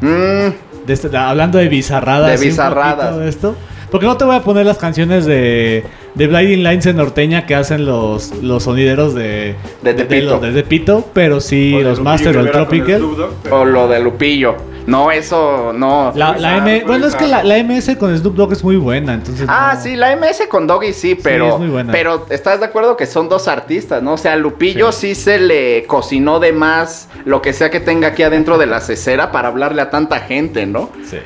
Mm, 0.00 0.75
De 0.86 0.92
este- 0.92 1.16
hablando 1.16 1.58
de 1.58 1.68
bizarradas. 1.68 2.38
De 2.40 2.46
bizarradas. 2.46 3.18
de 3.18 3.28
esto. 3.28 3.56
Porque 3.90 4.06
no 4.06 4.16
te 4.16 4.24
voy 4.24 4.34
a 4.36 4.40
poner 4.42 4.66
las 4.66 4.78
canciones 4.78 5.26
de, 5.26 5.84
de 6.14 6.26
Blinding 6.26 6.62
Lines 6.64 6.86
en 6.86 6.96
norteña 6.96 7.46
que 7.46 7.54
hacen 7.54 7.86
los, 7.86 8.32
los 8.42 8.64
sonideros 8.64 9.14
de, 9.14 9.54
De 9.82 9.94
Tepito. 9.94 10.30
los 10.32 10.42
de 10.42 10.52
Tepito, 10.52 11.04
pero 11.12 11.40
sí 11.40 11.72
O 11.74 11.80
los 11.80 11.98
Lupillo 11.98 12.04
Master 12.04 12.36
o 12.36 12.40
el 12.40 12.46
Rivera 12.46 12.58
con 12.66 12.78
Tropical. 12.78 13.30
Pero- 13.44 13.60
o 13.60 13.64
lo 13.64 13.88
de 13.88 14.00
Lupillo. 14.00 14.56
No, 14.86 15.10
eso 15.10 15.72
no. 15.74 16.12
La, 16.14 16.36
la 16.38 16.58
M, 16.58 16.72
Bizarro, 16.74 16.86
bueno, 16.86 17.06
es 17.06 17.16
que 17.16 17.26
la, 17.26 17.42
MS 17.42 17.96
con 17.96 18.16
Snoop 18.16 18.34
Dogg 18.36 18.52
es 18.52 18.62
muy 18.62 18.76
buena, 18.76 19.14
entonces. 19.14 19.46
Ah, 19.48 19.72
no- 19.74 19.80
sí, 19.80 19.96
la 19.96 20.14
MS 20.16 20.46
con 20.48 20.66
Doggy 20.66 20.92
sí, 20.92 21.14
pero. 21.16 21.54
es 21.54 21.58
muy 21.58 21.68
buena. 21.68 21.92
Pero 21.92 22.26
estás 22.30 22.60
de 22.60 22.66
acuerdo 22.66 22.96
que 22.96 23.06
son 23.06 23.28
dos 23.28 23.48
artistas, 23.48 24.02
¿no? 24.02 24.12
O 24.14 24.18
sea, 24.18 24.36
Lupillo 24.36 24.92
sí. 24.92 25.14
se 25.14 25.38
le 25.38 25.84
cocinó 25.86 26.38
de 26.38 26.52
más 26.52 27.08
lo 27.24 27.42
que 27.42 27.52
sea 27.52 27.70
que 27.70 27.80
tenga 27.80 28.08
aquí 28.08 28.22
adentro 28.22 28.58
de 28.58 28.66
la 28.66 28.80
cesera 28.80 29.32
para 29.32 29.48
hablarle 29.48 29.82
a 29.82 29.90
tanta 29.90 30.20
gente, 30.20 30.66
¿no? 30.66 30.90
Sí. 31.08 31.18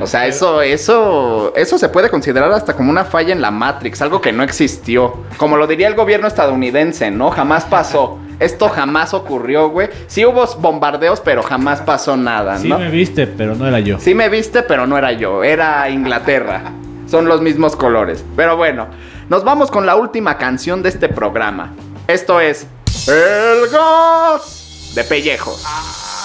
O 0.00 0.06
sea, 0.06 0.26
eso, 0.26 0.60
eso, 0.60 1.52
eso 1.54 1.78
se 1.78 1.88
puede 1.88 2.10
considerar 2.10 2.50
hasta 2.50 2.74
como 2.74 2.90
una 2.90 3.04
falla 3.04 3.32
en 3.32 3.40
la 3.40 3.52
Matrix, 3.52 4.02
algo 4.02 4.20
que 4.20 4.32
no 4.32 4.42
existió. 4.42 5.18
Como 5.36 5.56
lo 5.56 5.66
diría 5.68 5.86
el 5.86 5.94
gobierno 5.94 6.26
estadounidense, 6.26 7.10
¿no? 7.10 7.30
Jamás 7.30 7.64
pasó. 7.64 8.18
Esto 8.40 8.68
jamás 8.68 9.14
ocurrió, 9.14 9.68
güey. 9.68 9.88
Sí 10.06 10.24
hubo 10.24 10.46
bombardeos, 10.58 11.20
pero 11.20 11.42
jamás 11.42 11.80
pasó 11.80 12.16
nada, 12.16 12.58
Sí 12.58 12.68
¿no? 12.68 12.78
me 12.78 12.90
viste, 12.90 13.26
pero 13.26 13.54
no 13.54 13.66
era 13.66 13.80
yo. 13.80 13.98
Sí 14.00 14.14
me 14.14 14.28
viste, 14.28 14.62
pero 14.62 14.86
no 14.86 14.98
era 14.98 15.12
yo, 15.12 15.44
era 15.44 15.88
Inglaterra. 15.90 16.72
Son 17.06 17.26
los 17.26 17.40
mismos 17.40 17.76
colores. 17.76 18.24
Pero 18.36 18.56
bueno, 18.56 18.88
nos 19.28 19.44
vamos 19.44 19.70
con 19.70 19.86
la 19.86 19.96
última 19.96 20.36
canción 20.38 20.82
de 20.82 20.88
este 20.88 21.08
programa. 21.08 21.72
Esto 22.08 22.40
es 22.40 22.66
El 23.06 23.68
Gas 23.70 24.92
de 24.94 25.04
Pellejos. 25.04 25.64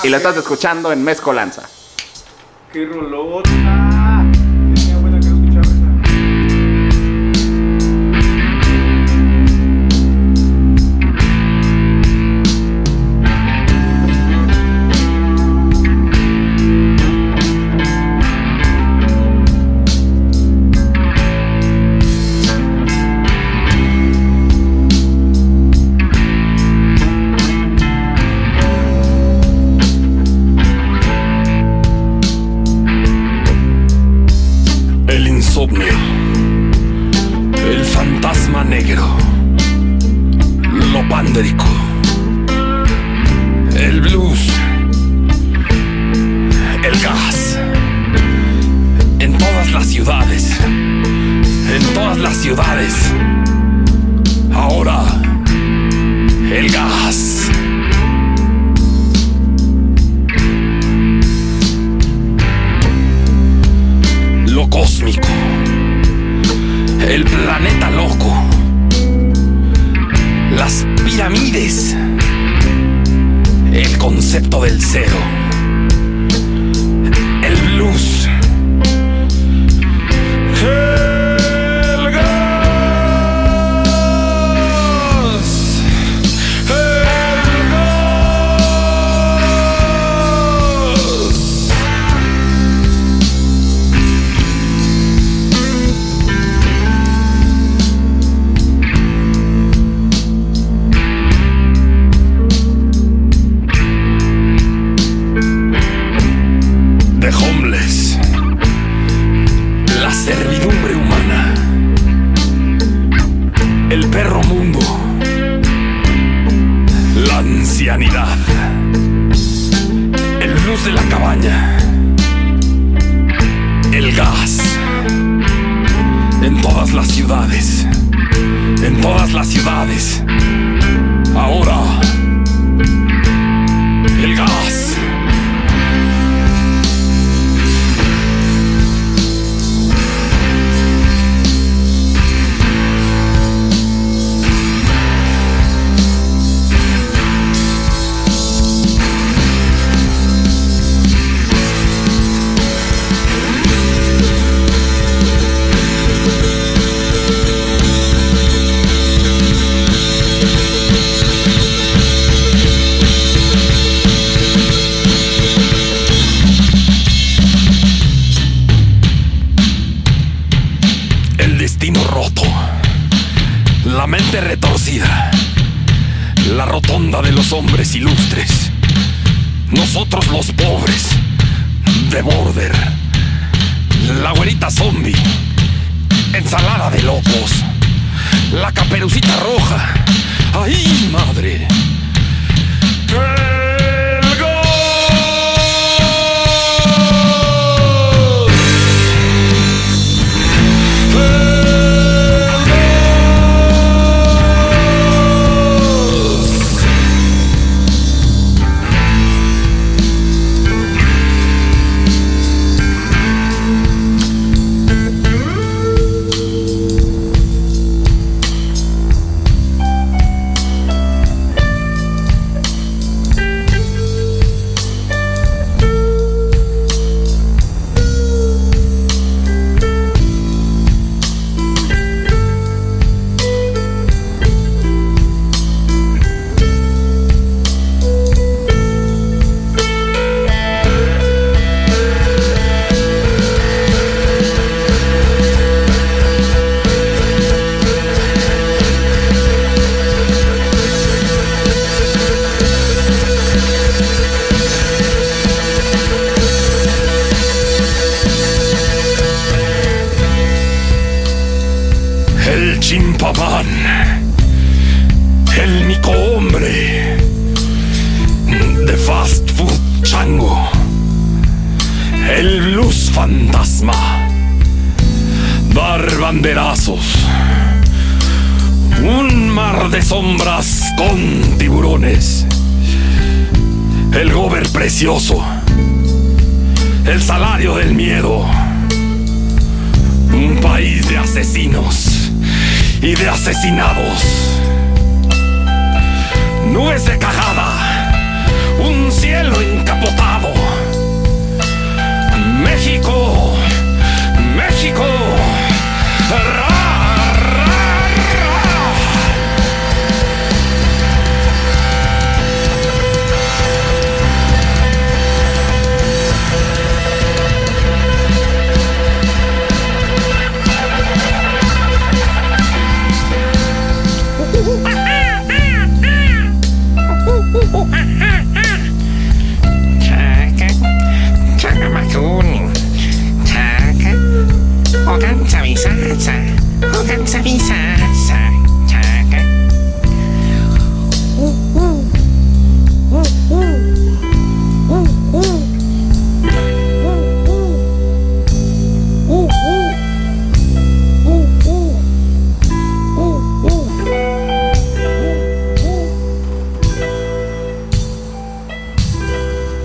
Y 0.04 0.10
lo 0.10 0.18
estás 0.18 0.38
escuchando 0.38 0.92
en 0.92 1.04
Mezcolanza. 1.04 1.64
¡Qué 2.72 2.86
rolota! 2.86 3.89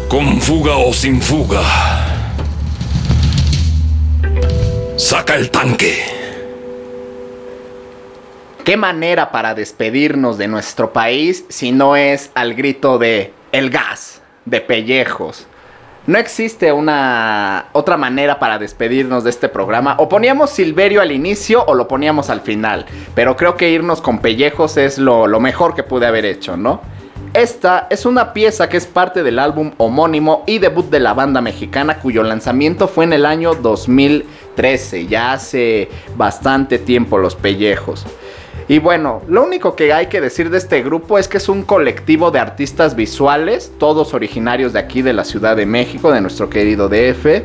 Con 0.08 0.40
fuga 0.40 0.76
o 0.76 0.92
sin 0.94 1.20
fuga. 1.20 1.60
Saca 4.96 5.34
el 5.34 5.50
tanque. 5.50 6.03
¿Qué 8.64 8.78
manera 8.78 9.30
para 9.30 9.54
despedirnos 9.54 10.38
de 10.38 10.48
nuestro 10.48 10.94
país 10.94 11.44
si 11.50 11.70
no 11.70 11.96
es 11.96 12.30
al 12.34 12.54
grito 12.54 12.96
de 12.96 13.34
el 13.52 13.68
gas, 13.68 14.22
de 14.46 14.62
pellejos? 14.62 15.46
No 16.06 16.16
existe 16.16 16.72
una 16.72 17.66
otra 17.72 17.98
manera 17.98 18.38
para 18.38 18.58
despedirnos 18.58 19.22
de 19.22 19.28
este 19.28 19.50
programa. 19.50 19.96
O 19.98 20.08
poníamos 20.08 20.48
Silverio 20.48 21.02
al 21.02 21.12
inicio 21.12 21.62
o 21.66 21.74
lo 21.74 21.86
poníamos 21.86 22.30
al 22.30 22.40
final. 22.40 22.86
Pero 23.14 23.36
creo 23.36 23.54
que 23.58 23.68
irnos 23.68 24.00
con 24.00 24.20
pellejos 24.20 24.78
es 24.78 24.96
lo, 24.96 25.26
lo 25.26 25.40
mejor 25.40 25.74
que 25.74 25.82
pude 25.82 26.06
haber 26.06 26.24
hecho, 26.24 26.56
¿no? 26.56 26.80
Esta 27.34 27.86
es 27.90 28.06
una 28.06 28.32
pieza 28.32 28.70
que 28.70 28.78
es 28.78 28.86
parte 28.86 29.22
del 29.22 29.40
álbum 29.40 29.72
homónimo 29.76 30.42
y 30.46 30.58
debut 30.58 30.88
de 30.88 31.00
la 31.00 31.12
banda 31.12 31.42
mexicana 31.42 31.98
cuyo 31.98 32.22
lanzamiento 32.22 32.88
fue 32.88 33.04
en 33.04 33.12
el 33.12 33.26
año 33.26 33.54
2013, 33.56 35.06
ya 35.06 35.34
hace 35.34 35.90
bastante 36.16 36.78
tiempo 36.78 37.18
los 37.18 37.34
pellejos. 37.34 38.06
Y 38.68 38.78
bueno, 38.78 39.22
lo 39.28 39.42
único 39.44 39.76
que 39.76 39.92
hay 39.92 40.06
que 40.06 40.20
decir 40.20 40.48
de 40.50 40.56
este 40.58 40.82
grupo 40.82 41.18
es 41.18 41.28
que 41.28 41.36
es 41.36 41.48
un 41.50 41.62
colectivo 41.62 42.30
de 42.30 42.38
artistas 42.38 42.96
visuales, 42.96 43.72
todos 43.78 44.14
originarios 44.14 44.72
de 44.72 44.78
aquí 44.78 45.02
de 45.02 45.12
la 45.12 45.24
Ciudad 45.24 45.54
de 45.56 45.66
México, 45.66 46.10
de 46.10 46.20
nuestro 46.22 46.48
querido 46.48 46.88
DF. 46.88 47.42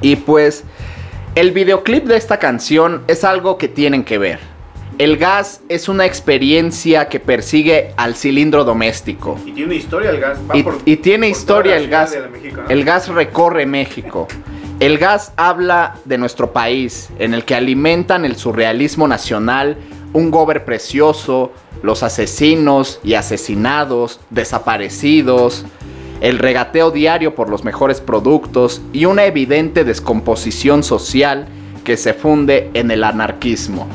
Y 0.00 0.16
pues 0.16 0.64
el 1.34 1.50
videoclip 1.52 2.04
de 2.04 2.16
esta 2.16 2.38
canción 2.38 3.02
es 3.08 3.24
algo 3.24 3.58
que 3.58 3.68
tienen 3.68 4.04
que 4.04 4.16
ver. 4.18 4.38
El 4.98 5.18
gas 5.18 5.60
es 5.68 5.90
una 5.90 6.06
experiencia 6.06 7.08
que 7.10 7.20
persigue 7.20 7.92
al 7.98 8.14
cilindro 8.14 8.64
doméstico. 8.64 9.38
Y 9.44 9.52
tiene 9.52 9.74
historia 9.74 10.08
el 10.08 10.18
gas. 10.20 10.38
va 10.50 10.56
Y, 10.56 10.62
por- 10.62 10.78
y 10.86 10.96
tiene 10.96 11.28
historia 11.28 11.76
el 11.76 11.88
gas. 11.88 12.16
México, 12.32 12.62
¿no? 12.62 12.70
El 12.70 12.84
gas 12.84 13.08
recorre 13.08 13.66
México. 13.66 14.26
El 14.80 14.96
gas 14.96 15.32
habla 15.36 15.96
de 16.06 16.16
nuestro 16.16 16.52
país, 16.52 17.10
en 17.18 17.34
el 17.34 17.44
que 17.44 17.54
alimentan 17.54 18.24
el 18.24 18.36
surrealismo 18.36 19.06
nacional, 19.06 19.76
un 20.16 20.30
gober 20.30 20.64
precioso, 20.64 21.52
los 21.82 22.02
asesinos 22.02 23.00
y 23.04 23.14
asesinados, 23.14 24.18
desaparecidos, 24.30 25.66
el 26.22 26.38
regateo 26.38 26.90
diario 26.90 27.34
por 27.34 27.50
los 27.50 27.64
mejores 27.64 28.00
productos 28.00 28.80
y 28.94 29.04
una 29.04 29.26
evidente 29.26 29.84
descomposición 29.84 30.82
social 30.82 31.48
que 31.84 31.98
se 31.98 32.14
funde 32.14 32.70
en 32.72 32.90
el 32.90 33.04
anarquismo. 33.04 33.86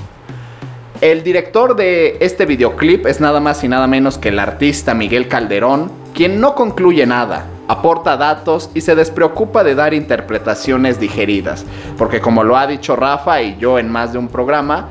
El 1.01 1.23
director 1.23 1.75
de 1.75 2.17
este 2.19 2.45
videoclip 2.45 3.07
es 3.07 3.19
nada 3.19 3.39
más 3.39 3.63
y 3.63 3.67
nada 3.67 3.87
menos 3.87 4.19
que 4.19 4.29
el 4.29 4.37
artista 4.37 4.93
Miguel 4.93 5.27
Calderón, 5.27 5.91
quien 6.13 6.39
no 6.39 6.53
concluye 6.53 7.07
nada, 7.07 7.47
aporta 7.67 8.15
datos 8.15 8.69
y 8.75 8.81
se 8.81 8.93
despreocupa 8.93 9.63
de 9.63 9.73
dar 9.73 9.95
interpretaciones 9.95 10.99
digeridas, 10.99 11.65
porque 11.97 12.21
como 12.21 12.43
lo 12.43 12.57
ha 12.57 12.67
dicho 12.67 12.95
Rafa 12.95 13.41
y 13.41 13.57
yo 13.57 13.79
en 13.79 13.89
más 13.89 14.13
de 14.13 14.19
un 14.19 14.27
programa, 14.27 14.89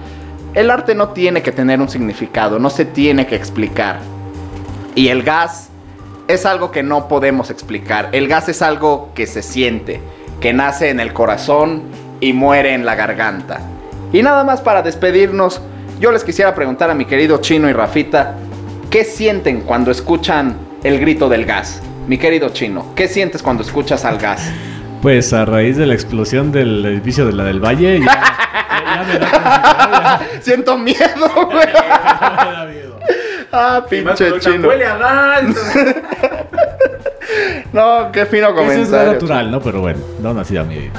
el 0.54 0.70
arte 0.70 0.94
no 0.94 1.10
tiene 1.10 1.42
que 1.42 1.52
tener 1.52 1.80
un 1.80 1.88
significado, 1.88 2.58
no 2.58 2.70
se 2.70 2.84
tiene 2.84 3.26
que 3.26 3.36
explicar. 3.36 4.00
Y 4.94 5.08
el 5.08 5.22
gas 5.22 5.70
es 6.28 6.46
algo 6.46 6.70
que 6.70 6.82
no 6.82 7.08
podemos 7.08 7.50
explicar, 7.50 8.08
el 8.12 8.28
gas 8.28 8.48
es 8.48 8.62
algo 8.62 9.10
que 9.14 9.26
se 9.26 9.42
siente, 9.42 10.00
que 10.40 10.52
nace 10.52 10.90
en 10.90 11.00
el 11.00 11.12
corazón 11.12 11.82
y 12.20 12.32
muere 12.32 12.74
en 12.74 12.84
la 12.84 12.94
garganta. 12.94 13.60
Y 14.12 14.22
nada 14.22 14.44
más 14.44 14.60
para 14.60 14.82
despedirnos, 14.82 15.60
yo 16.00 16.10
les 16.10 16.24
quisiera 16.24 16.54
preguntar 16.54 16.90
a 16.90 16.94
mi 16.94 17.04
querido 17.04 17.38
Chino 17.38 17.68
y 17.68 17.72
Rafita, 17.72 18.36
¿qué 18.90 19.04
sienten 19.04 19.60
cuando 19.60 19.90
escuchan 19.90 20.56
el 20.82 20.98
grito 20.98 21.28
del 21.28 21.44
gas? 21.44 21.82
Mi 22.08 22.18
querido 22.18 22.48
Chino, 22.48 22.86
¿qué 22.96 23.06
sientes 23.06 23.42
cuando 23.42 23.62
escuchas 23.62 24.04
al 24.04 24.18
gas? 24.18 24.50
Pues 25.02 25.32
a 25.32 25.44
raíz 25.44 25.76
de 25.76 25.86
la 25.86 25.94
explosión 25.94 26.52
del 26.52 26.84
edificio 26.84 27.24
de 27.24 27.32
la 27.32 27.44
del 27.44 27.64
Valle, 27.64 28.00
ya, 28.00 28.22
ya 28.84 29.04
me 29.04 29.18
da 29.18 30.18
como 30.18 30.30
Siento 30.42 30.78
miedo, 30.78 31.28
güey. 31.50 31.68
Ah, 33.52 33.84
pinche 33.90 34.38
chino. 34.38 34.68
Huele 34.68 34.86
a 34.86 34.96
gas. 34.96 35.42
No, 37.72 38.10
qué 38.12 38.26
fino 38.26 38.48
Eso 38.48 38.60
es 38.60 38.66
comentario. 38.88 39.12
natural, 39.12 39.50
¿no? 39.50 39.60
Pero 39.60 39.80
bueno, 39.80 40.00
no 40.20 40.34
nací 40.34 40.56
a 40.56 40.64
mí. 40.64 40.90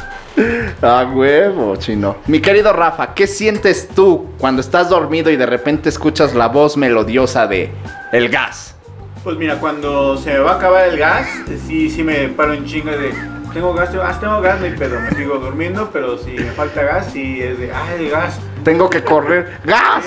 Ah, 0.81 1.05
huevo, 1.13 1.75
chino. 1.75 2.17
Mi 2.27 2.39
querido 2.39 2.71
Rafa, 2.73 3.13
¿qué 3.13 3.27
sientes 3.27 3.89
tú 3.89 4.31
cuando 4.37 4.61
estás 4.61 4.89
dormido 4.89 5.29
y 5.29 5.35
de 5.35 5.45
repente 5.45 5.89
escuchas 5.89 6.33
la 6.33 6.47
voz 6.47 6.77
melodiosa 6.77 7.47
de 7.47 7.69
el 8.13 8.29
gas? 8.29 8.75
Pues 9.23 9.37
mira, 9.37 9.55
cuando 9.59 10.17
se 10.17 10.31
me 10.33 10.39
va 10.39 10.53
a 10.53 10.55
acabar 10.55 10.87
el 10.87 10.97
gas, 10.97 11.27
sí, 11.67 11.89
sí 11.89 12.01
me 12.03 12.29
paro 12.29 12.53
en 12.53 12.65
chinga 12.65 12.95
de. 12.97 13.13
Tengo 13.53 13.73
gas, 13.73 13.91
tengo, 13.91 14.03
ah, 14.05 14.17
tengo 14.17 14.41
gas, 14.41 14.59
no 14.59 14.65
hay 14.65 14.71
pedo, 14.71 14.97
me 15.01 15.11
sigo 15.11 15.35
durmiendo, 15.35 15.89
pero 15.91 16.17
si 16.17 16.31
me 16.31 16.51
falta 16.51 16.83
gas, 16.83 17.07
sí 17.11 17.41
es 17.41 17.59
de, 17.59 17.71
el 17.99 18.09
gas. 18.09 18.39
Tengo 18.63 18.89
que 18.89 19.03
correr. 19.03 19.57
¡Gas! 19.65 20.05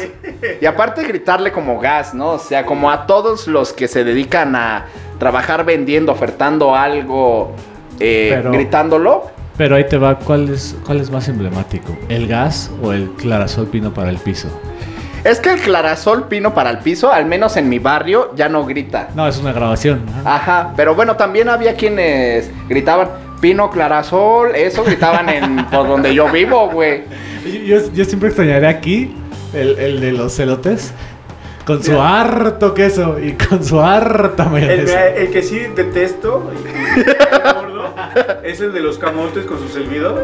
Y 0.60 0.64
aparte 0.64 1.02
gritarle 1.04 1.52
como 1.52 1.78
gas, 1.78 2.14
¿no? 2.14 2.30
O 2.30 2.38
sea, 2.38 2.64
como 2.64 2.90
a 2.90 3.06
todos 3.06 3.46
los 3.46 3.74
que 3.74 3.86
se 3.86 4.02
dedican 4.02 4.56
a 4.56 4.86
trabajar 5.18 5.64
vendiendo, 5.66 6.12
ofertando 6.12 6.74
algo, 6.74 7.54
eh, 8.00 8.30
Pero- 8.36 8.52
gritándolo. 8.52 9.30
Pero 9.58 9.76
ahí 9.76 9.86
te 9.86 9.98
va, 9.98 10.18
¿cuál 10.18 10.48
es, 10.48 10.74
¿cuál 10.84 11.00
es 11.00 11.10
más 11.10 11.28
emblemático? 11.28 11.96
¿El 12.08 12.26
gas 12.26 12.70
o 12.82 12.92
el 12.92 13.10
clarasol 13.12 13.68
pino 13.68 13.92
para 13.94 14.10
el 14.10 14.16
piso? 14.16 14.48
Es 15.22 15.38
que 15.38 15.52
el 15.52 15.60
clarasol 15.60 16.28
pino 16.28 16.52
para 16.54 16.70
el 16.70 16.78
piso, 16.78 17.12
al 17.12 17.24
menos 17.26 17.56
en 17.56 17.68
mi 17.68 17.78
barrio, 17.78 18.34
ya 18.34 18.48
no 18.48 18.64
grita. 18.66 19.10
No, 19.14 19.28
es 19.28 19.38
una 19.38 19.52
grabación. 19.52 20.04
Ajá, 20.24 20.72
pero 20.76 20.94
bueno, 20.94 21.14
también 21.16 21.48
había 21.48 21.76
quienes 21.76 22.50
gritaban 22.68 23.08
pino 23.44 23.68
clarasol, 23.68 24.56
eso 24.56 24.82
gritaban 24.82 25.28
en 25.28 25.66
por 25.66 25.86
donde 25.86 26.14
yo 26.14 26.32
vivo, 26.32 26.70
güey. 26.70 27.02
Yo, 27.66 28.04
siempre 28.06 28.30
extrañaré 28.30 28.66
aquí 28.66 29.14
el, 29.52 29.78
el 29.78 30.00
de 30.00 30.12
los 30.12 30.34
celotes. 30.34 30.94
Con 31.66 31.82
su 31.82 31.98
harto 31.98 32.74
queso 32.74 33.18
y 33.18 33.32
con 33.34 33.64
su 33.64 33.80
harta 33.80 34.44
mayonesa. 34.44 35.08
el 35.08 35.30
que 35.30 35.42
sí 35.42 35.58
detesto 35.74 36.52
y- 36.54 37.00
y 37.00 37.04
gordo, 37.54 37.94
es 38.42 38.60
el 38.60 38.72
de 38.74 38.80
los 38.80 38.98
camotes 38.98 39.46
con 39.46 39.58
su 39.58 39.68
silbido. 39.68 40.22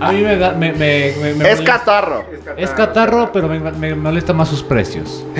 A 0.00 0.12
mí 0.12 0.22
me 0.22 0.36
da. 0.38 0.52
Me, 0.52 0.72
me- 0.72 1.14
me- 1.20 1.34
me 1.34 1.50
Es 1.50 1.60
catarro. 1.60 2.24
Es 2.56 2.70
catarro, 2.70 3.30
pero 3.32 3.48
me, 3.48 3.58
me 3.60 3.94
molesta 3.94 4.32
más 4.32 4.48
sus 4.48 4.62
precios. 4.62 5.24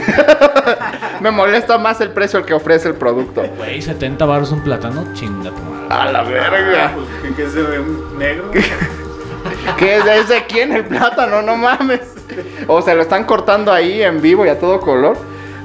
Me 1.21 1.33
molesta 1.33 1.79
más 1.79 2.01
el 2.01 2.11
precio 2.11 2.39
al 2.39 2.45
que 2.45 2.55
ofrece 2.55 2.87
el 2.89 2.95
producto. 2.95 3.43
Güey, 3.57 3.83
70 3.83 4.25
baros 4.25 4.53
un 4.53 4.61
plátano, 4.63 5.05
chinga 5.15 5.51
tu 5.51 5.61
madre. 5.63 5.87
A 5.89 6.13
la 6.13 6.23
verga. 6.23 6.93
Pues, 6.95 7.07
¿qué- 7.23 7.35
¿Qué 7.35 7.43
es 7.45 7.55
de 7.55 7.81
un 7.81 8.17
negro? 8.19 8.51
¿Qué 9.79 9.97
es 9.97 10.05
de 10.05 10.19
ese 10.21 10.45
quién? 10.49 10.73
El 10.73 10.85
plátano, 10.85 11.43
no 11.43 11.57
mames. 11.57 12.03
O 12.69 12.83
se 12.83 12.95
lo 12.95 13.03
están 13.03 13.25
cortando 13.25 13.73
ahí 13.73 14.01
en 14.03 14.21
vivo 14.23 14.47
y 14.47 14.49
a 14.49 14.61
todo 14.61 14.79
color. 14.81 15.17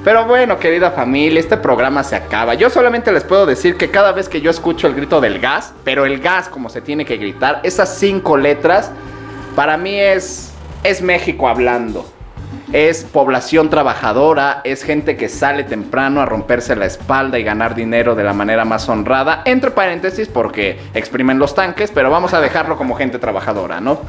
Pero 0.04 0.26
bueno, 0.26 0.58
querida 0.58 0.90
familia, 0.90 1.40
este 1.40 1.56
programa 1.56 2.04
se 2.04 2.14
acaba. 2.14 2.52
Yo 2.52 2.68
solamente 2.68 3.10
les 3.10 3.24
puedo 3.24 3.46
decir 3.46 3.78
que 3.78 3.90
cada 3.90 4.12
vez 4.12 4.28
que 4.28 4.42
yo 4.42 4.50
escucho 4.50 4.86
el 4.86 4.94
grito 4.94 5.18
del 5.18 5.38
gas, 5.38 5.72
pero 5.82 6.04
el 6.04 6.20
gas 6.20 6.50
como 6.50 6.68
se 6.68 6.82
tiene 6.82 7.06
que 7.06 7.16
gritar, 7.16 7.60
esas 7.62 7.96
cinco 7.96 8.36
letras, 8.36 8.90
para 9.56 9.78
mí 9.78 9.98
es, 9.98 10.52
es 10.82 11.00
México 11.00 11.48
hablando. 11.48 12.06
Es 12.70 13.02
población 13.02 13.70
trabajadora, 13.70 14.60
es 14.64 14.82
gente 14.82 15.16
que 15.16 15.30
sale 15.30 15.64
temprano 15.64 16.20
a 16.20 16.26
romperse 16.26 16.76
la 16.76 16.84
espalda 16.84 17.38
y 17.38 17.42
ganar 17.42 17.74
dinero 17.74 18.14
de 18.14 18.24
la 18.24 18.34
manera 18.34 18.66
más 18.66 18.86
honrada, 18.90 19.40
entre 19.46 19.70
paréntesis 19.70 20.28
porque 20.28 20.78
exprimen 20.92 21.38
los 21.38 21.54
tanques, 21.54 21.90
pero 21.90 22.10
vamos 22.10 22.34
a 22.34 22.42
dejarlo 22.42 22.76
como 22.76 22.94
gente 22.94 23.18
trabajadora, 23.18 23.80
¿no? 23.80 24.00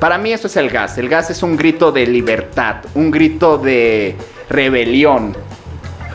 Para 0.00 0.18
mí 0.18 0.32
eso 0.32 0.48
es 0.48 0.56
el 0.56 0.68
gas, 0.68 0.98
el 0.98 1.08
gas 1.08 1.30
es 1.30 1.42
un 1.42 1.56
grito 1.56 1.92
de 1.92 2.06
libertad, 2.06 2.76
un 2.94 3.10
grito 3.10 3.58
de 3.58 4.16
rebelión, 4.50 5.36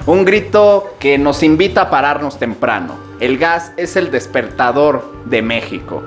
un 0.06 0.26
grito 0.26 0.96
que 1.00 1.18
nos 1.18 1.42
invita 1.42 1.84
a 1.84 1.90
pararnos 1.90 2.38
temprano. 2.38 2.96
El 3.20 3.38
gas 3.38 3.72
es 3.78 3.96
el 3.96 4.12
despertador 4.12 5.24
de 5.26 5.42
México. 5.42 6.04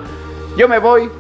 Yo 0.57 0.69
me 0.69 0.79
voy, 0.79 1.11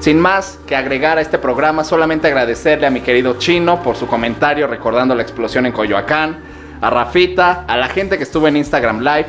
sin 0.00 0.20
más 0.20 0.58
que 0.66 0.76
agregar 0.76 1.18
a 1.18 1.20
este 1.20 1.38
programa, 1.38 1.82
solamente 1.82 2.28
agradecerle 2.28 2.86
a 2.86 2.90
mi 2.90 3.00
querido 3.00 3.38
Chino 3.38 3.82
por 3.82 3.96
su 3.96 4.06
comentario 4.06 4.68
recordando 4.68 5.16
la 5.16 5.22
explosión 5.22 5.66
en 5.66 5.72
Coyoacán, 5.72 6.38
a 6.80 6.90
Rafita, 6.90 7.64
a 7.66 7.76
la 7.76 7.88
gente 7.88 8.16
que 8.16 8.22
estuvo 8.22 8.46
en 8.46 8.56
Instagram 8.56 9.00
Live. 9.00 9.26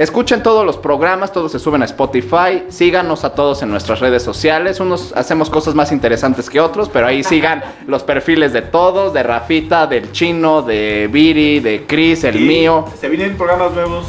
Escuchen 0.00 0.42
todos 0.42 0.64
los 0.64 0.78
programas, 0.78 1.30
todos 1.30 1.52
se 1.52 1.58
suben 1.58 1.82
a 1.82 1.84
Spotify. 1.84 2.64
Síganos 2.70 3.22
a 3.22 3.34
todos 3.34 3.60
en 3.60 3.68
nuestras 3.68 4.00
redes 4.00 4.22
sociales. 4.22 4.80
Unos 4.80 5.12
hacemos 5.14 5.50
cosas 5.50 5.74
más 5.74 5.92
interesantes 5.92 6.48
que 6.48 6.58
otros, 6.58 6.88
pero 6.88 7.06
ahí 7.06 7.22
sigan 7.22 7.62
los 7.86 8.02
perfiles 8.02 8.54
de 8.54 8.62
todos, 8.62 9.12
de 9.12 9.22
Rafita, 9.22 9.86
del 9.86 10.10
Chino, 10.10 10.62
de 10.62 11.06
Viri, 11.12 11.60
de 11.60 11.84
Chris, 11.86 12.24
el 12.24 12.36
Y 12.40 12.48
mío. 12.48 12.86
Se 12.98 13.10
vienen 13.10 13.36
programas 13.36 13.72
nuevos. 13.72 14.06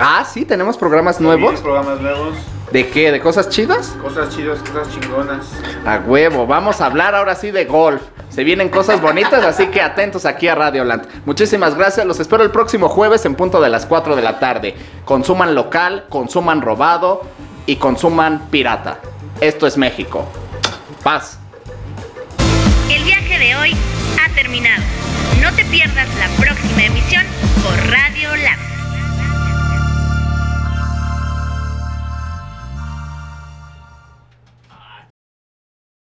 Ah, 0.00 0.24
sí, 0.28 0.44
tenemos 0.44 0.76
programas 0.76 1.14
se 1.14 1.22
vienen 1.22 1.42
nuevos. 1.42 1.60
programas 1.60 2.00
nuevos. 2.00 2.34
¿De 2.72 2.88
qué? 2.88 3.10
¿De 3.10 3.20
cosas 3.20 3.48
chidas? 3.48 3.96
Cosas 4.02 4.34
chidas, 4.34 4.58
cosas 4.58 4.88
chingonas. 4.92 5.46
A 5.86 5.98
huevo, 5.98 6.46
vamos 6.46 6.80
a 6.80 6.86
hablar 6.86 7.14
ahora 7.14 7.34
sí 7.34 7.50
de 7.50 7.64
golf. 7.64 8.02
Se 8.28 8.44
vienen 8.44 8.68
cosas 8.68 9.00
bonitas, 9.00 9.42
así 9.44 9.68
que 9.68 9.80
atentos 9.80 10.26
aquí 10.26 10.48
a 10.48 10.54
Radio 10.54 10.84
Land. 10.84 11.24
Muchísimas 11.24 11.74
gracias, 11.74 12.06
los 12.06 12.20
espero 12.20 12.42
el 12.42 12.50
próximo 12.50 12.88
jueves 12.88 13.24
en 13.24 13.34
punto 13.34 13.60
de 13.60 13.70
las 13.70 13.86
4 13.86 14.14
de 14.16 14.22
la 14.22 14.38
tarde. 14.38 14.74
Consuman 15.04 15.54
local, 15.54 16.04
consuman 16.10 16.60
robado 16.60 17.22
y 17.64 17.76
consuman 17.76 18.48
pirata. 18.50 18.98
Esto 19.40 19.66
es 19.66 19.78
México. 19.78 20.28
Paz. 21.02 21.38
El 22.90 23.02
viaje 23.04 23.38
de 23.38 23.56
hoy 23.56 23.76
ha 24.22 24.34
terminado. 24.34 24.82
No 25.42 25.52
te 25.54 25.64
pierdas 25.64 26.08
la 26.18 26.28
próxima 26.44 26.84
emisión 26.84 27.24
por 27.62 27.74
Radio 27.90 28.36
Land. 28.36 28.67